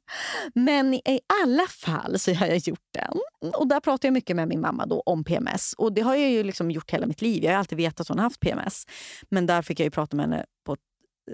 Men 0.56 0.94
i 0.94 1.20
alla 1.44 1.68
fall 1.68 2.20
så 2.20 2.34
har 2.34 2.48
jag 2.48 2.58
gjort 2.58 2.88
den. 2.94 3.20
Och 3.54 3.68
Där 3.68 3.80
pratar 3.80 4.08
jag 4.08 4.14
mycket 4.14 4.36
med 4.36 4.48
min 4.48 4.62
mamma 4.62 4.86
då 4.86 5.02
om 5.06 5.24
PMS. 5.24 5.74
Och 5.78 5.94
Det 5.94 6.02
har 6.02 6.16
jag 6.16 6.30
ju 6.30 6.44
liksom 6.44 6.72
gjort 6.72 6.92
hela 6.92 7.08
mitt 7.08 7.22
liv. 7.22 7.44
Jag 7.44 7.52
har 7.52 7.60
alltid 7.60 7.78
vetat 7.78 8.00
att 8.00 8.08
hon 8.08 8.18
har 8.18 8.24
haft 8.24 8.40
PMS. 8.40 8.86
Men 9.30 9.46
där 9.46 9.62
fick 9.62 9.80
jag 9.80 9.86
ju 9.86 9.92
prata 9.92 10.16
med 10.18 10.26
henne 10.26 10.46
på 10.66 10.74
ett 10.74 10.80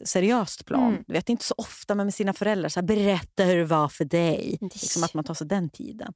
seriöst 0.05 0.65
plan. 0.65 0.91
Mm. 0.91 1.03
Vet, 1.07 1.29
inte 1.29 1.45
så 1.45 1.53
ofta, 1.57 1.95
men 1.95 2.05
med 2.05 2.13
sina 2.13 2.33
föräldrar. 2.33 2.69
Så 2.69 2.79
här, 2.79 2.87
Berätta 2.87 3.43
hur 3.43 3.57
det 3.57 3.65
var 3.65 3.87
för 3.87 4.05
dig. 4.05 4.57
Liksom 4.61 5.03
att 5.03 5.13
man 5.13 5.23
tar 5.23 5.33
sig 5.33 5.47
den 5.47 5.69
tiden. 5.69 6.13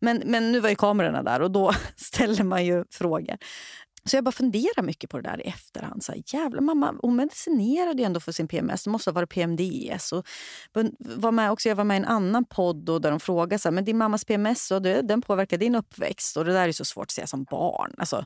Men, 0.00 0.22
men 0.26 0.52
nu 0.52 0.60
var 0.60 0.68
ju 0.68 0.74
kamerorna 0.74 1.22
där 1.22 1.42
och 1.42 1.50
då 1.50 1.72
ställer 1.96 2.44
man 2.44 2.64
ju 2.64 2.84
frågor. 2.90 3.36
Så 4.04 4.16
jag 4.16 4.24
bara 4.24 4.32
funderar 4.32 4.82
mycket 4.82 5.10
på 5.10 5.20
det 5.20 5.30
där 5.30 5.46
i 5.46 5.48
efterhand. 5.48 6.04
Så 6.04 6.12
här, 6.12 6.22
jävlar, 6.26 6.60
mamma, 6.60 6.94
hon 7.02 7.16
medicinerade 7.16 8.02
ju 8.02 8.06
ändå 8.06 8.20
för 8.20 8.32
sin 8.32 8.48
PMS. 8.48 8.84
Det 8.84 8.90
måste 8.90 9.10
ha 9.10 9.14
varit 9.14 9.30
PMDS. 9.30 10.12
Och 10.12 10.26
var 10.98 11.32
med, 11.32 11.50
också, 11.50 11.68
jag 11.68 11.76
var 11.76 11.84
med 11.84 11.94
i 11.94 11.98
en 11.98 12.04
annan 12.04 12.44
podd 12.44 12.90
och 12.90 13.00
där 13.00 13.10
de 13.10 13.20
frågade 13.20 13.58
så 13.58 13.68
här, 13.68 13.74
men 13.74 13.84
din 13.84 13.98
mammas 13.98 14.24
PMS 14.24 14.70
och 14.70 14.82
det, 14.82 15.02
den 15.02 15.22
påverkar 15.22 15.58
din 15.58 15.74
uppväxt. 15.74 16.36
Och 16.36 16.44
Det 16.44 16.52
där 16.52 16.68
är 16.68 16.72
så 16.72 16.84
svårt 16.84 17.04
att 17.04 17.10
säga 17.10 17.26
som 17.26 17.44
barn. 17.44 17.94
Alltså, 17.98 18.24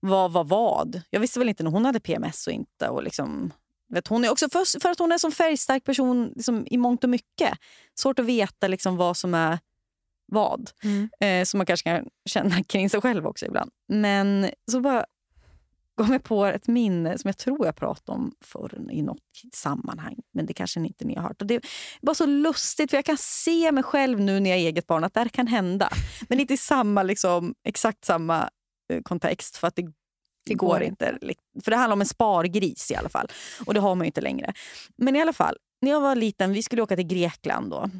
vad 0.00 0.32
var 0.32 0.44
vad? 0.44 1.02
Jag 1.10 1.20
visste 1.20 1.38
väl 1.38 1.48
inte 1.48 1.62
när 1.62 1.70
hon 1.70 1.84
hade 1.84 2.00
PMS 2.00 2.46
och 2.46 2.52
inte. 2.52 2.88
Och 2.88 3.02
liksom, 3.02 3.52
vet, 3.94 4.08
hon 4.08 4.24
är 4.24 4.30
också 4.30 4.48
för, 4.50 4.80
för 4.80 4.90
att 4.90 4.98
hon 4.98 5.10
är 5.10 5.14
en 5.14 5.18
sån 5.18 5.32
färgstark 5.32 5.84
person 5.84 6.32
liksom, 6.36 6.66
i 6.70 6.76
mångt 6.76 7.04
och 7.04 7.10
mycket. 7.10 7.58
Svårt 7.94 8.18
att 8.18 8.26
veta 8.26 8.68
liksom, 8.68 8.96
vad 8.96 9.16
som 9.16 9.34
är 9.34 9.58
vad. 10.32 10.70
Mm. 10.82 11.10
Eh, 11.20 11.44
som 11.44 11.58
man 11.58 11.66
kanske 11.66 11.90
kan 11.90 12.08
känna 12.28 12.62
kring 12.68 12.90
sig 12.90 13.00
själv 13.00 13.26
också 13.26 13.46
ibland. 13.46 13.70
Men 13.88 14.50
så 14.70 14.80
bara 14.80 15.04
kom 15.96 16.12
jag 16.12 16.22
på 16.22 16.46
ett 16.46 16.68
minne 16.68 17.18
som 17.18 17.28
jag 17.28 17.38
tror 17.38 17.66
jag 17.66 17.76
pratade 17.76 18.18
om 18.18 18.32
förr 18.40 18.90
i 18.90 19.02
något 19.02 19.18
sammanhang. 19.54 20.16
Men 20.32 20.46
det 20.46 20.52
kanske 20.52 20.80
inte 20.80 21.04
ni 21.04 21.14
har 21.14 21.22
hört. 21.22 21.40
Och 21.40 21.46
det 21.46 21.60
var 22.00 22.14
så 22.14 22.26
lustigt, 22.26 22.90
för 22.90 22.96
jag 22.96 23.04
kan 23.04 23.16
se 23.18 23.72
mig 23.72 23.82
själv 23.82 24.20
nu 24.20 24.40
när 24.40 24.50
jag 24.50 24.58
är 24.58 24.62
eget 24.62 24.86
barn 24.86 25.04
att 25.04 25.14
det 25.14 25.20
här 25.20 25.28
kan 25.28 25.46
hända. 25.46 25.92
Men 26.28 26.40
inte 26.40 26.54
i 26.54 26.56
samma, 26.56 27.02
liksom, 27.02 27.54
exakt 27.64 28.04
samma 28.04 28.50
eh, 28.92 29.02
kontext. 29.02 29.56
För 29.56 29.68
att 29.68 29.76
det, 29.76 29.92
det 30.46 30.54
går, 30.54 30.82
inte. 30.82 31.18
För 31.64 31.70
det 31.70 31.76
handlar 31.76 31.92
om 31.92 32.00
en 32.00 32.06
spargris 32.06 32.90
i 32.90 32.94
alla 32.94 33.08
fall. 33.08 33.28
Och 33.66 33.74
det 33.74 33.80
har 33.80 33.94
man 33.94 34.04
ju 34.04 34.06
inte 34.06 34.20
längre. 34.20 34.52
Men 34.96 35.16
i 35.16 35.22
alla 35.22 35.32
fall, 35.32 35.56
när 35.82 35.90
jag 35.90 36.00
var 36.00 36.14
liten, 36.14 36.52
vi 36.52 36.62
skulle 36.62 36.82
åka 36.82 36.96
till 36.96 37.06
Grekland 37.06 37.70
då. 37.70 37.90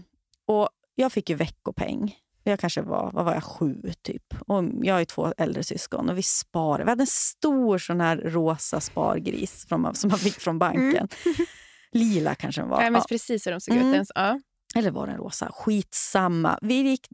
Och 0.46 0.68
jag 0.94 1.12
fick 1.12 1.30
ju 1.30 1.36
veckopeng. 1.36 2.16
Jag 2.44 2.60
kanske 2.60 2.82
var, 2.82 3.10
vad 3.12 3.24
var 3.24 3.34
jag, 3.34 3.44
sju 3.44 3.92
typ. 4.02 4.34
Och 4.46 4.64
jag 4.82 4.94
har 4.94 5.04
två 5.04 5.32
äldre 5.38 5.62
syskon 5.64 6.08
och 6.10 6.18
vi 6.18 6.22
sparade. 6.22 6.84
Vi 6.84 6.90
hade 6.90 7.02
en 7.02 7.06
stor 7.06 7.78
sån 7.78 8.00
här 8.00 8.16
rosa 8.16 8.80
spargris 8.80 9.66
från, 9.68 9.94
som 9.94 10.10
man 10.10 10.18
fick 10.18 10.40
från 10.40 10.58
banken. 10.58 11.08
Mm. 11.24 11.36
Lila 11.92 12.34
kanske 12.34 12.60
den 12.60 12.68
var. 12.70 12.82
Jag 12.82 12.92
minns 12.92 13.04
ja. 13.04 13.14
precis 13.14 13.46
hur 13.46 13.50
de 13.52 13.60
såg 13.60 13.74
Mm. 13.76 13.88
ut. 13.88 13.94
Ens. 13.94 14.12
Ja. 14.14 14.40
Eller 14.74 14.90
var 14.90 15.06
den 15.06 15.16
rosa? 15.16 15.50
Skitsamma. 15.52 16.58
Vi 16.62 16.74
gick 16.74 17.08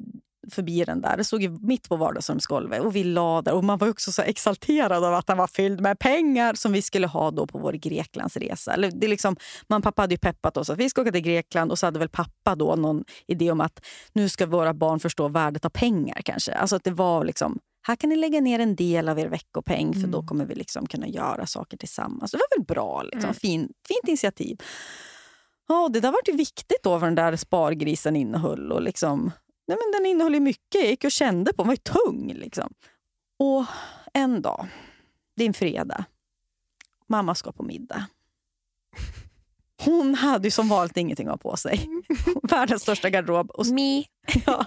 förbi 0.50 0.84
den 0.84 1.00
där. 1.00 1.16
Det 1.16 1.24
stod 1.24 1.64
mitt 1.64 1.88
på 1.88 1.96
vardagsrumsgolvet 1.96 2.80
och 2.80 2.96
vi 2.96 3.04
la 3.04 3.42
där. 3.42 3.54
Och 3.54 3.64
man 3.64 3.78
var 3.78 3.88
också 3.88 4.12
så 4.12 4.22
exalterad 4.22 5.04
av 5.04 5.14
att 5.14 5.26
den 5.26 5.38
var 5.38 5.46
fylld 5.46 5.80
med 5.80 5.98
pengar 5.98 6.54
som 6.54 6.72
vi 6.72 6.82
skulle 6.82 7.06
ha 7.06 7.30
då 7.30 7.46
på 7.46 7.58
vår 7.58 7.72
Greklandsresa. 7.72 8.72
Eller 8.72 8.90
det 8.90 9.06
är 9.06 9.08
liksom, 9.08 9.36
man 9.68 9.82
pappa 9.82 10.02
hade 10.02 10.14
ju 10.14 10.18
peppat 10.18 10.56
oss 10.56 10.70
att 10.70 10.78
vi 10.78 10.90
ska 10.90 11.00
åka 11.02 11.12
till 11.12 11.20
Grekland 11.20 11.70
och 11.70 11.78
så 11.78 11.86
hade 11.86 11.98
väl 11.98 12.08
pappa 12.08 12.54
då 12.54 12.76
någon 12.76 13.04
idé 13.26 13.50
om 13.50 13.60
att 13.60 13.84
nu 14.12 14.28
ska 14.28 14.46
våra 14.46 14.74
barn 14.74 15.00
förstå 15.00 15.28
värdet 15.28 15.64
av 15.64 15.70
pengar 15.70 16.20
kanske. 16.24 16.54
Alltså 16.54 16.76
att 16.76 16.84
det 16.84 16.90
var 16.90 17.24
liksom, 17.24 17.58
här 17.86 17.96
kan 17.96 18.10
ni 18.10 18.16
lägga 18.16 18.40
ner 18.40 18.58
en 18.58 18.76
del 18.76 19.08
av 19.08 19.18
er 19.18 19.28
veckopeng 19.28 19.94
för 19.94 20.08
då 20.08 20.22
kommer 20.22 20.46
vi 20.46 20.54
liksom 20.54 20.86
kunna 20.86 21.08
göra 21.08 21.46
saker 21.46 21.76
tillsammans. 21.76 22.30
Det 22.30 22.36
var 22.36 22.56
väl 22.58 22.66
bra, 22.66 23.02
liksom. 23.02 23.34
fin, 23.34 23.60
fint 23.88 24.08
initiativ. 24.08 24.58
Ja, 25.68 25.88
det 25.92 26.00
där 26.00 26.12
var 26.12 26.20
ju 26.26 26.32
viktigt 26.32 26.82
då 26.82 26.90
vad 26.90 27.02
den 27.02 27.14
där 27.14 27.36
spargrisen 27.36 28.16
innehöll. 28.16 28.72
Och 28.72 28.82
liksom, 28.82 29.32
nej 29.68 29.78
men 29.84 29.92
den 29.92 30.06
innehöll 30.06 30.34
ju 30.34 30.40
mycket. 30.40 30.82
Jag 30.82 30.86
gick 30.90 31.04
och 31.04 31.10
kände 31.10 31.52
på 31.52 31.62
den. 31.62 31.68
var 31.68 31.76
tung. 31.76 32.32
Liksom. 32.34 32.74
Och 33.38 33.64
en 34.12 34.42
dag, 34.42 34.66
det 35.36 35.42
är 35.42 35.46
en 35.46 35.54
fredag, 35.54 36.04
mamma 37.08 37.34
ska 37.34 37.52
på 37.52 37.62
middag. 37.62 38.06
Hon 39.84 40.14
hade 40.14 40.46
ju 40.46 40.50
som 40.50 40.68
vanligt 40.68 40.96
ingenting 40.96 41.26
att 41.26 41.32
ha 41.32 41.50
på 41.50 41.56
sig. 41.56 41.88
Världens 42.42 42.82
största 42.82 43.10
garderob. 43.10 43.50
Och 43.50 43.66
Me. 43.66 44.04
ja, 44.46 44.66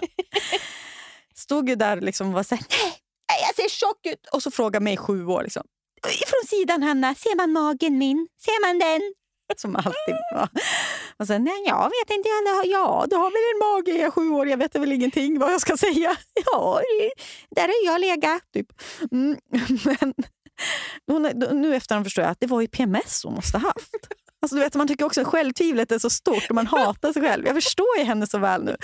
stod 1.34 1.68
ju 1.68 1.74
där 1.74 2.00
liksom 2.00 2.26
och 2.28 2.32
var 2.32 2.42
så 2.42 2.54
här, 2.54 2.66
nej, 2.70 3.38
jag 3.46 3.54
ser 3.56 3.68
tjock 3.68 4.06
ut. 4.06 4.26
Och 4.32 4.42
så 4.42 4.50
frågade 4.50 4.84
mig 4.84 4.96
sju 4.96 5.26
år. 5.26 5.42
Liksom, 5.42 5.62
Från 6.02 6.48
sidan 6.58 6.82
Hanna, 6.82 7.14
ser 7.14 7.36
man 7.36 7.52
magen 7.52 7.98
min? 7.98 8.28
Ser 8.38 8.66
man 8.66 8.78
den? 8.78 9.14
Som 9.56 9.76
alltid. 9.76 10.16
Ja. 10.34 10.48
Och 11.20 11.26
sen, 11.26 11.44
nej, 11.44 11.62
jag 11.66 11.84
vet 11.84 12.16
inte. 12.16 12.28
Hanna. 12.28 12.64
Ja, 12.64 13.06
du 13.10 13.16
har 13.16 13.30
väl 13.30 13.54
en 13.54 13.58
mage? 13.68 13.98
Jag 13.98 14.06
är 14.06 14.10
sju 14.10 14.30
år, 14.30 14.48
jag 14.48 14.56
vet 14.56 14.74
väl 14.74 14.92
ingenting 14.92 15.38
vad 15.38 15.52
jag 15.52 15.60
ska 15.60 15.76
säga. 15.76 16.16
Ja, 16.52 16.80
där 17.50 17.62
har 17.62 17.92
jag 17.92 18.00
legat. 18.00 18.42
Typ. 18.52 18.66
Mm. 19.12 19.38
Men 19.84 20.14
hon, 21.06 21.22
nu 21.60 21.76
efterhand 21.76 22.06
förstår 22.06 22.24
jag 22.24 22.30
att 22.30 22.40
det 22.40 22.46
var 22.46 22.60
ju 22.60 22.66
PMS 22.66 23.24
hon 23.24 23.34
måste 23.34 23.58
ha 23.58 23.68
haft. 23.68 23.94
Alltså, 24.42 24.56
du 24.56 24.62
vet, 24.62 24.74
man 24.74 24.88
tycker 24.88 25.04
också 25.04 25.20
att 25.20 25.26
självtvivlet 25.26 25.92
är 25.92 25.98
så 25.98 26.10
stort 26.10 26.46
och 26.48 26.54
man 26.54 26.66
hatar 26.66 27.12
sig 27.12 27.22
själv. 27.22 27.46
Jag 27.46 27.54
förstår 27.54 27.98
ju 27.98 28.04
henne 28.04 28.26
så 28.26 28.38
väl 28.38 28.64
nu. 28.64 28.76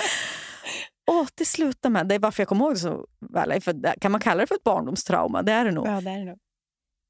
Och 1.11 1.29
det 1.35 1.45
slutar 1.45 1.91
med, 1.91 2.09
det 2.09 2.15
är 2.15 2.19
varför 2.19 2.41
jag 2.41 2.49
kommer 2.49 2.65
ihåg 2.65 2.75
det 2.75 2.79
så 2.79 3.07
väl, 3.33 3.61
för 3.61 4.01
kan 4.01 4.13
man 4.13 4.21
kalla 4.21 4.41
det 4.41 4.47
för 4.47 4.55
ett 4.55 4.65
barndomstrauma? 4.65 5.43
Det 5.43 5.53
är 5.53 5.65
det 5.65 5.73
nog. 5.73 5.87
Ja, 5.87 6.01
det 6.01 6.11
är 6.11 6.19
det 6.19 6.25
nog. 6.25 6.39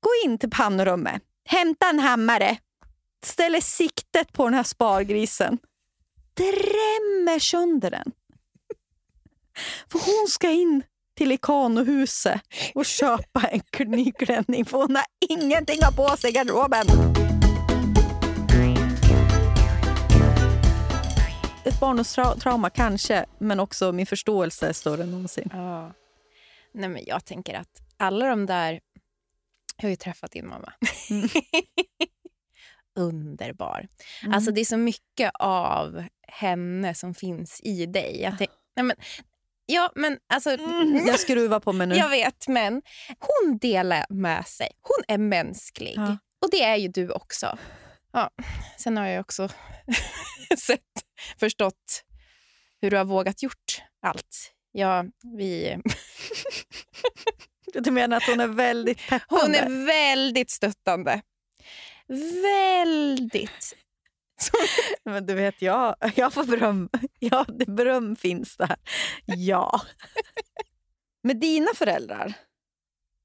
Gå 0.01 0.11
in 0.25 0.39
till 0.39 0.51
pannrummet, 0.51 1.23
hämta 1.49 1.89
en 1.89 1.99
hammare, 1.99 2.59
ställer 3.25 3.61
siktet 3.61 4.33
på 4.33 4.45
den 4.45 4.55
här 4.55 4.63
spargrisen, 4.63 5.59
drämmer 6.35 7.39
sönder 7.39 7.91
den. 7.91 8.13
För 9.93 9.99
hon 9.99 10.29
ska 10.29 10.51
in 10.51 10.83
till 11.17 11.33
Ikanohuset 11.33 12.41
och 12.75 12.87
köpa 12.87 13.41
en 13.41 13.91
ny 13.91 14.13
klänning 14.13 14.65
för 14.65 14.79
hon 14.79 14.97
har 14.97 15.05
ingenting 15.29 15.79
att 15.83 15.97
ha 15.97 16.09
på 16.09 16.17
sig 16.17 16.31
i 16.31 16.33
garderoben. 16.33 16.87
Ett 21.65 21.81
barndomstrauma 21.81 22.71
kanske, 22.71 23.27
men 23.39 23.61
också 23.61 23.93
min 23.93 24.07
förståelse 24.07 24.69
är 24.69 24.73
större 24.73 25.03
än 25.03 25.11
någonsin. 25.11 25.51
Ja. 25.53 25.93
Nej, 26.73 26.89
men 26.89 27.05
jag 27.07 27.25
tänker 27.25 27.55
att 27.55 27.83
alla 27.97 28.27
de 28.27 28.47
där... 28.47 28.81
Jag 29.77 29.85
har 29.85 29.91
ju 29.91 29.97
träffat 29.97 30.31
din 30.31 30.49
mamma. 30.49 30.73
Mm. 31.11 31.29
Underbar. 32.97 33.89
Alltså 34.33 34.51
Det 34.51 34.61
är 34.61 34.65
så 34.65 34.77
mycket 34.77 35.31
av 35.39 36.05
henne 36.29 36.95
som 36.95 37.15
finns 37.15 37.61
i 37.65 37.87
dig. 37.87 38.21
Jag 38.23 38.39
tänk, 38.39 38.51
nej, 38.77 38.85
men, 38.85 38.97
ja, 39.67 39.93
men 39.95 40.19
alltså, 40.33 40.51
Mm, 40.51 41.07
jag 41.07 41.21
skruvar 41.21 41.61
på 41.61 41.73
mig 41.73 41.87
nu. 41.87 41.95
Jag 41.97 42.09
vet, 42.09 42.49
men 42.49 42.83
hon 43.19 43.59
delar 43.59 44.07
med 44.09 44.47
sig. 44.47 44.69
Hon 44.81 45.05
är 45.15 45.19
mänsklig. 45.19 45.95
Ja. 45.97 46.19
Och 46.45 46.51
det 46.51 46.63
är 46.63 46.77
ju 46.77 46.89
du 46.89 47.11
också. 47.11 47.59
Ja. 48.13 48.31
Sen 48.79 48.97
har 48.97 49.07
jag 49.07 49.21
också 49.21 49.49
sett, 50.59 50.81
förstått 51.41 52.05
hur 52.81 52.91
du 52.91 52.97
har 52.97 53.05
vågat 53.05 53.43
gjort 53.43 53.83
allt. 54.03 54.53
Ja, 54.73 55.05
vi... 55.39 55.77
Du 57.75 57.91
menar 57.91 58.17
att 58.17 58.27
hon 58.27 58.41
är 58.41 58.49
väldigt 58.49 59.09
peppande? 59.09 59.45
Hon 59.45 59.55
är 59.55 59.87
väldigt 59.87 60.51
stöttande. 60.51 61.23
Väldigt. 62.43 63.77
Men 65.05 65.27
du 65.27 65.35
vet, 65.35 65.63
jag, 65.63 65.97
jag 66.15 66.33
får 66.33 66.45
beröm. 66.45 66.89
Ja, 67.19 67.45
det 67.49 67.67
beröm 67.67 68.17
finns 68.17 68.57
där. 68.57 68.77
Ja. 69.25 69.81
Med 71.23 71.37
dina 71.41 71.69
föräldrar, 71.75 72.35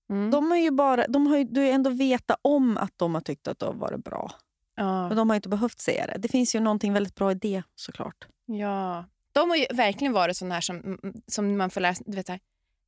Mm. 0.09 0.32
de 0.32 0.51
har 0.51 0.57
ju 0.57 0.71
bara, 0.71 1.07
de 1.07 1.27
har 1.27 1.38
ju, 1.38 1.43
du 1.43 1.59
har 1.59 1.67
ju 1.67 1.73
ändå 1.73 1.89
vetat 1.89 2.39
om 2.41 2.77
att 2.77 2.93
de 2.97 3.13
har 3.13 3.21
tyckt 3.21 3.47
att 3.47 3.59
det 3.59 3.65
har 3.65 3.73
varit 3.73 4.03
bra. 4.03 4.32
Ja. 4.75 5.07
Men 5.07 5.17
de 5.17 5.29
har 5.29 5.36
ju 5.36 5.38
inte 5.38 5.49
behövt 5.49 5.79
säga 5.79 6.07
det. 6.07 6.17
Det 6.19 6.27
finns 6.27 6.55
ju 6.55 6.59
någonting 6.59 6.93
väldigt 6.93 7.15
bra 7.15 7.32
i 7.32 7.36
det 7.36 7.63
såklart. 7.75 8.27
ja. 8.45 9.05
De 9.34 9.49
har 9.49 9.57
ju 9.57 9.65
verkligen 9.73 10.13
varit 10.13 10.38
sån 10.38 10.51
här 10.51 10.61
som, 10.61 10.99
som 11.27 11.57
man 11.57 11.69
får 11.69 11.82
läsa. 11.82 12.03
Du 12.07 12.15
vet, 12.15 12.29
här, 12.29 12.39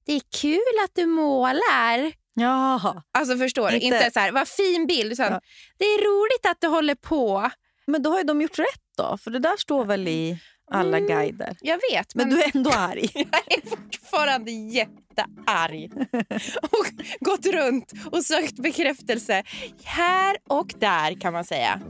det 0.06 0.14
är 0.14 0.22
kul 0.42 0.60
att 0.86 0.92
du 0.96 1.06
målar. 1.06 2.14
Jaha. 2.36 3.04
Alltså 3.12 3.38
förstår 3.38 3.70
du? 3.70 3.76
Inte- 3.80 3.86
Inte 3.98 4.12
så 4.14 4.20
här, 4.20 4.32
vad 4.32 4.48
fin 4.48 4.88
bild. 4.88 5.12
Utan, 5.12 5.32
Ja. 5.32 5.42
Det 5.78 5.86
är 5.86 5.98
roligt 6.00 6.46
att 6.52 6.62
du 6.62 6.68
håller 6.68 6.96
på. 6.96 7.50
Men 7.88 8.04
då 8.04 8.10
har 8.10 8.18
ju 8.18 8.24
de 8.24 8.42
gjort 8.42 8.60
rätt 8.60 8.82
då, 8.98 9.18
för 9.18 9.32
det 9.32 9.40
där 9.40 9.58
står 9.58 9.86
väl 9.86 10.08
i 10.08 10.38
alla 10.72 10.98
Mm. 10.98 11.08
guider. 11.10 11.58
Jag 11.62 11.80
vet, 11.92 12.16
Men 12.16 12.28
men, 12.30 12.38
du 12.38 12.44
är 12.44 12.52
ändå 12.56 12.72
arg. 12.76 13.10
jag 13.14 13.58
är 13.58 13.70
fortfarande 13.70 14.52
jättearg. 14.52 15.92
och 16.62 16.86
gått 17.20 17.46
runt 17.46 17.94
och 18.12 18.26
sökt 18.26 18.56
bekräftelse 18.56 19.44
här 19.84 20.38
och 20.50 20.74
där 20.78 21.22
kan 21.22 21.34
man 21.34 21.46
säga. 21.46 21.82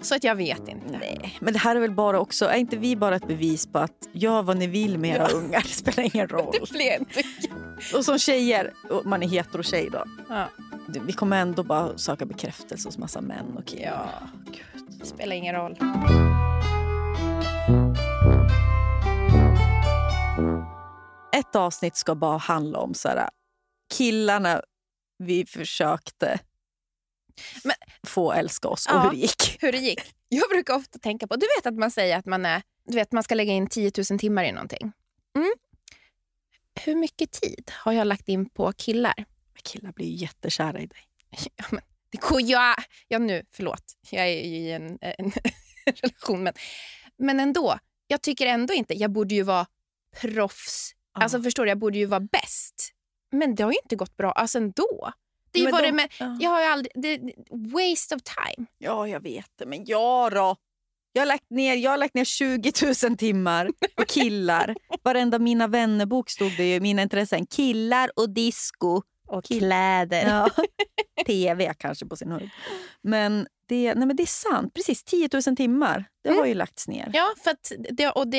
Så 0.00 0.14
att 0.14 0.24
jag 0.24 0.36
vet 0.36 0.68
inte. 0.68 0.98
Nej, 1.00 1.36
men 1.40 1.52
det 1.52 1.58
här 1.58 1.76
är 1.76 1.80
väl 1.80 1.90
bara 1.90 2.20
också, 2.20 2.44
är 2.44 2.56
inte 2.56 2.76
vi 2.76 2.96
bara 2.96 3.16
ett 3.16 3.28
bevis 3.28 3.66
på 3.66 3.78
att 3.78 4.08
gör 4.12 4.42
vad 4.42 4.56
ni 4.56 4.66
vill 4.66 4.98
med 4.98 5.10
era 5.16 5.28
ungar, 5.28 5.60
det 5.62 5.68
spelar 5.68 6.14
ingen 6.14 6.28
roll. 6.28 6.54
Det 6.60 6.70
blir 6.70 6.98
inte. 6.98 7.22
Och 7.96 8.04
som 8.04 8.18
tjejer, 8.18 8.72
och 8.90 9.06
man 9.06 9.22
är 9.22 9.28
hetero-tjej 9.28 9.88
då, 9.92 10.04
Ja, 10.28 10.48
vi 11.06 11.12
kommer 11.12 11.40
ändå 11.40 11.62
bara 11.62 11.98
söka 11.98 12.26
bekräftelse 12.26 12.88
hos 12.88 12.98
massa 12.98 13.20
män 13.20 13.56
och 13.56 13.66
killar. 13.66 14.10
Ja. 14.20 14.28
Gud. 14.46 14.84
det 15.00 15.06
spelar 15.06 15.36
ingen 15.36 15.54
roll. 15.54 15.76
Ett 21.36 21.56
avsnitt 21.56 21.96
ska 21.96 22.14
bara 22.14 22.38
handla 22.38 22.78
om 22.78 22.94
så 22.94 23.08
här, 23.08 23.28
killarna 23.94 24.60
vi 25.18 25.46
försökte 25.46 26.38
Men- 27.64 27.76
få 28.06 28.32
älska 28.32 28.68
oss 28.68 28.86
och 28.86 28.92
Ja. 28.94 29.00
hur 29.02 29.10
det 29.10 29.16
gick. 29.16 29.56
Hur 29.62 29.72
det 29.72 29.78
gick. 29.78 30.00
Jag 30.28 30.48
brukar 30.50 30.74
ofta 30.74 30.98
tänka 30.98 31.26
på, 31.26 31.36
du 31.36 31.46
vet 31.58 31.66
att 31.66 31.74
man 31.78 31.90
säger 31.90 32.18
att 32.18 32.26
man 32.26 32.46
är, 32.46 32.62
du 32.86 32.94
vet 32.94 33.12
man 33.12 33.22
ska 33.22 33.34
lägga 33.34 33.52
in 33.52 33.66
10 33.66 33.92
000 34.10 34.18
timmar 34.18 34.44
i 34.44 34.52
någonting. 34.52 34.92
Mm. 35.36 35.52
Hur 36.80 36.94
mycket 36.94 37.30
tid 37.32 37.70
har 37.74 37.92
jag 37.92 38.06
lagt 38.06 38.28
in 38.28 38.48
på 38.50 38.72
killar? 38.72 39.14
Men 39.16 39.62
killar 39.62 39.92
blir 39.92 40.06
ju 40.06 40.14
jättekära 40.14 40.80
i 40.80 40.86
dig. 40.86 40.98
Ja, 41.56 41.64
men, 41.70 41.80
det 42.10 42.20
går 42.20 42.40
jag, 42.42 42.74
ja 43.08 43.18
nu, 43.18 43.44
förlåt, 43.52 43.82
jag 44.10 44.24
är 44.28 44.30
ju 44.30 44.56
i 44.56 44.72
en, 44.72 44.98
en 45.00 45.32
relation. 46.02 46.42
Men, 46.42 46.52
men 47.16 47.40
ändå, 47.40 47.78
jag 48.06 48.22
tycker 48.22 48.46
ändå 48.46 48.74
inte, 48.74 48.94
jag 48.94 49.10
borde 49.12 49.34
ju 49.34 49.42
vara 49.42 49.66
proffs. 50.20 50.92
Ja. 51.14 51.22
Alltså 51.22 51.42
förstår 51.42 51.64
du, 51.64 51.70
jag 51.70 51.78
borde 51.78 51.98
ju 51.98 52.06
vara 52.06 52.20
bäst. 52.20 52.92
Men 53.32 53.54
det 53.54 53.62
har 53.62 53.72
ju 53.72 53.78
inte 53.82 53.96
gått 53.96 54.16
bra 54.16 54.32
alltså 54.32 54.58
ändå. 54.58 55.12
Det 55.56 55.62
Men 55.64 55.72
vad 55.72 55.82
de- 55.82 55.86
det 55.86 55.92
med, 55.96 56.12
ja. 56.20 56.36
jag 56.40 56.50
har 56.50 56.60
ju 56.60 56.66
aldrig, 56.66 56.92
det, 56.94 57.20
waste 57.50 58.14
of 58.14 58.22
time. 58.22 58.66
Ja, 58.78 59.08
jag 59.08 59.20
vet 59.22 59.50
det. 59.58 59.66
Men 59.66 59.84
jag 59.84 60.32
då? 60.32 60.56
Jag 61.12 61.20
har 61.20 61.26
lagt 61.26 61.50
ner, 61.50 61.74
jag 61.74 61.90
har 61.90 61.98
lagt 61.98 62.14
ner 62.14 62.24
20 62.24 62.72
000 63.08 63.16
timmar 63.16 63.70
på 63.96 64.04
killar. 64.08 64.74
Varenda 65.02 65.38
Mina 65.38 65.66
vännerbok 65.66 66.30
stod 66.30 66.56
det 66.56 66.72
ju 66.74 66.80
mina 66.80 67.02
intressen. 67.02 67.46
Killar 67.46 68.10
och 68.16 68.30
disco. 68.30 69.02
Och 69.28 69.44
kläder. 69.44 70.28
Ja. 70.28 70.50
TV 71.26 71.74
kanske 71.78 72.06
på 72.06 72.16
sin 72.16 72.30
höjd. 72.32 72.50
Men 73.02 73.46
det, 73.68 73.94
nej 73.94 74.06
men 74.06 74.16
det 74.16 74.22
är 74.22 74.26
sant. 74.26 74.74
Precis, 74.74 75.04
10 75.04 75.28
000 75.46 75.56
timmar. 75.56 76.04
Det 76.24 76.30
har 76.30 76.46
ju 76.46 76.54
lagts 76.54 76.88
ner. 76.88 77.10
Ja, 77.12 77.34
för 77.44 77.54
det, 77.92 78.10
och 78.10 78.28
det, 78.28 78.38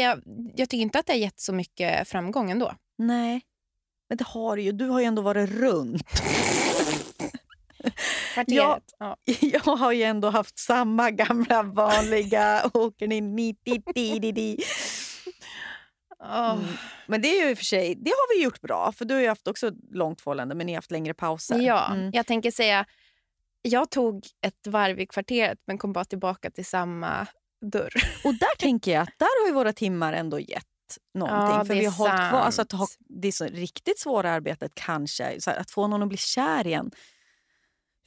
jag 0.55 0.70
tycker 0.70 0.78
inte 0.82 0.99
att 0.99 1.05
det 1.05 1.13
har 1.13 1.18
gett 1.18 1.39
så 1.39 1.53
mycket 1.53 2.07
framgång 2.07 2.51
ändå. 2.51 2.74
Nej, 2.97 3.41
men 4.09 4.18
det 4.18 4.28
har 4.28 4.57
ju. 4.57 4.72
Du 4.72 4.86
har 4.89 4.99
ju 4.99 5.05
ändå 5.05 5.22
varit 5.22 5.49
runt. 5.49 6.03
Kvarteret. 8.46 8.84
Ja. 9.00 9.18
Jag 9.42 9.78
har 9.78 9.92
ju 9.92 10.04
ändå 10.04 10.30
haft 10.30 10.60
samma 10.60 11.12
gamla 11.12 11.64
vanliga 11.64 12.70
åker 12.74 13.08
ni 13.08 13.22
ni 13.22 13.56
di 13.66 13.82
di 13.96 14.20
di 14.20 14.32
di. 14.32 14.58
Åh. 16.20 16.52
Mm. 16.52 16.66
Men 17.08 17.22
det 17.22 17.28
är 17.40 17.50
ju 17.50 17.56
för 17.56 17.66
sig, 17.66 17.96
det 17.96 18.10
har 18.10 18.38
vi 18.38 18.44
gjort 18.44 18.62
bra. 18.62 18.92
För 18.92 19.06
du 19.06 19.14
har 19.14 19.22
ju 19.22 19.28
haft 19.28 19.48
också 19.48 19.72
långt 19.92 20.22
förhållande 20.22 20.56
men 20.56 20.66
ni 20.66 20.72
har 20.72 20.78
haft 20.78 20.92
längre 20.92 21.14
pauser. 21.14 21.60
Ja, 21.60 21.92
Mm. 21.94 22.10
jag 22.14 22.26
tänker 22.26 22.52
säga, 22.52 22.86
jag 23.62 23.90
tog 23.92 24.26
ett 24.46 24.68
varv 24.68 25.00
i 25.00 25.06
kvarteret 25.08 25.60
men 25.68 25.78
kom 25.78 25.94
bara 25.94 26.06
tillbaka 26.06 26.52
till 26.52 26.66
samma 26.66 27.28
dörr. 27.72 27.94
Och 28.24 28.34
där 28.34 28.58
tänker 28.60 28.92
jag 28.92 29.02
att 29.02 29.14
där 29.20 29.42
har 29.44 29.48
ju 29.48 29.54
våra 29.54 29.74
timmar 29.74 30.14
ändå 30.14 30.40
gett 30.40 30.64
någonting. 31.14 31.58
Ja, 31.58 31.66
för 31.66 31.74
det 31.74 31.80
vi 31.80 31.86
har 31.86 31.94
hållit 31.94 32.30
kvar, 32.30 32.40
alltså 32.40 32.62
att 32.62 32.72
ha, 32.72 32.88
det 33.00 33.28
är 33.28 33.32
så 33.32 33.46
riktigt 33.46 34.00
svåra 34.00 34.32
arbetet 34.32 34.72
kanske, 34.76 35.24
här, 35.24 35.58
att 35.58 35.72
få 35.72 35.88
någon 35.88 36.02
att 36.04 36.08
bli 36.10 36.18
kär 36.18 36.68
igen. 36.68 36.92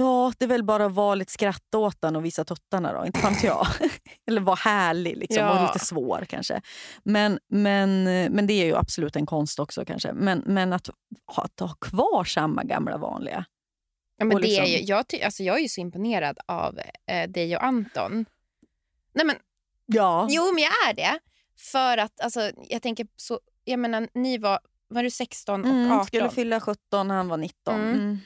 Ja, 0.02 0.32
det 0.38 0.44
är 0.44 0.48
väl 0.48 0.64
bara 0.64 0.84
att 0.86 0.92
vara 0.92 1.14
lite 1.14 1.32
skratta 1.32 1.78
åt 1.78 2.00
den 2.00 2.16
och 2.16 2.24
visa 2.24 2.44
tuttarna 2.44 2.92
då, 2.92 3.06
inte 3.06 3.20
fan 3.20 3.34
jag. 3.42 3.66
Eller 4.26 4.40
vara 4.40 4.56
härlig 4.56 5.16
liksom, 5.16 5.44
Ja. 5.44 5.56
och 5.60 5.62
lite 5.66 5.86
svår 5.86 6.24
kanske. 6.28 6.60
Men, 7.04 7.38
men, 7.48 8.04
men 8.04 8.46
det 8.46 8.52
är 8.52 8.64
ju 8.66 8.76
absolut 8.76 9.16
en 9.16 9.26
konst 9.26 9.58
också 9.58 9.84
kanske. 9.84 10.12
Men, 10.12 10.42
men 10.46 10.72
att, 10.72 10.88
att 11.36 11.60
ha 11.60 11.68
kvar 11.80 12.24
samma 12.24 12.64
gamla 12.64 12.96
vanliga. 12.98 13.44
Ja, 14.16 14.24
men 14.24 14.34
Och 14.36 14.40
det 14.42 14.46
är 14.46 14.62
liksom- 14.62 14.66
ju, 14.66 14.78
jag, 14.94 15.08
ty, 15.08 15.22
alltså 15.22 15.42
jag 15.42 15.56
är 15.56 15.60
ju 15.62 15.68
så 15.68 15.80
imponerad 15.80 16.38
av 16.46 16.78
eh, 17.06 17.30
dig 17.30 17.56
och 17.56 17.64
Anton. 17.64 18.26
Nej, 19.14 19.26
men, 19.26 19.36
Ja. 19.86 20.26
jo, 20.30 20.42
men 20.54 20.62
jag 20.62 20.72
är 20.88 20.94
det. 20.94 21.18
För 21.72 21.98
att 21.98 22.20
alltså, 22.20 22.50
jag 22.68 22.82
tänker 22.82 23.06
så, 23.16 23.40
jag 23.64 23.78
menar, 23.78 24.08
ni 24.14 24.38
var, 24.38 24.58
var 24.88 25.02
du 25.02 25.10
16 25.10 25.60
och 25.64 25.70
Mm, 25.70 25.92
18? 25.92 26.06
skulle 26.06 26.30
fylla 26.30 26.60
17, 26.60 27.10
han 27.10 27.28
var 27.28 27.36
19. 27.36 27.74
Mm. 27.80 27.94
Mm. 27.94 28.18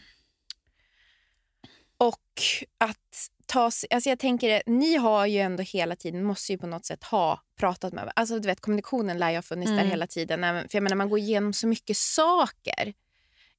Och 2.06 2.42
att 2.78 3.28
ta 3.46 3.70
sig, 3.70 3.88
alltså 3.92 4.08
jag 4.10 4.18
tänker 4.18 4.48
det, 4.48 4.62
ni 4.66 4.96
har 4.96 5.26
ju 5.26 5.38
ändå 5.38 5.62
hela 5.62 5.96
tiden, 5.96 6.24
måste 6.24 6.52
ju 6.52 6.58
på 6.58 6.66
något 6.66 6.84
sätt 6.84 7.04
ha 7.04 7.40
pratat 7.60 7.92
med. 7.92 8.12
Alltså 8.16 8.38
du 8.38 8.46
vet 8.48 8.60
kommunikationen 8.60 9.18
lär 9.18 9.30
ju 9.30 9.36
ha 9.36 9.42
funnits 9.42 9.70
där 9.70 9.78
Mm. 9.78 9.90
hela 9.90 10.06
tiden. 10.06 10.44
Även- 10.44 10.68
För 10.68 10.76
jag 10.76 10.82
menar 10.82 10.96
man 10.96 11.08
går 11.08 11.18
igenom 11.18 11.52
så 11.52 11.66
mycket 11.66 11.96
saker. 11.96 12.94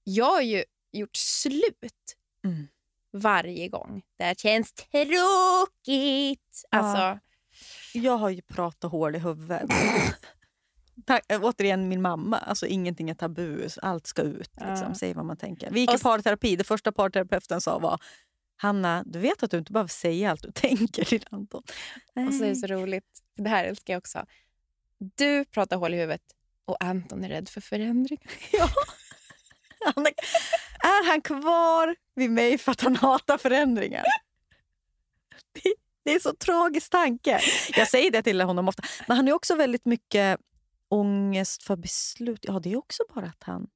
Jag 0.04 0.26
har 0.32 0.42
ju 0.42 0.64
gjort 0.92 1.16
slut 1.16 2.16
Mm. 2.44 2.68
varje 3.14 3.68
gång. 3.70 4.02
Det 4.18 4.24
här 4.24 4.36
känns 4.36 4.74
tråkigt. 4.74 6.64
Alltså, 6.72 7.20
Jag 7.94 8.18
har 8.18 8.30
ju 8.30 8.42
pratat 8.42 8.92
hål 8.92 9.16
i 9.16 9.20
huvudet. 9.20 9.70
Tack, 11.06 11.24
återigen 11.42 11.88
min 11.90 12.02
mamma. 12.02 12.38
Alltså 12.38 12.66
Ingenting 12.68 13.10
är 13.10 13.14
tabu. 13.14 13.68
Allt 13.82 14.08
ska 14.08 14.22
ut. 14.22 14.52
Liksom. 14.56 14.88
Ja. 14.88 14.96
Säg 14.96 15.14
vad 15.14 15.26
man 15.26 15.38
tänker. 15.38 15.72
Vi 15.72 15.80
gick 15.80 15.94
i 15.94 15.98
parterapi. 15.98 16.56
Det 16.56 16.64
första 16.64 16.92
parterapeuten 16.92 17.62
sa 17.62 17.80
var 17.80 18.00
Hanna, 18.58 19.04
du 19.06 19.20
vet 19.20 19.44
att 19.44 19.52
du 19.52 19.58
inte 19.58 19.72
behöver 19.72 19.90
säga 19.90 20.32
allt 20.32 20.42
du 20.42 20.52
tänker 20.56 21.06
till 21.06 21.26
Anton. 21.32 21.64
och 22.28 22.34
så 22.34 22.44
är 22.44 22.50
det 22.50 22.56
så 22.56 22.68
roligt. 22.68 23.22
Det 23.38 23.50
här 23.50 23.66
älskar 23.66 23.94
jag 23.94 23.98
också. 23.98 24.26
Du 24.98 25.46
pratar 25.46 25.78
hål 25.78 25.94
i 25.94 25.98
huvudet 25.98 26.22
och 26.66 26.84
Anton 26.84 27.24
är 27.24 27.30
rädd 27.30 27.50
för 27.50 27.62
förändring. 27.62 28.20
Han 29.96 30.06
är, 30.06 30.14
är 30.84 31.08
han 31.08 31.22
kvar 31.22 31.96
vid 32.16 32.32
mig 32.32 32.58
för 32.58 32.72
att 32.72 32.82
han 32.82 32.96
hatar 32.96 33.38
förändringar? 33.38 34.04
Det, 35.52 35.74
det 36.04 36.12
är 36.12 36.20
så 36.20 36.34
tragisk 36.36 36.92
tanke. 36.92 37.40
Jag 37.76 37.88
säger 37.88 38.12
det 38.12 38.22
till 38.22 38.42
honom 38.42 38.68
ofta. 38.68 38.84
Men 39.08 39.18
han 39.18 39.28
har 39.28 39.34
också 39.34 39.56
väldigt 39.56 39.86
mycket 39.86 40.40
ångest 40.90 41.64
för 41.64 41.76
beslut. 41.76 42.40
Ja, 42.42 42.60
det 42.60 42.72
är 42.72 42.78
också 42.78 43.04
bara 43.16 43.26
att 43.26 43.44
han... 43.44 43.68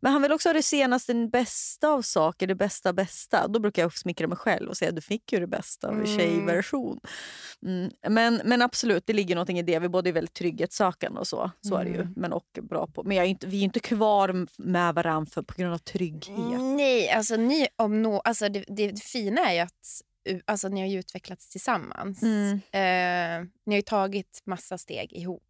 Men 0.00 0.12
han 0.12 0.22
vill 0.22 0.32
också 0.32 0.48
ha 0.48 0.54
det 0.54 0.62
senaste, 0.62 1.12
det 1.12 1.28
bästa 1.28 1.88
av 1.88 2.02
saker, 2.02 2.46
det 2.46 2.54
bästa 2.54 2.92
bästa. 2.92 3.48
Då 3.48 3.60
brukar 3.60 3.82
jag 3.82 3.92
smickra 3.98 4.26
mig 4.26 4.38
själv 4.38 4.68
och 4.68 4.76
säga 4.76 4.90
du 4.92 5.00
fick 5.00 5.32
ju 5.32 5.40
det 5.40 5.46
bästa 5.46 5.88
av 5.88 5.94
Mm. 5.94 6.06
tjejversion. 6.18 7.00
Mm. 7.66 7.90
Men, 8.08 8.40
men 8.44 8.62
absolut, 8.62 9.06
det 9.06 9.12
ligger 9.12 9.34
någonting 9.34 9.58
i 9.58 9.62
det. 9.62 9.78
Vi 9.78 9.88
båda 9.88 10.08
är 10.08 10.12
väldigt 10.12 10.34
trygghetssökande 10.34 11.20
och 11.20 11.28
så. 11.28 11.50
Så 11.60 11.76
är 11.76 11.84
det 11.84 11.90
ju. 11.90 12.00
Mm. 12.00 12.12
Men, 12.16 12.32
och 12.32 12.58
bra 12.62 12.86
på. 12.86 13.02
men 13.02 13.16
är 13.18 13.24
inte, 13.24 13.46
vi 13.46 13.58
är 13.60 13.64
inte 13.64 13.80
kvar 13.80 14.46
med 14.62 14.94
varandra 14.94 15.30
för, 15.30 15.42
på 15.42 15.54
grund 15.56 15.74
av 15.74 15.78
trygghet. 15.78 16.60
Nej, 16.60 17.10
alltså, 17.10 17.36
ni, 17.36 17.68
om 17.76 18.02
no, 18.02 18.20
alltså 18.24 18.48
det, 18.48 18.64
det, 18.68 19.02
fina 19.02 19.50
är 19.50 19.54
ju 19.54 19.60
att 19.60 20.02
alltså, 20.44 20.68
ni 20.68 20.80
har 20.80 20.88
ju 20.88 20.98
utvecklats 20.98 21.48
tillsammans. 21.48 22.22
Mm. 22.22 22.52
Eh, 22.52 23.48
ni 23.66 23.74
har 23.74 23.76
ju 23.76 23.82
tagit 23.82 24.42
massa 24.44 24.78
steg 24.78 25.12
ihop. 25.12 25.42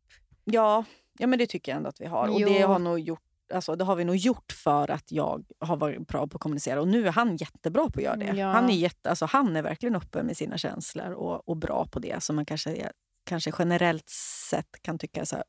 Ja, 0.44 0.84
ja, 1.18 1.26
men 1.26 1.38
det 1.38 1.46
tycker 1.46 1.72
jag 1.72 1.76
ändå 1.76 1.88
att 1.88 2.00
vi 2.00 2.06
har. 2.06 2.28
Och 2.28 2.40
Jo. 2.40 2.48
det 2.48 2.60
har, 2.60 2.78
nog 2.78 2.98
gjort, 3.00 3.20
alltså, 3.52 3.76
det 3.76 3.84
har 3.84 3.96
vi 3.96 4.04
nog 4.04 4.16
gjort 4.16 4.52
för 4.52 4.90
att 4.90 5.12
jag 5.12 5.44
har 5.60 5.76
varit 5.76 6.06
bra 6.06 6.26
på 6.26 6.36
att 6.36 6.40
kommunicera. 6.40 6.80
Och 6.80 6.88
nu 6.88 7.06
är 7.06 7.12
han 7.12 7.36
jättebra 7.36 7.82
på 7.90 8.00
att 8.00 8.04
göra 8.04 8.16
det. 8.16 8.36
Ja. 8.36 8.46
Han, 8.46 8.70
är 8.70 8.74
jätte, 8.74 9.10
alltså, 9.10 9.26
han 9.26 9.56
är 9.56 9.62
verkligen 9.62 9.96
uppe 9.96 10.22
med 10.22 10.36
sina 10.36 10.58
känslor 10.58 11.12
och, 11.12 11.48
och 11.48 11.56
bra 11.56 11.86
på 11.90 11.98
det. 11.98 12.22
Som 12.22 12.36
man 12.36 12.44
kanske, 12.44 12.90
kanske 13.24 13.52
generellt 13.58 14.08
sett 14.50 14.82
kan 14.82 14.98
tycka 14.98 15.26
så 15.26 15.36
här, 15.36 15.44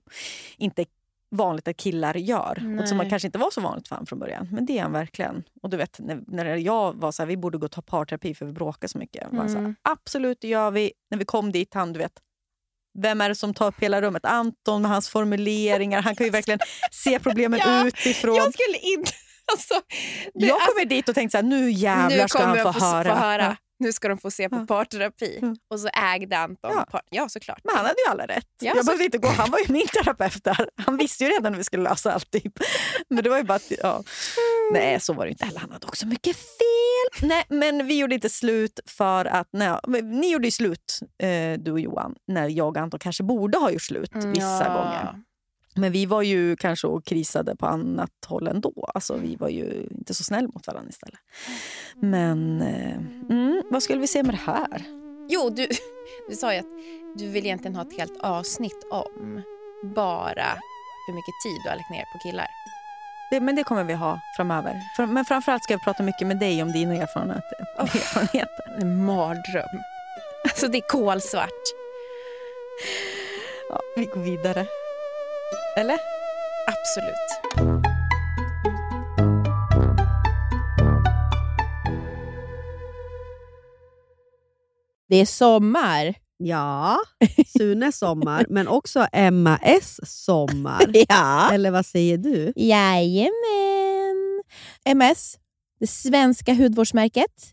inte 0.57 0.85
vanligt 1.29 1.67
att 1.67 1.77
killar 1.77 2.15
gör. 2.15 2.79
Och 2.81 2.87
som 2.87 2.97
man 2.97 3.05
Nej. 3.05 3.09
kanske 3.09 3.27
inte 3.27 3.37
var 3.37 3.51
så 3.51 3.61
vanligt 3.61 3.87
för 3.87 4.05
från 4.05 4.19
början. 4.19 4.47
Men 4.51 4.65
det 4.65 4.77
är 4.77 4.83
han 4.83 4.91
verkligen. 4.91 5.43
Och 5.61 5.69
du 5.69 5.77
vet, 5.77 5.99
när, 5.99 6.23
när 6.27 6.45
jag 6.45 6.93
var 6.93 7.11
så 7.11 7.21
här, 7.21 7.27
vi 7.27 7.37
borde 7.37 7.57
gå 7.57 7.65
och 7.65 7.71
ta 7.71 7.81
parterapi 7.81 8.33
för 8.33 8.45
vi 8.45 8.51
bråkar 8.51 8.87
så 8.87 8.97
mycket. 8.97 9.27
Han 9.31 9.49
så 9.49 9.55
här, 9.55 9.63
Mm. 9.63 9.75
Absolut, 9.81 10.41
det 10.41 10.47
gör 10.47 10.71
vi. 10.71 10.91
När 11.09 11.17
vi 11.17 11.25
kom 11.25 11.51
dit, 11.51 11.73
han 11.73 11.93
du 11.93 11.99
vet, 11.99 12.19
vem 13.01 13.21
är 13.21 13.29
det 13.29 13.35
som 13.35 13.53
tar 13.53 13.67
upp 13.67 13.79
hela 13.79 14.01
rummet? 14.01 14.25
Anton 14.25 14.81
med 14.81 14.91
hans 14.91 15.09
formuleringar. 15.09 16.01
Han 16.01 16.15
kan 16.15 16.25
ju 16.25 16.31
verkligen 16.31 16.59
se 16.91 17.19
problemen 17.19 17.59
Ja, 17.63 17.87
utifrån. 17.87 18.35
Jag 18.35 18.53
skulle 18.53 18.77
inte... 18.77 19.11
Alltså, 19.51 19.73
det- 20.33 20.45
jag 20.45 20.61
kommer 20.61 20.85
dit 20.85 21.09
och 21.09 21.15
tänkte 21.15 21.31
så 21.31 21.37
här, 21.37 21.49
nu 21.49 21.71
jävlar 21.71 22.17
nu 22.17 22.27
ska 22.27 22.43
han 22.43 22.57
få, 22.57 22.73
få, 22.73 22.85
höra. 22.85 23.15
få 23.15 23.21
höra. 23.21 23.57
Nu 23.79 23.93
ska 23.93 24.07
de 24.07 24.17
få 24.17 24.31
se 24.31 24.49
på 24.49 24.55
Ja. 24.55 24.65
parterapi. 24.67 25.37
Mm. 25.41 25.55
Och 25.69 25.79
så 25.79 25.87
ägde 26.13 26.37
Anton. 26.37 26.71
Ja. 26.75 26.85
Par, 26.91 27.01
ja, 27.09 27.29
såklart. 27.29 27.59
Men 27.63 27.75
han 27.75 27.85
hade 27.85 27.95
ju 28.07 28.11
alla 28.11 28.25
rätt. 28.25 28.45
Ja, 28.61 28.67
jag 28.75 28.77
så- 28.77 28.83
behövde 28.85 29.05
inte 29.05 29.17
gå. 29.17 29.27
Han 29.27 29.51
var 29.51 29.59
ju 29.59 29.65
min 29.67 29.87
terapeut 29.87 30.43
där. 30.43 30.69
Han 30.85 30.97
visste 30.97 31.23
ju 31.23 31.29
redan 31.29 31.53
hur 31.53 31.57
vi 31.57 31.63
skulle 31.63 31.83
lösa 31.83 32.13
allt. 32.13 32.31
Typ. 32.31 32.53
Men 33.09 33.23
det 33.23 33.29
var 33.29 33.37
ju 33.37 33.43
bara 33.43 33.55
att, 33.55 33.71
ja. 33.81 34.03
Nej, 34.73 34.99
så 34.99 35.13
var 35.13 35.25
det 35.25 35.31
inte 35.31 35.45
heller. 35.45 35.59
Han 35.59 35.71
hade 35.71 35.87
också 35.87 36.07
mycket 36.07 36.35
fel. 36.35 36.92
Nej, 37.21 37.43
men 37.49 37.87
vi 37.87 37.99
gjorde 37.99 38.15
inte 38.15 38.29
slut 38.29 38.79
för 38.85 39.25
att... 39.25 39.47
Nej, 39.51 39.77
ni 40.03 40.31
gjorde 40.31 40.47
ju 40.47 40.51
slut, 40.51 40.99
eh, 41.17 41.59
du 41.59 41.71
och 41.71 41.79
Johan, 41.79 42.15
när 42.27 42.49
jag 42.49 42.67
och 42.67 42.77
Anton 42.77 42.99
kanske 42.99 43.23
borde 43.23 43.57
ha 43.57 43.71
gjort 43.71 43.81
slut 43.81 44.11
vissa 44.15 44.63
Ja. 44.67 44.73
gånger. 44.73 45.19
Men 45.75 45.91
vi 45.91 46.05
var 46.05 46.21
ju 46.21 46.55
kanske 46.55 46.87
och 46.87 47.05
krisade 47.05 47.55
på 47.55 47.65
annat 47.65 48.11
håll 48.27 48.47
ändå. 48.47 48.91
Alltså, 48.93 49.17
vi 49.17 49.35
var 49.35 49.49
ju 49.49 49.87
inte 49.91 50.13
så 50.13 50.23
snälla 50.23 50.47
mot 50.53 50.67
varandra 50.67 50.89
istället. 50.89 51.19
Men 51.95 52.61
eh, 52.61 52.97
mm, 53.29 53.61
vad 53.69 53.83
skulle 53.83 53.99
vi 54.01 54.07
se 54.07 54.23
med 54.23 54.33
det 54.33 54.51
här? 54.51 54.83
Jo, 55.29 55.49
du, 55.49 55.67
du 56.29 56.35
sa 56.35 56.53
ju 56.53 56.59
att 56.59 56.65
du 57.15 57.27
vill 57.27 57.45
egentligen 57.45 57.75
ha 57.75 57.81
ett 57.83 57.97
helt 57.97 58.17
avsnitt 58.19 58.87
om 58.91 59.41
bara 59.95 60.57
hur 61.07 61.13
mycket 61.13 61.33
tid 61.43 61.57
du 61.63 61.69
har 61.69 61.75
lagt 61.75 61.89
ner 61.91 62.05
på 62.13 62.19
killar. 62.29 62.47
Det, 63.33 63.39
men 63.39 63.55
det 63.55 63.63
kommer 63.63 63.83
vi 63.83 63.93
ha 63.93 64.19
framöver. 64.35 64.81
För, 64.95 65.05
men 65.05 65.25
framförallt 65.25 65.63
ska 65.63 65.73
jag 65.73 65.83
prata 65.83 66.03
mycket 66.03 66.27
med 66.27 66.37
dig 66.37 66.61
om 66.61 66.71
dina 66.71 66.95
erfarenheter. 66.95 67.65
erfarenheter. 67.77 68.77
En 68.81 69.05
mardröm. 69.05 69.81
Alltså 70.43 70.67
det 70.67 70.77
är 70.77 70.87
kolsvart. 70.87 71.49
Ja, 73.69 73.79
vi 73.95 74.05
går 74.05 74.21
vidare. 74.21 74.65
Eller? 75.77 75.99
Absolut. 76.67 77.63
Det 85.09 85.15
är 85.15 85.25
sommar. 85.25 86.22
Ja, 86.37 86.97
Sunes 87.57 87.97
sommar, 87.97 88.45
men 88.49 88.67
också 88.67 89.07
Emma 89.11 89.59
S 89.61 89.99
sommar. 90.03 90.85
Ja. 91.09 91.51
Eller 91.53 91.71
vad 91.71 91.85
säger 91.85 92.17
du? 92.17 92.53
Jajamän. 92.55 93.33
MS, 94.85 95.37
det 95.79 95.87
svenska 95.87 96.53
hudvårdsmärket 96.53 97.52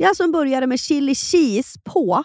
Det 0.00 0.04
är 0.04 0.08
alltså 0.08 0.22
en 0.22 0.32
burgare 0.32 0.66
med 0.66 0.80
chili 0.80 1.14
cheese 1.14 1.78
på 1.84 2.24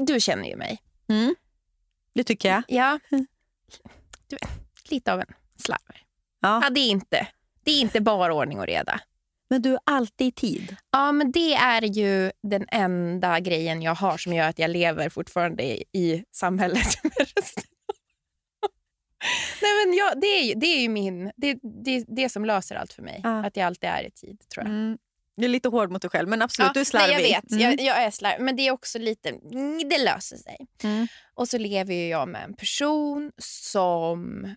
Du 0.00 0.20
känner 0.20 0.48
ju 0.48 0.56
mig. 0.56 0.82
Det 2.14 2.24
tycker 2.24 2.48
jag. 2.48 2.62
Ja. 2.68 2.98
Du 4.26 4.36
vet, 4.36 4.90
lite 4.90 5.12
av 5.12 5.20
en 5.20 5.34
slarver. 5.56 6.02
Ja. 6.40 6.60
Ja, 6.62 6.70
det, 6.70 6.80
är 6.80 6.90
inte, 6.90 7.28
det 7.64 7.70
är 7.70 7.80
inte 7.80 8.00
bara 8.00 8.34
ordning 8.34 8.58
och 8.58 8.66
reda. 8.66 9.00
Men 9.50 9.62
du 9.62 9.72
är 9.72 9.80
alltid 9.84 10.26
i 10.26 10.32
tid. 10.32 10.76
Ja, 10.90 11.12
men 11.12 11.32
det 11.32 11.54
är 11.54 11.82
ju 11.82 12.32
den 12.42 12.66
enda 12.68 13.40
grejen 13.40 13.82
jag 13.82 13.94
har 13.94 14.18
som 14.18 14.32
gör 14.32 14.48
att 14.48 14.58
jag 14.58 14.70
lever 14.70 15.08
fortfarande 15.08 15.62
i, 15.62 15.84
i 15.92 16.24
samhället. 16.30 16.86
Nej, 19.62 19.86
men 19.86 19.94
jag, 19.94 20.20
det, 20.20 20.26
är 20.26 20.42
ju, 20.42 20.54
det 20.54 20.66
är 20.66 20.80
ju 20.80 20.88
min, 20.88 21.32
det, 21.36 21.58
det, 21.84 22.04
det 22.08 22.28
som 22.28 22.44
löser 22.44 22.76
allt 22.76 22.92
för 22.92 23.02
mig. 23.02 23.20
Ja. 23.24 23.46
Att 23.46 23.56
jag 23.56 23.66
alltid 23.66 23.90
är 23.90 24.02
i 24.02 24.10
tid, 24.10 24.48
tror 24.48 24.66
jag. 24.66 24.74
Mm. 24.74 24.98
Du 25.40 25.46
är 25.46 25.48
lite 25.50 25.68
hård 25.68 25.90
mot 25.92 26.02
dig 26.02 26.10
själv, 26.10 26.28
men 26.28 26.42
absolut, 26.42 26.74
du 26.74 26.80
är 26.80 26.84
slarvig. 26.84 27.14
Nej, 27.16 27.30
jag 27.30 27.42
vet, 27.42 27.52
Mm. 27.52 27.62
jag, 27.62 27.80
jag 27.80 28.02
är 28.04 28.10
slarvig. 28.10 28.44
Men 28.44 28.56
det 28.56 28.62
är 28.66 28.70
också 28.70 28.98
lite, 28.98 29.28
mm, 29.28 29.88
det 29.88 29.98
löser 29.98 30.36
sig. 30.36 30.56
Mm. 30.82 31.06
Och 31.34 31.48
så 31.48 31.58
lever 31.58 31.94
ju 31.94 32.08
jag 32.08 32.28
med 32.28 32.44
en 32.44 32.54
person 32.54 33.32
som 33.38 34.48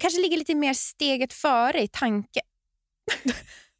kanske 0.00 0.20
ligger 0.20 0.36
lite 0.36 0.54
mer 0.54 0.74
steget 0.74 1.32
före 1.32 1.82
i 1.82 1.88
tanke. 1.88 2.40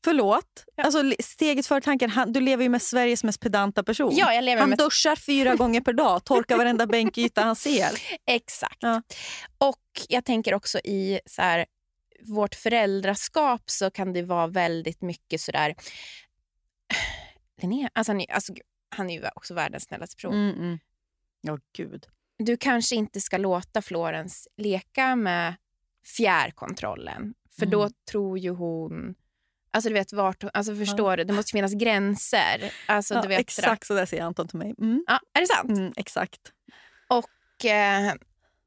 Förlåt. 0.05 0.65
Ja. 0.77 0.85
Alltså, 0.85 1.13
steget 1.21 1.67
före 1.67 1.81
tanken, 1.81 2.11
han, 2.11 2.33
du 2.33 2.41
lever 2.41 2.63
ju 2.63 2.69
med 2.69 2.83
Sveriges 2.83 3.25
mest 3.25 3.41
pedanta 3.41 3.83
person. 3.83 4.13
Ja, 4.17 4.35
jag 4.35 4.45
lever 4.45 4.61
han 4.61 4.69
med 4.69 4.79
duschar 4.79 5.17
fyra 5.17 5.55
gånger 5.55 5.81
per 5.81 5.93
dag, 5.93 6.25
torkar 6.25 6.57
varenda 6.57 6.87
bänkyta 6.87 7.43
han 7.43 7.57
ser. 7.57 7.91
Exakt. 8.27 8.77
Ja. 8.81 9.03
Och 9.59 9.81
jag 10.09 10.25
tänker 10.25 10.55
också 10.55 10.79
i 10.79 11.21
så 11.27 11.43
här, 11.43 11.67
vårt 12.27 12.55
föräldraskap 12.55 13.63
så 13.67 13.91
kan 13.91 14.13
det 14.13 14.23
vara 14.23 14.47
väldigt 14.47 15.03
mycket 15.03 15.41
sådär... 15.41 15.75
Linnea, 17.63 17.91
alltså 17.93 18.13
han, 18.13 18.21
är, 18.21 18.31
alltså, 18.33 18.55
han 18.89 19.11
är 19.11 19.15
ju 19.21 19.29
också 19.35 19.55
världens 19.55 19.85
snällaste 19.85 20.17
person. 20.17 20.35
Mm, 20.35 20.59
mm. 20.59 20.79
Ja, 21.41 21.59
gud. 21.77 22.07
Du 22.39 22.57
kanske 22.57 22.97
inte 22.97 23.21
ska 23.21 23.37
låta 23.39 23.83
Florens 23.83 24.49
leka 24.57 25.17
med 25.17 25.55
fjärrkontrollen. 26.33 27.35
För 27.59 27.67
då 27.67 27.81
Mm. 27.81 27.93
tror 28.11 28.39
ju 28.39 28.51
hon... 28.51 29.15
Alltså 29.71 29.89
du 29.89 29.95
vet 29.95 30.13
vart 30.13 30.45
alltså 30.55 30.77
förstår 30.77 31.17
du? 31.17 31.25
Det 31.25 31.33
måste 31.33 31.53
finnas 31.53 31.73
gränser. 31.75 32.73
Alltså, 32.87 33.15
Ja, 33.15 33.23
du 33.23 33.29
vet, 33.29 33.41
exakt 33.41 33.87
så 33.87 33.95
där 33.95 34.07
säger 34.07 34.23
Anton 34.23 34.49
till 34.49 34.59
mig. 34.59 34.75
Mm. 34.79 35.05
Ja, 35.07 35.21
är 35.35 35.41
det 35.41 35.47
sant? 35.47 35.71
Mm, 35.79 35.93
exakt. 35.97 36.41
Och, 37.09 37.65
eh, 37.65 38.15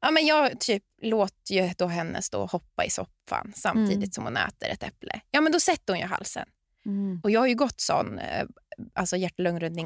ja, 0.00 0.10
men 0.10 0.26
jag 0.26 0.60
typ 0.60 0.84
låter 1.02 1.54
ju 1.54 1.70
då 1.78 1.86
henne 1.86 2.22
stå 2.22 2.42
och 2.42 2.50
hoppa 2.50 2.84
i 2.84 2.90
soffan 2.90 3.52
samtidigt 3.54 3.96
Mm. 3.96 4.10
som 4.10 4.24
hon 4.24 4.36
äter 4.36 4.68
ett 4.68 4.82
äpple. 4.82 5.20
Ja, 5.30 5.40
men 5.40 5.52
då 5.52 5.60
sätter 5.60 5.92
hon 5.92 6.00
ju 6.00 6.06
halsen. 6.06 6.48
Och 7.22 7.30
jag 7.30 7.40
har 7.40 7.46
ju 7.46 7.54
gått 7.54 7.80
sån 7.80 8.18
eh, 8.18 8.46
alltså 8.94 9.16
hjärt 9.16 9.38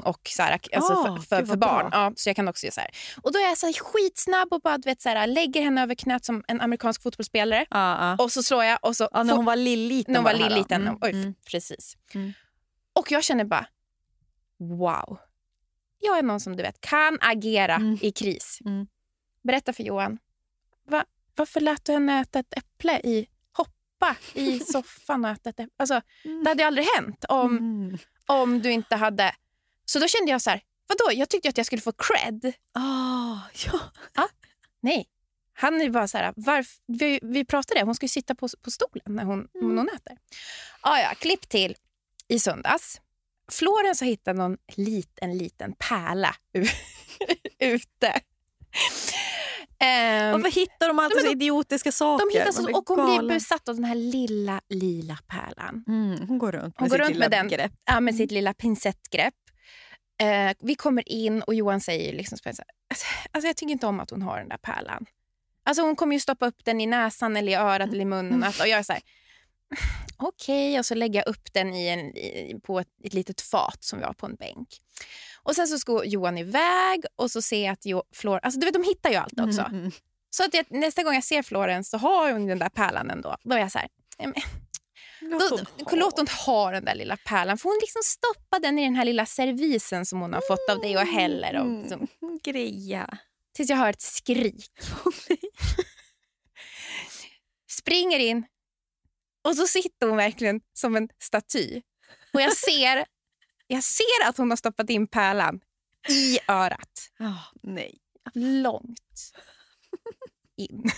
och 0.04 0.20
så 0.28 0.42
här, 0.42 0.52
alltså 0.72 0.92
Ah, 0.92 1.16
för, 1.16 1.22
för, 1.36 1.46
för 1.46 1.56
barn. 1.56 1.88
Ja, 1.92 2.12
så 2.16 2.28
jag 2.28 2.36
kan 2.36 2.48
också 2.48 2.66
göra 2.66 2.72
så 2.72 2.80
här. 2.80 2.90
Och 3.22 3.32
då 3.32 3.38
är 3.38 3.42
jag 3.42 3.58
så 3.58 3.66
här 3.66 3.72
skitsnabb 3.72 4.52
och 4.52 4.60
bara 4.60 4.78
du 4.78 4.90
vet, 4.90 5.02
så 5.02 5.08
här, 5.08 5.26
lägger 5.26 5.62
henne 5.62 5.82
över 5.82 5.94
knät 5.94 6.24
som 6.24 6.44
en 6.48 6.60
amerikansk 6.60 7.02
fotbollsspelare. 7.02 7.66
Ja, 7.70 8.16
ja. 8.18 8.24
Och 8.24 8.32
så 8.32 8.42
slår 8.42 8.64
jag 8.64 8.78
och 8.82 8.96
så... 8.96 9.08
När 9.12 9.36
hon 9.36 9.44
var 9.44 9.56
lilliten. 9.56 10.12
när 10.12 10.20
hon 10.20 10.24
var 10.24 10.48
lilliten. 10.48 10.82
Mm, 10.82 10.98
Oj, 11.00 11.10
mm. 11.10 11.34
precis. 11.50 11.96
Mm. 12.14 12.32
Och 12.92 13.12
jag 13.12 13.24
känner 13.24 13.44
bara, 13.44 13.66
wow. 14.58 15.18
Jag 15.98 16.18
är 16.18 16.22
någon 16.22 16.40
som 16.40 16.56
du 16.56 16.62
vet 16.62 16.80
kan 16.80 17.18
agera 17.20 17.74
Mm. 17.74 17.98
i 18.00 18.12
kris. 18.12 18.58
Mm. 18.64 18.86
Berätta 19.42 19.72
för 19.72 19.82
Johan. 19.82 20.18
Va, 20.88 21.04
varför 21.36 21.60
lät 21.60 21.84
du 21.84 21.92
henne 21.92 22.20
äta 22.20 22.38
ett 22.38 22.54
äpple 22.56 23.00
i 23.04 23.26
hoppa 24.00 24.16
i 24.34 24.60
soffan 24.60 25.24
och 25.24 25.30
äta? 25.30 25.52
Alltså, 25.76 26.00
det 26.44 26.48
hade 26.48 26.66
aldrig 26.66 26.86
hänt 26.86 27.24
om, 27.28 27.56
Mm. 27.58 27.98
om 28.26 28.62
du 28.62 28.72
inte 28.72 28.96
hade... 28.96 29.34
Så 29.84 29.98
då 29.98 30.08
kände 30.08 30.30
jag 30.32 30.42
så 30.42 30.50
här, 30.50 30.62
vadå? 30.86 31.18
Jag 31.18 31.28
tyckte 31.28 31.48
att 31.48 31.56
jag 31.56 31.66
skulle 31.66 31.82
få 31.82 31.92
cred. 31.92 32.52
Ah, 32.74 33.38
ja. 33.66 33.80
Nej. 34.80 35.08
Han 35.52 35.80
är 35.80 35.90
bara 35.90 36.08
så 36.08 36.18
här, 36.18 36.32
varf, 36.36 36.78
vi, 36.86 37.18
vi 37.22 37.44
pratade, 37.44 37.82
hon 37.82 37.94
ska 37.94 38.04
ju 38.04 38.08
sitta 38.08 38.34
på, 38.34 38.48
på 38.62 38.70
stolen 38.70 39.02
när 39.06 39.24
hon, 39.24 39.48
Mm. 39.54 39.76
hon 39.78 39.88
äter. 39.88 40.16
Ah, 40.80 40.98
ja, 40.98 41.14
klipp 41.18 41.48
till 41.48 41.76
i 42.28 42.38
söndags. 42.40 43.00
Florens 43.52 44.00
har 44.00 44.06
hittat 44.08 44.36
någon 44.36 44.56
liten, 44.76 45.38
liten 45.38 45.72
pärla 45.78 46.34
ute. 47.58 48.20
Ehm, 49.82 50.32
Varför 50.42 50.50
hittar 50.60 50.88
de 50.88 50.98
alltid 50.98 51.16
men 51.16 51.24
så 51.24 51.30
de- 51.30 51.32
idiotiska 51.44 51.92
saker? 51.92 52.26
de 52.32 52.38
hittar 52.38 52.52
så, 52.52 52.62
blir 52.64 52.76
och 52.76 52.88
hon 52.88 52.96
blir 53.06 53.14
galen. 53.16 53.28
besatt 53.28 53.68
av 53.68 53.74
den 53.74 53.84
här 53.84 53.94
lilla, 53.94 54.60
lilla 54.68 55.18
pärlan. 55.26 55.84
Mm, 55.88 56.28
hon 56.28 56.38
går 56.38 56.52
runt 56.52 56.74
Hon 56.78 56.84
med 56.84 56.90
går 56.90 56.96
sitt 56.96 57.00
runt 57.06 57.10
lilla 57.14 57.28
med 57.28 57.30
den. 57.38 57.48
grepp. 57.48 57.72
Ja, 57.84 58.00
med 58.00 58.14
sitt 58.14 58.30
lilla 58.30 58.54
pincettgrepp. 58.54 59.34
Eh, 60.22 60.52
vi 60.60 60.74
kommer 60.74 61.08
in 61.08 61.42
och 61.42 61.54
Johan 61.54 61.80
säger 61.80 62.12
liksom 62.12 62.38
alltså, 62.46 62.62
alltså, 63.32 63.46
jag 63.46 63.56
tycker 63.56 63.72
inte 63.72 63.86
om 63.86 64.00
att 64.00 64.10
hon 64.10 64.22
har 64.22 64.38
den 64.38 64.48
där 64.48 64.56
pärlan. 64.56 65.06
Alltså 65.64 65.82
hon 65.82 65.96
kommer 65.96 66.16
ju 66.16 66.20
stoppa 66.20 66.46
upp 66.46 66.64
den 66.64 66.80
i 66.80 66.86
näsan 66.86 67.36
eller 67.36 67.52
i 67.52 67.54
örat 67.54 67.88
eller 67.88 68.00
i 68.00 68.04
munnen. 68.04 68.42
Och 68.60 68.68
jag 68.68 68.78
är 68.78 68.82
så 68.82 68.92
här, 68.92 69.02
okej. 70.16 70.78
Och 70.78 70.86
så 70.86 70.94
lägger 70.94 71.20
jag 71.20 71.28
upp 71.28 71.52
den 71.52 71.74
i 71.74 71.88
en, 71.88 72.00
i, 72.00 72.60
på 72.62 72.80
ett, 72.80 72.88
ett 73.04 73.14
litet 73.14 73.40
fat 73.40 73.78
som 73.84 73.98
vi 73.98 74.04
har 74.04 74.12
på 74.12 74.26
en 74.26 74.34
bänk. 74.34 74.68
Och 75.42 75.54
sen 75.56 75.68
så 75.68 75.78
ska 75.78 76.04
Johan 76.04 76.38
iväg 76.38 77.04
och 77.16 77.30
så 77.30 77.42
ser 77.42 77.64
jag 77.64 77.72
att 77.72 77.86
jo, 77.86 78.02
Flor, 78.14 78.40
alltså 78.42 78.60
du 78.60 78.66
vet 78.66 78.74
de 78.74 78.84
hittar 78.84 79.10
ju 79.10 79.16
allt 79.16 79.40
också. 79.40 79.60
Mm, 79.60 79.74
mm. 79.80 79.90
Så 80.30 80.44
att 80.44 80.54
jag, 80.54 80.66
nästa 80.70 81.02
gång 81.02 81.14
jag 81.14 81.24
ser 81.24 81.42
Florens 81.42 81.90
så 81.90 81.98
har 81.98 82.32
hon 82.32 82.46
den 82.46 82.58
där 82.58 82.68
pärlan 82.68 83.10
ändå. 83.10 83.36
Då 83.44 83.54
är 83.54 83.58
jag 83.60 83.72
så 83.72 83.78
här, 83.78 83.88
"Nej, 84.18 84.26
men 84.28 84.42
Låt 85.30 85.50
hon 85.50 85.60
då, 85.78 85.96
låt 85.96 86.16
hon 86.18 86.26
ha 86.46 86.70
den 86.70 86.84
där 86.84 86.94
lilla 86.94 87.16
pärlan. 87.16 87.58
För 87.58 87.68
hon 87.68 87.78
liksom 87.80 88.02
stoppar 88.04 88.60
den 88.60 88.78
i 88.78 88.84
den 88.84 88.94
här 88.94 89.04
lilla 89.04 89.26
servisen 89.26 90.06
som 90.06 90.20
hon 90.20 90.32
har 90.34 90.40
fått 90.48 90.70
av 90.70 90.80
dig 90.80 90.96
och 90.96 91.02
häller. 91.06 91.54
Och, 91.54 91.66
Mm. 91.66 91.80
liksom, 91.80 92.08
Greja. 92.42 93.18
tills 93.52 93.70
jag 93.70 93.76
hör 93.76 93.90
ett 93.90 94.00
skrik. 94.00 94.70
Springer 97.70 98.18
in 98.18 98.44
och 99.44 99.56
så 99.56 99.66
sitter 99.66 100.06
hon 100.06 100.16
verkligen 100.16 100.60
som 100.72 100.96
en 100.96 101.08
staty. 101.22 101.82
Och 102.32 102.40
jag 102.40 102.56
ser, 102.56 103.04
jag 103.70 103.84
ser 103.84 104.28
att 104.28 104.36
hon 104.36 104.50
har 104.50 104.56
stoppat 104.56 104.90
in 104.90 105.06
pärlan 105.06 105.60
i 106.08 106.38
örat. 106.48 107.10
Ah, 107.18 107.44
nej. 107.62 107.98
Långt 108.34 109.32
in. 110.56 110.90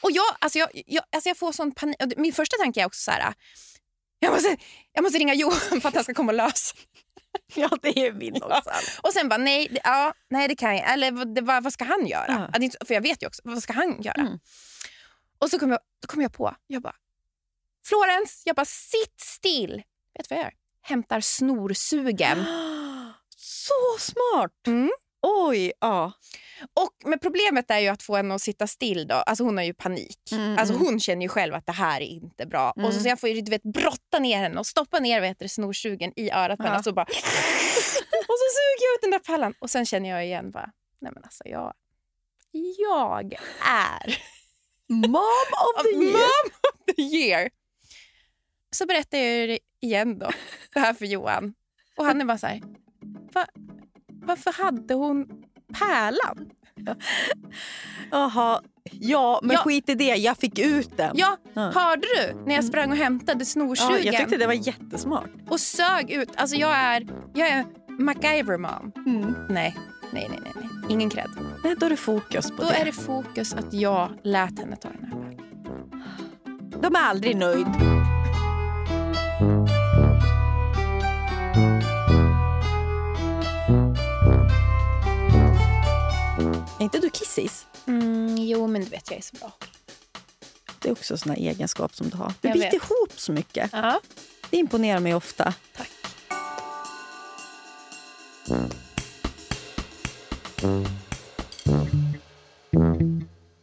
Och 0.00 0.10
jag, 0.10 0.36
alltså 0.38 0.58
jag, 0.58 0.68
jag, 0.86 1.04
alltså 1.12 1.28
jag 1.30 1.38
får 1.38 1.52
sån 1.52 1.72
panik. 1.72 1.96
Min 2.16 2.32
första 2.32 2.56
tanke 2.56 2.80
är 2.82 2.86
också 2.86 3.00
så 3.00 3.10
här... 3.10 3.34
Jag 4.18 4.32
måste, 4.32 4.56
jag 4.92 5.02
måste 5.02 5.18
ringa 5.18 5.34
Johan 5.34 5.80
för 5.80 5.88
att 5.88 5.94
han 5.94 6.04
ska 6.04 6.14
komma 6.14 6.32
och 6.32 6.36
lösa. 6.36 6.76
Ja, 7.54 7.70
det 7.82 8.06
är 8.06 8.12
min 8.12 8.34
Ja. 8.34 8.58
också. 8.58 8.70
Och 9.02 9.12
sen 9.12 9.28
bara, 9.28 9.36
nej, 9.36 9.68
det, 9.70 9.80
ja, 9.84 10.14
nej 10.30 10.48
det 10.48 10.54
kan 10.56 10.76
jag 10.76 10.92
Eller 10.92 11.12
vad, 11.12 11.34
det, 11.34 11.40
vad, 11.40 11.62
vad 11.64 11.72
ska 11.72 11.84
han 11.84 12.06
göra? 12.06 12.50
Ja. 12.60 12.68
För 12.86 12.94
jag 12.94 13.00
vet 13.00 13.22
ju 13.22 13.26
också, 13.26 13.42
vad 13.44 13.62
ska 13.62 13.72
han 13.72 14.02
göra? 14.02 14.20
Mm. 14.20 14.38
Och 15.38 15.50
så 15.50 15.58
kom 15.58 15.70
jag, 15.70 15.80
då 16.00 16.06
kom 16.08 16.22
jag 16.22 16.32
på, 16.32 16.56
jag 16.66 16.82
bara, 16.82 16.96
Florens, 17.86 18.42
jag 18.44 18.56
bara 18.56 18.64
sitt 18.66 19.20
still. 19.20 19.82
Vet 20.14 20.28
du 20.28 20.34
vad 20.34 20.38
jag 20.38 20.44
gör? 20.44 20.52
Hämtar 20.88 21.20
snorsugen. 21.20 22.38
Så 23.36 23.96
smart! 23.98 24.66
Mm. 24.66 24.90
Oj, 25.22 25.72
ja. 25.80 26.12
Och, 26.74 26.90
men 27.04 27.18
problemet 27.18 27.70
är 27.70 27.78
ju 27.78 27.88
att 27.88 28.02
få 28.02 28.16
henne 28.16 28.34
att 28.34 28.42
sitta 28.42 28.66
still. 28.66 29.06
Då. 29.06 29.14
Alltså 29.14 29.44
hon 29.44 29.56
har 29.56 29.64
ju 29.64 29.74
panik. 29.74 30.32
Mm, 30.32 30.58
alltså 30.58 30.74
mm. 30.74 30.86
hon 30.86 31.00
känner 31.00 31.22
ju 31.22 31.28
själv 31.28 31.54
att 31.54 31.66
det 31.66 31.72
här 31.72 32.00
är 32.00 32.04
inte 32.06 32.46
bra. 32.46 32.70
Och 32.70 32.80
så, 32.82 32.86
Mm. 32.88 33.00
så 33.02 33.08
jag 33.08 33.20
får 33.20 33.28
ju 33.28 33.40
du 33.40 33.50
vet, 33.50 33.62
brotta 33.62 34.18
ner 34.18 34.38
henne 34.38 34.58
och 34.58 34.66
stoppa 34.66 34.98
ner 34.98 35.20
vet 35.20 35.38
du, 35.38 35.48
snorsugen 35.48 36.12
i 36.16 36.30
örat 36.30 36.56
på 36.58 36.62
henne. 36.62 36.74
Ja. 36.74 36.78
Och 36.78 36.84
så, 36.84 36.92
bara, 36.92 37.02
och 38.28 38.36
så 38.38 38.46
suger 38.56 38.86
jag 38.86 38.94
ut 38.94 39.00
den 39.02 39.10
där 39.10 39.18
pallan. 39.18 39.54
Och 39.58 39.70
sen 39.70 39.86
känner 39.86 40.08
jag 40.08 40.24
igen 40.24 40.50
bara, 40.50 40.70
nej 41.00 41.12
men 41.14 41.24
alltså 41.24 41.42
jag, 41.46 41.72
jag 42.78 43.32
är 43.66 44.18
Mom 44.88 45.14
of 45.14 45.82
the 45.82 45.88
year! 46.04 46.12
mom 46.12 46.50
of 46.62 46.94
the 46.96 47.02
year. 47.02 47.48
Så 48.78 48.86
berättar 48.86 49.18
jag 49.18 49.48
det 49.48 49.58
igen 49.82 50.18
då, 50.18 50.30
det 50.74 50.80
här 50.80 50.94
för 50.94 51.04
Johan. 51.06 51.54
Och 51.96 52.04
han 52.04 52.20
är 52.20 52.24
bara 52.24 52.38
så 52.38 52.46
här, 52.46 52.62
Va, 53.32 53.46
varför 54.08 54.52
hade 54.64 54.94
hon 54.94 55.26
pärlan? 55.78 56.50
Jaha. 58.10 58.60
Ja, 58.92 59.40
men 59.42 59.54
Ja. 59.54 59.58
skit 59.62 59.88
i 59.88 59.94
det. 59.94 60.04
Jag 60.16 60.36
fick 60.38 60.58
ut 60.58 60.96
den. 60.96 61.10
Ja, 61.14 61.36
Ja. 61.54 61.70
hörde 61.74 62.02
du 62.16 62.44
när 62.46 62.54
jag 62.54 62.64
sprang 62.64 62.90
och 62.90 62.96
hämtade 62.96 63.38
Ja, 63.40 63.44
snorsugen 63.44 64.04
jag 64.04 64.16
tyckte 64.16 64.36
det 64.36 64.46
var 64.46 64.52
jättesmart. 64.68 65.30
och 65.48 65.60
sög 65.60 66.10
ut? 66.10 66.30
Alltså 66.36 66.56
jag 66.56 66.76
är, 66.76 67.06
jag 67.34 67.48
är 67.48 67.64
MacGyver 67.98 68.58
mom. 68.58 68.92
Mm. 69.06 69.34
Nej, 69.48 69.76
nej, 70.12 70.26
nej, 70.30 70.40
nej, 70.44 70.52
nej. 70.54 70.68
ingen 70.88 71.10
cred. 71.10 71.30
Nej, 71.64 71.76
då 71.80 71.86
är 71.86 71.90
det 71.90 71.96
fokus 71.96 72.50
på 72.50 72.56
Då 72.62 72.68
det. 72.68 72.74
är 72.74 72.84
det 72.84 72.92
fokus 72.92 73.54
att 73.54 73.72
jag 73.72 74.10
lät 74.22 74.58
henne 74.58 74.76
ta 74.76 74.88
den 74.88 75.04
här 75.04 75.10
pärlan. 75.10 76.82
De 76.82 76.94
är 76.94 77.00
aldrig 77.00 77.36
nöjd. 77.36 77.66
Inte 86.86 86.98
du 86.98 87.10
kissis? 87.10 87.66
Mm, 87.86 88.36
jo, 88.38 88.66
men 88.66 88.84
du 88.84 88.90
vet 88.90 89.10
jag 89.10 89.18
är 89.18 89.22
så 89.22 89.36
bra. 89.36 89.52
Det 90.82 90.88
är 90.88 90.92
också 90.92 91.16
såna 91.18 91.36
egenskap 91.36 91.94
som 91.94 92.08
du 92.10 92.16
har. 92.16 92.32
Du 92.40 92.48
Jag 92.48 92.52
biter 92.52 92.70
vet. 92.70 92.74
ihop 92.82 93.12
så 93.20 93.32
mycket. 93.32 93.70
Ja. 93.72 94.00
Det 94.50 94.56
imponerar 94.56 95.00
mig 95.00 95.14
ofta. 95.14 95.54
Tack. 95.76 95.90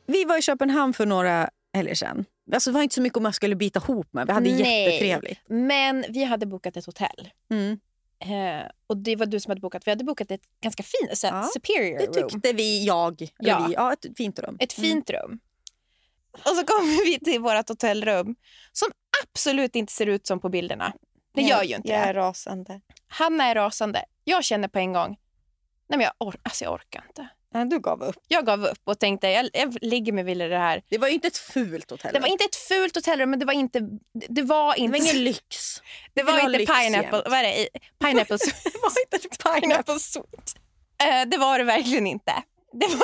Vi 0.08 0.26
var 0.26 0.38
i 0.38 0.42
Köpenhamn 0.42 0.94
för 0.94 1.06
några 1.06 1.50
helger 1.74 1.96
sedan. 1.96 2.26
Alltså, 2.54 2.70
det 2.70 2.74
var 2.74 2.84
inte 2.84 2.96
så 2.96 3.02
mycket 3.02 3.18
om 3.18 3.26
jag 3.26 3.36
skulle 3.36 3.56
bita 3.56 3.80
ihop 3.80 4.14
med. 4.14 4.28
Vi 4.28 4.34
hade 4.34 4.50
Nej. 4.50 4.84
jättetrevligt. 4.84 5.40
Men 5.48 6.06
vi 6.10 6.24
hade 6.24 6.46
bokat 6.46 6.78
ett 6.78 6.86
hotell. 6.86 7.30
Mm. 7.52 7.80
Eh, 8.26 8.66
och 8.88 8.98
det 8.98 9.16
var 9.16 9.26
du 9.26 9.40
som 9.40 9.52
hade 9.52 9.62
bokat. 9.62 9.88
Vi 9.88 9.92
hade 9.92 10.04
bokat 10.04 10.32
ett 10.32 10.42
ganska 10.62 10.84
fint, 10.84 11.18
så 11.18 11.28
här 11.28 11.36
Ja, 11.42 11.44
superior 11.54 11.98
Det 12.00 12.20
room. 12.22 12.30
tyckte 12.30 12.54
vi, 12.54 12.86
jag. 12.86 13.28
Ja. 13.38 13.66
Vi, 13.68 13.74
ja, 13.74 13.94
ett 13.94 14.06
fint 14.18 14.40
rum. 14.40 14.58
Ett 14.60 14.74
fint 14.74 15.10
rum. 15.10 15.40
Och 16.32 16.40
så 16.56 16.66
kommer 16.66 17.06
vi 17.06 17.20
till 17.20 17.40
vårt 17.42 17.70
hotellrum 17.70 18.36
som 18.72 18.88
absolut 19.24 19.76
inte 19.76 19.94
ser 19.94 20.06
ut 20.08 20.28
som 20.28 20.40
på 20.40 20.50
bilderna. 20.50 20.94
Det 21.36 21.42
gör 21.42 21.64
ju 21.64 21.76
inte 21.76 21.90
Jag 21.90 22.02
det. 22.02 22.10
är 22.10 22.14
rasande. 22.14 22.82
Hanna 23.08 23.44
är 23.46 23.56
rasande. 23.56 24.06
Jag 24.24 24.44
känner 24.44 24.68
på 24.68 24.80
en 24.80 24.94
gång, 24.94 25.18
nej 25.88 25.98
men 25.98 26.02
jag, 26.02 26.14
or- 26.20 26.40
alltså 26.44 26.64
jag 26.64 26.74
orkar 26.74 27.04
inte. 27.08 27.28
Ja, 27.54 27.66
du 27.66 27.80
gav 27.80 28.04
upp. 28.04 28.16
Jag 28.28 28.46
gav 28.46 28.66
upp 28.66 28.82
och 28.84 29.00
tänkte, 29.00 29.28
jag, 29.28 29.50
jag 29.54 29.78
ligger 29.82 30.12
med 30.14 30.26
Wille 30.26 30.46
i 30.46 30.50
det 30.50 30.58
här. 30.58 30.84
Det 30.90 30.98
var 30.98 31.08
ju 31.08 31.14
inte 31.14 31.28
ett 31.28 31.38
fult 31.38 31.92
hotell. 31.92 32.14
Det 32.14 32.20
var 32.20 32.28
inte 32.28 32.44
ett 32.44 32.56
fult 32.56 32.96
hotellrum, 32.96 33.30
men 33.30 33.40
det 33.40 33.46
var 33.46 33.54
inte... 33.54 33.80
Det, 33.80 34.28
det 34.30 34.42
var 34.42 34.74
det 34.76 34.80
inte, 34.80 35.00
var 35.00 35.06
ingen 35.06 35.24
lyx. 35.24 35.82
det 36.14 36.24
var 36.24 36.40
inte 36.40 36.58
pineapple, 36.58 37.18
jämt. 37.18 37.28
vad 37.30 37.34
är 37.34 37.44
det? 37.44 37.68
Pineapple, 38.00 38.38
Det 38.64 38.80
var 38.82 38.94
inte 39.14 39.38
pineapple. 39.44 40.00
suite. 40.00 40.54
Eh, 41.04 41.26
det 41.28 41.38
var 41.38 41.58
det 41.58 41.64
verkligen 41.64 42.08
inte. 42.08 42.44
Det 42.74 42.88
var... 42.88 43.02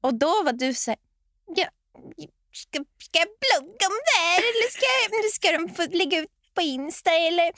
och 0.00 0.14
då 0.14 0.42
var 0.44 0.52
du 0.52 0.74
så 0.74 0.90
här, 0.90 0.98
ja, 1.56 1.64
ska, 2.52 2.84
ska 2.98 3.18
jag 3.18 3.28
blogga 3.28 3.86
om 3.86 4.00
det 4.04 4.20
här 4.20 4.38
eller 4.38 4.70
ska, 4.70 4.86
ska 5.32 5.52
de 5.52 5.74
få 5.74 5.96
lägga 5.96 6.18
ut 6.18 6.30
på 6.54 6.60
Insta 6.60 7.10
eller... 7.10 7.52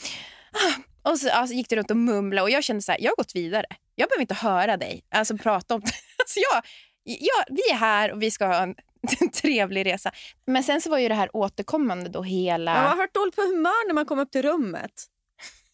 Ah. 0.53 1.11
Och 1.11 1.19
så 1.19 1.31
alltså, 1.31 1.55
gick 1.55 1.69
du 1.69 1.77
runt 1.77 1.91
och 1.91 1.97
mumlade 1.97 2.43
och 2.43 2.51
jag 2.51 2.65
kände 2.65 2.83
så 2.83 2.93
här, 2.93 3.01
jag 3.01 3.11
har 3.11 3.17
gått 3.17 3.35
vidare. 3.35 3.67
Jag 4.03 4.09
behöver 4.09 4.21
inte 4.21 4.35
höra 4.35 4.77
dig 4.77 5.05
alltså, 5.11 5.37
prata 5.37 5.75
om 5.75 5.81
det. 5.81 5.93
Alltså, 6.19 6.41
jag, 6.41 6.63
jag, 7.05 7.45
vi 7.57 7.63
är 7.73 7.77
här 7.77 8.13
och 8.13 8.23
vi 8.23 8.31
ska 8.31 8.47
ha 8.47 8.63
en, 8.63 8.75
en 9.21 9.31
trevlig 9.43 9.87
resa. 9.87 10.13
Men 10.47 10.63
sen 10.63 10.81
så 10.81 10.91
var 10.91 10.99
ju 10.99 11.09
det 11.09 11.15
här 11.15 11.37
återkommande 11.37 12.09
då 12.11 12.23
hela... 12.23 12.75
Man 12.75 12.87
har 12.87 12.97
varit 12.97 13.15
dåligt 13.15 13.37
på 13.37 13.43
humör 13.43 13.87
när 13.87 13.95
man 13.95 14.07
kom 14.07 14.19
upp 14.19 14.31
till 14.31 14.43
rummet. 14.43 14.93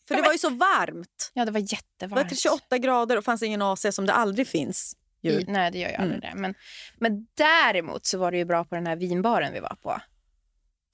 För 0.08 0.14
det 0.14 0.22
var 0.22 0.32
ju 0.32 0.38
så 0.38 0.50
varmt. 0.50 1.30
Ja, 1.34 1.44
det 1.44 1.50
var 1.50 1.60
Det 1.60 1.66
var 1.66 1.72
jättevarmt. 1.72 2.28
till 2.28 2.38
28 2.38 2.78
grader 2.78 3.16
och 3.16 3.24
fanns 3.24 3.42
ingen 3.42 3.62
AC 3.62 3.86
som 3.90 4.06
det 4.06 4.12
aldrig 4.12 4.48
finns. 4.48 4.96
I, 5.22 5.44
nej, 5.48 5.70
det 5.70 5.78
gör 5.78 5.88
ju 5.88 5.94
aldrig 5.94 6.20
det. 6.22 6.32
Men, 6.34 6.54
men 6.98 7.26
däremot 7.34 8.06
så 8.06 8.18
var 8.18 8.30
det 8.30 8.38
ju 8.38 8.44
bra 8.44 8.64
på 8.64 8.74
den 8.74 8.86
här 8.86 8.96
vinbaren 8.96 9.52
vi 9.52 9.60
var 9.60 9.76
på. 9.82 10.00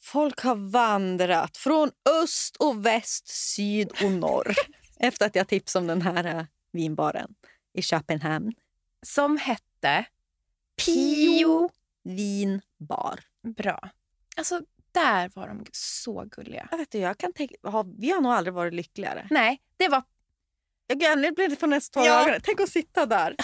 Folk 0.03 0.41
har 0.41 0.71
vandrat 0.71 1.57
från 1.57 1.91
öst 2.23 2.57
och 2.57 2.87
väst, 2.87 3.29
syd 3.29 3.91
och 4.05 4.11
norr 4.11 4.55
efter 5.01 5.27
att 5.27 5.35
jag 5.35 5.49
tipsade 5.49 5.83
om 5.83 5.87
den 5.87 6.03
här 6.03 6.25
eh, 6.25 6.45
vinbaren 6.75 7.35
i 7.73 7.83
Köpenhamn. 7.83 8.53
Som 9.07 9.37
hette 9.37 10.05
Pio 10.87 11.71
vinbar. 12.05 13.21
Bra. 13.57 13.91
Alltså, 14.37 14.61
där 14.93 15.31
var 15.35 15.49
de 15.49 15.65
så 15.73 16.25
gulliga. 16.31 16.69
Jag, 16.71 16.79
vet 16.79 16.87
inte, 16.87 16.99
jag 16.99 17.19
kan 17.19 17.33
tänka, 17.33 17.55
har, 17.63 17.85
vi 18.01 18.11
har 18.11 18.21
nog 18.21 18.33
aldrig 18.33 18.55
varit 18.55 18.75
lyckligare. 18.75 19.27
Nej, 19.31 19.63
det 19.77 19.89
var... 19.89 20.03
Jag 20.87 21.19
nu 21.19 21.33
blir 21.33 21.49
det 21.49 21.57
på 21.57 21.67
nästa 21.67 22.05
Ja. 22.05 22.21
ögonen. 22.23 22.41
Tänk 22.45 22.61
att 22.61 22.69
sitta 22.69 23.07
där. 23.07 23.37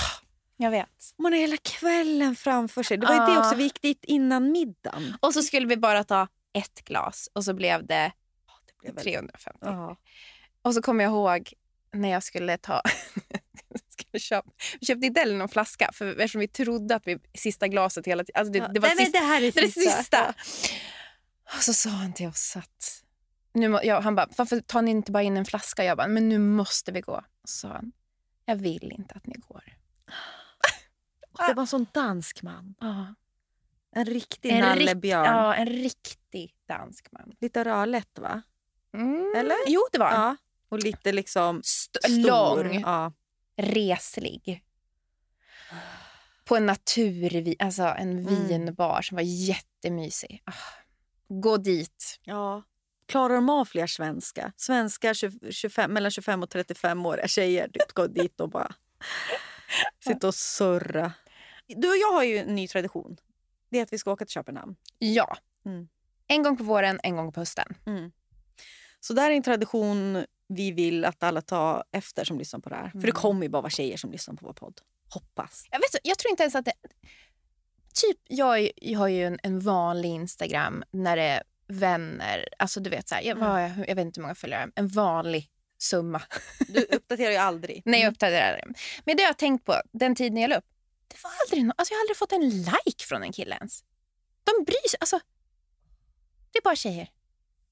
Jag 0.56 0.70
vet. 0.70 1.14
Man 1.18 1.32
har 1.32 1.38
hela 1.40 1.56
kvällen 1.56 2.36
framför 2.36 2.82
sig. 2.82 2.96
Det 2.96 3.06
var 3.06 3.14
ju 3.14 3.20
det 3.20 3.32
Ja. 3.32 3.38
också, 3.40 3.54
vi 3.56 3.62
gick 3.62 3.82
dit 3.82 4.04
innan 4.04 4.52
middagen. 4.52 5.16
Och 5.20 5.34
så 5.34 5.42
skulle 5.42 5.66
vi 5.66 5.76
bara 5.76 6.04
ta 6.04 6.28
ett 6.52 6.84
glas 6.84 7.28
och 7.32 7.44
så 7.44 7.54
blev 7.54 7.86
det 7.86 8.12
Det 8.66 8.72
blev 8.82 8.94
väl- 8.94 9.04
350. 9.04 9.58
Ja. 9.60 9.96
Och 10.62 10.74
så 10.74 10.82
kommer 10.82 11.04
jag 11.04 11.10
ihåg 11.10 11.52
när 11.92 12.08
jag 12.08 12.22
skulle 12.22 12.56
ta... 12.58 12.82
skulle 13.90 14.20
köpa, 14.20 14.50
vi 14.80 14.86
köpte 14.86 15.06
inte 15.06 15.20
heller 15.20 15.38
någon 15.38 15.48
flaska 15.48 15.90
för 15.92 16.06
eftersom 16.10 16.40
vi 16.40 16.48
trodde 16.48 16.94
att 16.94 17.06
vi 17.06 17.18
sista 17.34 17.68
glaset 17.68 18.06
hela 18.06 18.24
tiden... 18.24 18.40
Alltså 18.40 18.52
det, 18.52 18.70
det 18.74 18.80
var 18.80 18.88
Nej, 18.88 18.96
sista, 18.96 19.20
det 19.20 19.26
här 19.26 19.42
är 19.42 19.52
det, 19.52 19.72
sista. 19.72 19.80
sista. 19.96 20.34
Och 21.56 21.62
så 21.62 21.72
sa 21.74 21.90
han 21.90 22.12
till 22.12 22.26
oss 22.28 22.56
att... 22.56 23.04
Nu, 23.52 23.68
må- 23.68 23.80
ja, 23.82 24.00
han 24.00 24.14
bara, 24.14 24.28
varför 24.36 24.60
tar 24.60 24.82
ni 24.82 24.90
inte 24.90 25.12
bara 25.12 25.22
in 25.22 25.36
en 25.36 25.44
flaska? 25.44 25.84
Jag 25.84 25.96
bara, 25.96 26.08
men 26.08 26.28
nu 26.28 26.38
måste 26.38 26.92
vi 26.92 27.00
gå. 27.00 27.12
Och 27.42 27.48
så 27.48 27.58
sa 27.58 27.68
han, 27.68 27.92
jag 28.44 28.56
vill 28.56 28.92
inte 28.98 29.14
att 29.14 29.26
ni 29.26 29.34
går. 29.48 29.64
Det 31.46 31.54
var 31.54 31.60
en 31.62 31.66
sån 31.66 31.86
dansk 31.92 32.42
man. 32.42 32.74
Ja. 32.80 33.14
En 33.96 34.04
riktig 34.06 34.50
En, 34.50 34.56
rikt, 34.56 34.86
nallebjörn. 34.86 35.24
ja, 35.24 35.54
en 35.54 35.66
riktig 35.66 36.54
dansk 36.68 37.12
man. 37.12 37.32
Lite 37.40 37.64
rödlätt 37.64 38.18
va? 38.18 38.42
Mm. 38.94 39.32
Eller? 39.36 39.56
Jo, 39.66 39.80
det 39.92 39.98
var 39.98 40.06
han. 40.10 40.20
Ja. 40.20 40.36
Och 40.70 40.78
lite 40.78 41.12
liksom 41.12 41.60
St- 41.60 41.98
stor. 42.08 42.64
lång. 42.64 42.80
Ja. 42.80 43.12
reslig. 43.56 44.64
På 46.44 46.56
en 46.56 46.66
naturvi, 46.66 47.56
alltså 47.58 47.82
en 47.82 48.18
Mm. 48.18 48.46
vinbar 48.48 49.02
som 49.02 49.14
var 49.16 49.22
jättemysig. 49.22 50.42
Ah, 50.44 50.52
Gå 51.28 51.56
dit. 51.56 52.18
ja. 52.24 52.62
Klarar 53.06 53.34
de 53.34 53.50
av 53.50 53.64
fler 53.64 53.86
svenska? 53.86 54.52
Svenska 54.56 55.14
20, 55.14 55.52
25, 55.52 55.92
mellan 55.92 56.10
25 56.10 56.42
och 56.42 56.50
35 56.50 57.06
åriga 57.06 57.28
tjejer 57.28 57.70
går 57.94 58.08
dit 58.08 58.40
och 58.40 58.50
bara 58.50 58.74
sitta 60.04 60.26
och 60.28 60.34
surra. 60.34 61.12
Du 61.66 61.88
och 61.88 61.96
jag 61.96 62.12
har 62.12 62.22
ju 62.24 62.38
en 62.38 62.54
ny 62.54 62.68
tradition. 62.68 63.16
Det 63.70 63.78
är 63.78 63.82
att 63.82 63.92
vi 63.92 63.98
ska 63.98 64.12
åka 64.12 64.24
till 64.24 64.32
Köpenhamn. 64.32 64.76
Ja. 64.98 65.36
Mm. 65.66 65.88
En 66.26 66.42
gång 66.42 66.56
på 66.56 66.64
våren, 66.64 67.00
en 67.02 67.16
gång 67.16 67.32
på 67.32 67.40
hösten. 67.40 67.74
Så 69.00 69.12
där 69.12 69.30
är 69.30 69.34
en 69.34 69.42
tradition 69.42 70.24
vi 70.52 70.70
vill 70.72 71.04
att 71.04 71.22
alla 71.22 71.40
tar 71.42 71.84
efter 71.92 72.24
som 72.24 72.38
lyssnar 72.38 72.60
på 72.60 72.68
det 72.68 72.74
här. 72.76 72.90
För 72.90 72.98
det 72.98 73.04
Mm. 73.04 73.14
kommer 73.14 73.42
ju 73.42 73.48
bara 73.48 73.62
vara 73.62 73.70
tjejer 73.70 73.96
som 73.96 74.12
lyssnar 74.12 74.34
på 74.34 74.46
vår 74.46 74.52
podd. 74.52 74.80
Hoppas. 75.14 75.66
Jag, 75.70 75.78
vet, 75.78 75.96
jag 76.02 76.18
tror 76.18 76.30
inte 76.30 76.42
ens 76.42 76.54
att 76.54 76.64
det... 76.64 76.72
Typ, 77.94 78.18
jag, 78.28 78.70
jag 78.76 78.98
har 78.98 79.08
ju 79.08 79.26
en, 79.26 79.38
en 79.42 79.60
vanlig 79.60 80.08
Instagram 80.08 80.84
när 80.90 81.16
det 81.16 81.22
är 81.22 81.42
vänner. 81.68 82.48
Alltså 82.58 82.80
du 82.80 82.90
vet, 82.90 83.08
så 83.08 83.14
här, 83.14 83.22
jag, 83.22 83.36
Mm. 83.38 83.48
jag, 83.78 83.88
jag 83.88 83.94
vet 83.94 84.04
inte 84.04 84.20
hur 84.20 84.22
många 84.22 84.34
följare. 84.34 84.70
En 84.74 84.88
vanlig 84.88 85.50
summa. 85.78 86.22
Du 86.68 86.82
uppdaterar 86.84 87.30
ju 87.30 87.36
aldrig. 87.36 87.82
när 87.84 87.98
jag 87.98 88.12
uppdaterar 88.12 88.52
det. 88.56 88.74
Men 89.04 89.16
det 89.16 89.22
har 89.22 89.28
jag 89.28 89.38
tänkt 89.38 89.64
på 89.64 89.74
den 89.92 90.14
tiden 90.14 90.36
jag 90.38 90.48
la 90.48 90.56
upp. 90.56 90.64
Det 91.08 91.16
var 91.22 91.30
aldrig 91.44 91.64
no- 91.64 91.72
alltså 91.76 91.92
jag 91.94 91.98
har 91.98 92.02
aldrig 92.02 92.16
fått 92.16 92.32
en 92.32 92.48
like 92.50 93.04
från 93.08 93.22
en 93.22 93.32
kille 93.32 93.54
ens. 93.56 93.84
De 94.44 94.64
bryr 94.64 94.88
sig. 94.88 94.96
Alltså, 95.00 95.20
det 96.52 96.58
är 96.58 96.62
bara 96.62 96.76
tjejer. 96.76 97.08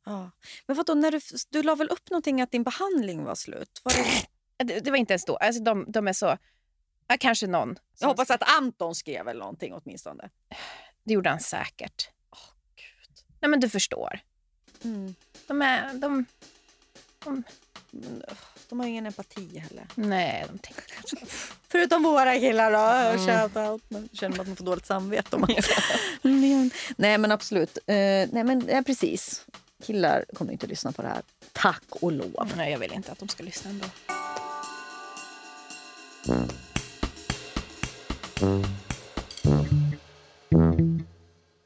Ja. 0.09 0.30
Men 0.66 0.76
vadå, 0.76 0.94
när 0.94 1.11
du, 1.11 1.20
du 1.50 1.62
la 1.62 1.74
väl 1.74 1.88
upp 1.88 2.11
någonting 2.11 2.40
att 2.42 2.50
din 2.50 2.62
behandling 2.62 3.24
var 3.24 3.34
slut? 3.34 3.80
Var 3.84 3.92
det, 3.92 4.64
Det, 4.64 4.80
det 4.80 4.90
var 4.90 4.98
inte 4.98 5.12
ens 5.12 5.24
då. 5.24 5.36
Alltså, 5.36 5.62
de, 5.62 5.84
de 5.88 6.09
är 6.09 6.12
så... 6.12 6.38
Ja, 7.06 7.16
kanske 7.20 7.46
någon. 7.46 7.78
jag 7.98 8.09
hoppas 8.09 8.30
att 8.30 8.42
Anton 8.59 8.94
skrev 8.94 9.28
eller 9.28 9.40
någonting 9.40 9.72
åtminstone. 9.74 10.28
Det 11.04 11.14
gjorde 11.14 11.30
han 11.30 11.40
säkert. 11.40 12.11
Åh, 12.32 12.38
Gud. 12.76 13.24
Nej, 13.40 13.50
men 13.50 13.61
du 13.61 13.68
förstår. 13.68 14.20
Mm. 14.84 15.14
De 15.46 15.62
är... 15.62 15.94
De, 15.94 16.24
ugh, 17.26 17.40
De 18.68 18.80
har 18.80 18.86
ingen 18.86 19.06
empati 19.06 19.59
heller. 19.59 19.86
nej, 19.94 20.44
de 20.52 20.59
tänker. 20.59 20.84
Förutom 21.68 22.02
våra 22.02 22.34
killar 22.38 22.72
då. 22.72 22.78
Mm. 22.78 23.26
Shoutout. 23.26 23.90
Man 23.90 24.09
känner 24.12 24.40
att 24.40 24.46
man 24.46 24.56
får 24.56 24.64
dåligt 24.64 24.86
samvete. 24.86 25.36
Om 25.36 25.40
man... 25.40 25.50
Nej 26.96 27.18
men 27.18 27.32
absolut. 27.32 27.78
Eh, 27.86 27.94
nej 28.32 28.44
men 28.44 28.68
ja, 28.68 28.82
precis. 28.86 29.46
Killar 29.85 30.24
kommer 30.35 30.53
inte 30.53 30.66
att 30.66 30.70
lyssna 30.70 30.93
på 30.93 31.03
det 31.03 31.09
här. 31.09 31.22
Tack 31.53 31.85
och 31.91 32.12
lov. 32.12 32.53
Nej, 32.57 32.72
jag 32.72 32.79
vill 32.79 32.93
inte 32.93 33.12
att 33.12 33.18
de 33.18 33.29
ska 33.29 33.43
lyssna 33.43 33.70
ändå. 33.70 33.87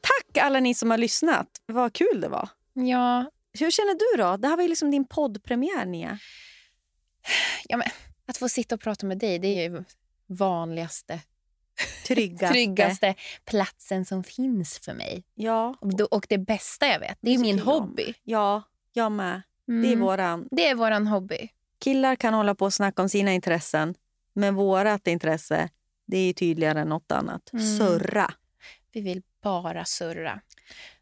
Tack 0.01 0.37
alla 0.37 0.59
ni 0.59 0.73
som 0.73 0.91
har 0.91 0.97
lyssnat. 0.97 1.47
Vad 1.65 1.93
kul 1.93 2.21
det 2.21 2.27
var. 2.27 2.49
Ja, 2.73 3.25
Hur 3.59 3.71
känner 3.71 3.93
du 3.93 4.23
då? 4.23 4.37
Det 4.37 4.47
här 4.47 4.55
var 4.55 4.63
ju 4.63 4.69
liksom 4.69 4.91
din 4.91 5.07
poddpremiär 5.07 5.85
Nia. 5.85 6.19
ja 7.65 7.77
men, 7.77 7.87
att 8.27 8.37
få 8.37 8.49
sitta 8.49 8.75
och 8.75 8.81
prata 8.81 9.05
med 9.05 9.17
dig, 9.17 9.39
det 9.39 9.47
är 9.47 9.69
ju 9.69 9.83
vanligaste, 10.27 11.19
Tryggaste. 12.07 12.47
tryggaste 12.53 13.15
platsen 13.45 14.05
som 14.05 14.23
finns 14.23 14.79
för 14.79 14.93
mig. 14.93 15.23
Ja, 15.33 15.75
Och 15.81 15.97
det- 15.97 16.03
Och 16.03 16.25
det 16.29 16.37
bästa 16.37 16.87
jag 16.87 16.99
vet, 16.99 17.17
det 17.21 17.29
är 17.31 17.35
Det 17.37 17.41
min 17.41 17.57
jag 17.57 17.67
om. 17.67 17.73
hobby. 17.81 18.13
ja, 18.23 18.63
jag 18.93 19.11
med. 19.11 19.41
Det 19.67 19.73
är 19.73 19.77
Mm. 19.93 19.99
våran. 19.99 20.47
det 20.51 20.67
är 20.67 20.75
våran 20.75 21.07
hobby. 21.07 21.49
Killar 21.79 22.15
kan 22.15 22.33
hålla 22.33 22.55
på 22.55 22.65
och 22.65 22.73
snacka 22.73 23.01
om 23.01 23.09
sina 23.09 23.33
intressen. 23.33 23.95
Men 24.33 24.55
vårat 24.55 25.07
intresse, 25.07 25.69
det 26.07 26.17
är 26.17 26.33
tydligare 26.33 26.79
än 26.81 26.89
något 26.89 27.11
annat. 27.11 27.53
Mm. 27.53 27.77
Surra. 27.77 28.33
Vi 28.91 29.01
vill 29.01 29.21
bara 29.43 29.85
surra. 29.85 30.41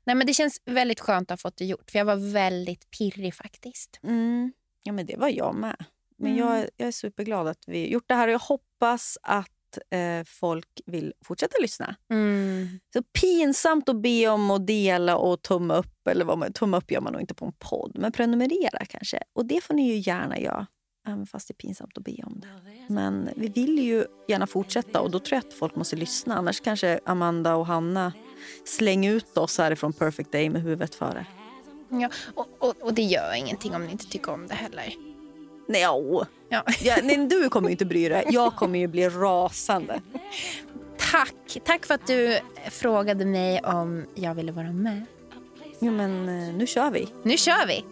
Nej, 0.04 0.16
men 0.16 0.28
det 0.28 0.34
känns 0.34 0.62
väldigt 0.66 1.00
skönt 1.00 1.32
att 1.32 1.42
ha 1.42 1.50
fått 1.50 1.58
det 1.58 1.66
gjort, 1.66 1.92
för 1.92 1.98
jag 2.00 2.06
var 2.06 2.34
väldigt 2.34 2.92
pirrig 2.92 3.36
faktiskt. 3.36 4.00
Mm. 4.04 4.54
Ja, 4.84 4.92
men 4.94 5.06
det 5.06 5.18
var 5.18 5.30
jag 5.30 5.56
med. 5.56 5.76
Men 6.18 6.32
Mm. 6.32 6.40
jag, 6.48 6.60
är- 6.60 6.70
jag 6.78 6.88
är 6.88 6.92
superglad 6.92 7.48
att 7.48 7.64
vi 7.68 7.92
gjort 7.92 8.08
det 8.08 8.16
här 8.16 8.28
och 8.28 8.34
jag 8.34 8.40
hoppas 8.40 9.18
att 9.22 9.50
eh, 9.90 10.24
folk 10.26 10.82
vill 10.86 11.14
fortsätta 11.26 11.58
lyssna. 11.62 11.96
Mm. 12.12 12.80
Så 12.94 13.04
pinsamt 13.04 13.90
att 13.90 14.02
be 14.02 14.28
om 14.28 14.52
att 14.52 14.68
dela 14.68 15.18
och 15.18 15.42
tumma 15.42 15.76
upp. 15.78 16.08
Eller 16.08 16.26
vad 16.26 16.38
man, 16.38 16.54
tumma 16.54 16.78
upp 16.78 16.92
gör 16.92 17.02
man 17.02 17.14
nog 17.14 17.22
inte 17.22 17.34
på 17.34 17.46
en 17.46 17.54
podd, 17.60 17.92
men 17.96 18.12
prenumerera 18.12 18.86
kanske. 18.86 19.20
Och 19.34 19.46
det 19.46 19.64
får 19.64 19.74
ni 19.74 19.88
ju 19.94 20.12
gärna 20.12 20.40
göra, 20.40 20.68
även 21.08 21.26
fast 21.26 21.48
det 21.48 21.52
är 21.52 21.56
pinsamt 21.56 21.98
att 21.98 22.04
be 22.04 22.24
om 22.24 22.40
det. 22.40 22.48
Men 22.94 23.30
vi 23.36 23.48
vill 23.48 23.80
ju 23.80 24.06
gärna 24.28 24.48
fortsätta 24.48 25.02
och 25.02 25.12
då 25.12 25.20
tror 25.20 25.36
jag 25.36 25.48
att 25.48 25.54
folk 25.54 25.76
måste 25.76 25.96
lyssna. 25.96 26.36
Annars 26.36 26.60
kanske 26.60 27.00
Amanda 27.06 27.56
och 27.56 27.66
Hanna 27.66 28.14
slänger 28.66 29.14
ut 29.14 29.38
oss 29.38 29.58
härifrån 29.58 29.94
Perfect 29.94 30.32
Day 30.32 30.50
med 30.50 30.62
huvudet 30.62 30.96
före. 30.96 31.26
Ja, 31.90 32.10
och, 32.36 32.48
och, 32.60 32.82
och 32.82 32.94
det 32.94 33.02
gör 33.02 33.34
ingenting 33.34 33.76
om 33.76 33.86
ni 33.86 33.92
inte 33.92 34.06
tycker 34.06 34.32
om 34.32 34.48
det 34.48 34.54
heller. 34.54 35.11
Nej. 35.68 35.82
Ja. 35.82 36.64
Ja, 36.82 36.96
nej, 37.04 37.28
du 37.28 37.50
kommer 37.50 37.68
ju 37.70 37.72
inte 37.72 37.86
bry 37.86 38.10
dig. 38.10 38.26
Jag 38.30 38.56
kommer 38.56 38.80
ju 38.80 38.88
bli 38.88 39.10
rasande. 39.10 40.02
Tack! 41.12 41.58
Tack 41.66 41.86
för 41.86 41.94
att 41.94 42.08
du 42.08 42.40
frågade 42.72 43.26
mig 43.26 43.60
om 43.60 44.06
jag 44.16 44.36
ville 44.36 44.52
vara 44.52 44.72
med. 44.72 45.06
Jo, 45.80 45.92
men 45.92 46.30
eh, 46.30 46.54
nu 46.56 46.68
kör 46.68 46.92
vi. 46.92 47.08
Nu 47.24 47.38
kör 47.38 47.68
vi! 47.68 47.86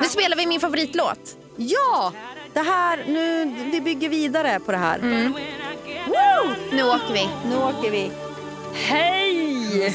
Nu 0.00 0.08
spelar 0.08 0.36
vi 0.36 0.46
min 0.46 0.60
favoritlåt. 0.60 1.36
Ja! 1.56 2.12
Det 2.52 2.60
här, 2.60 3.04
nu, 3.06 3.44
vi 3.72 3.80
bygger 3.80 4.08
vidare 4.08 4.60
på 4.60 4.72
det 4.72 4.78
här. 4.78 4.98
Nu 6.72 6.82
åker 6.82 7.12
vi. 7.12 7.28
Nu 7.48 7.56
åker 7.56 7.90
vi. 7.90 8.10
Hej! 8.74 9.94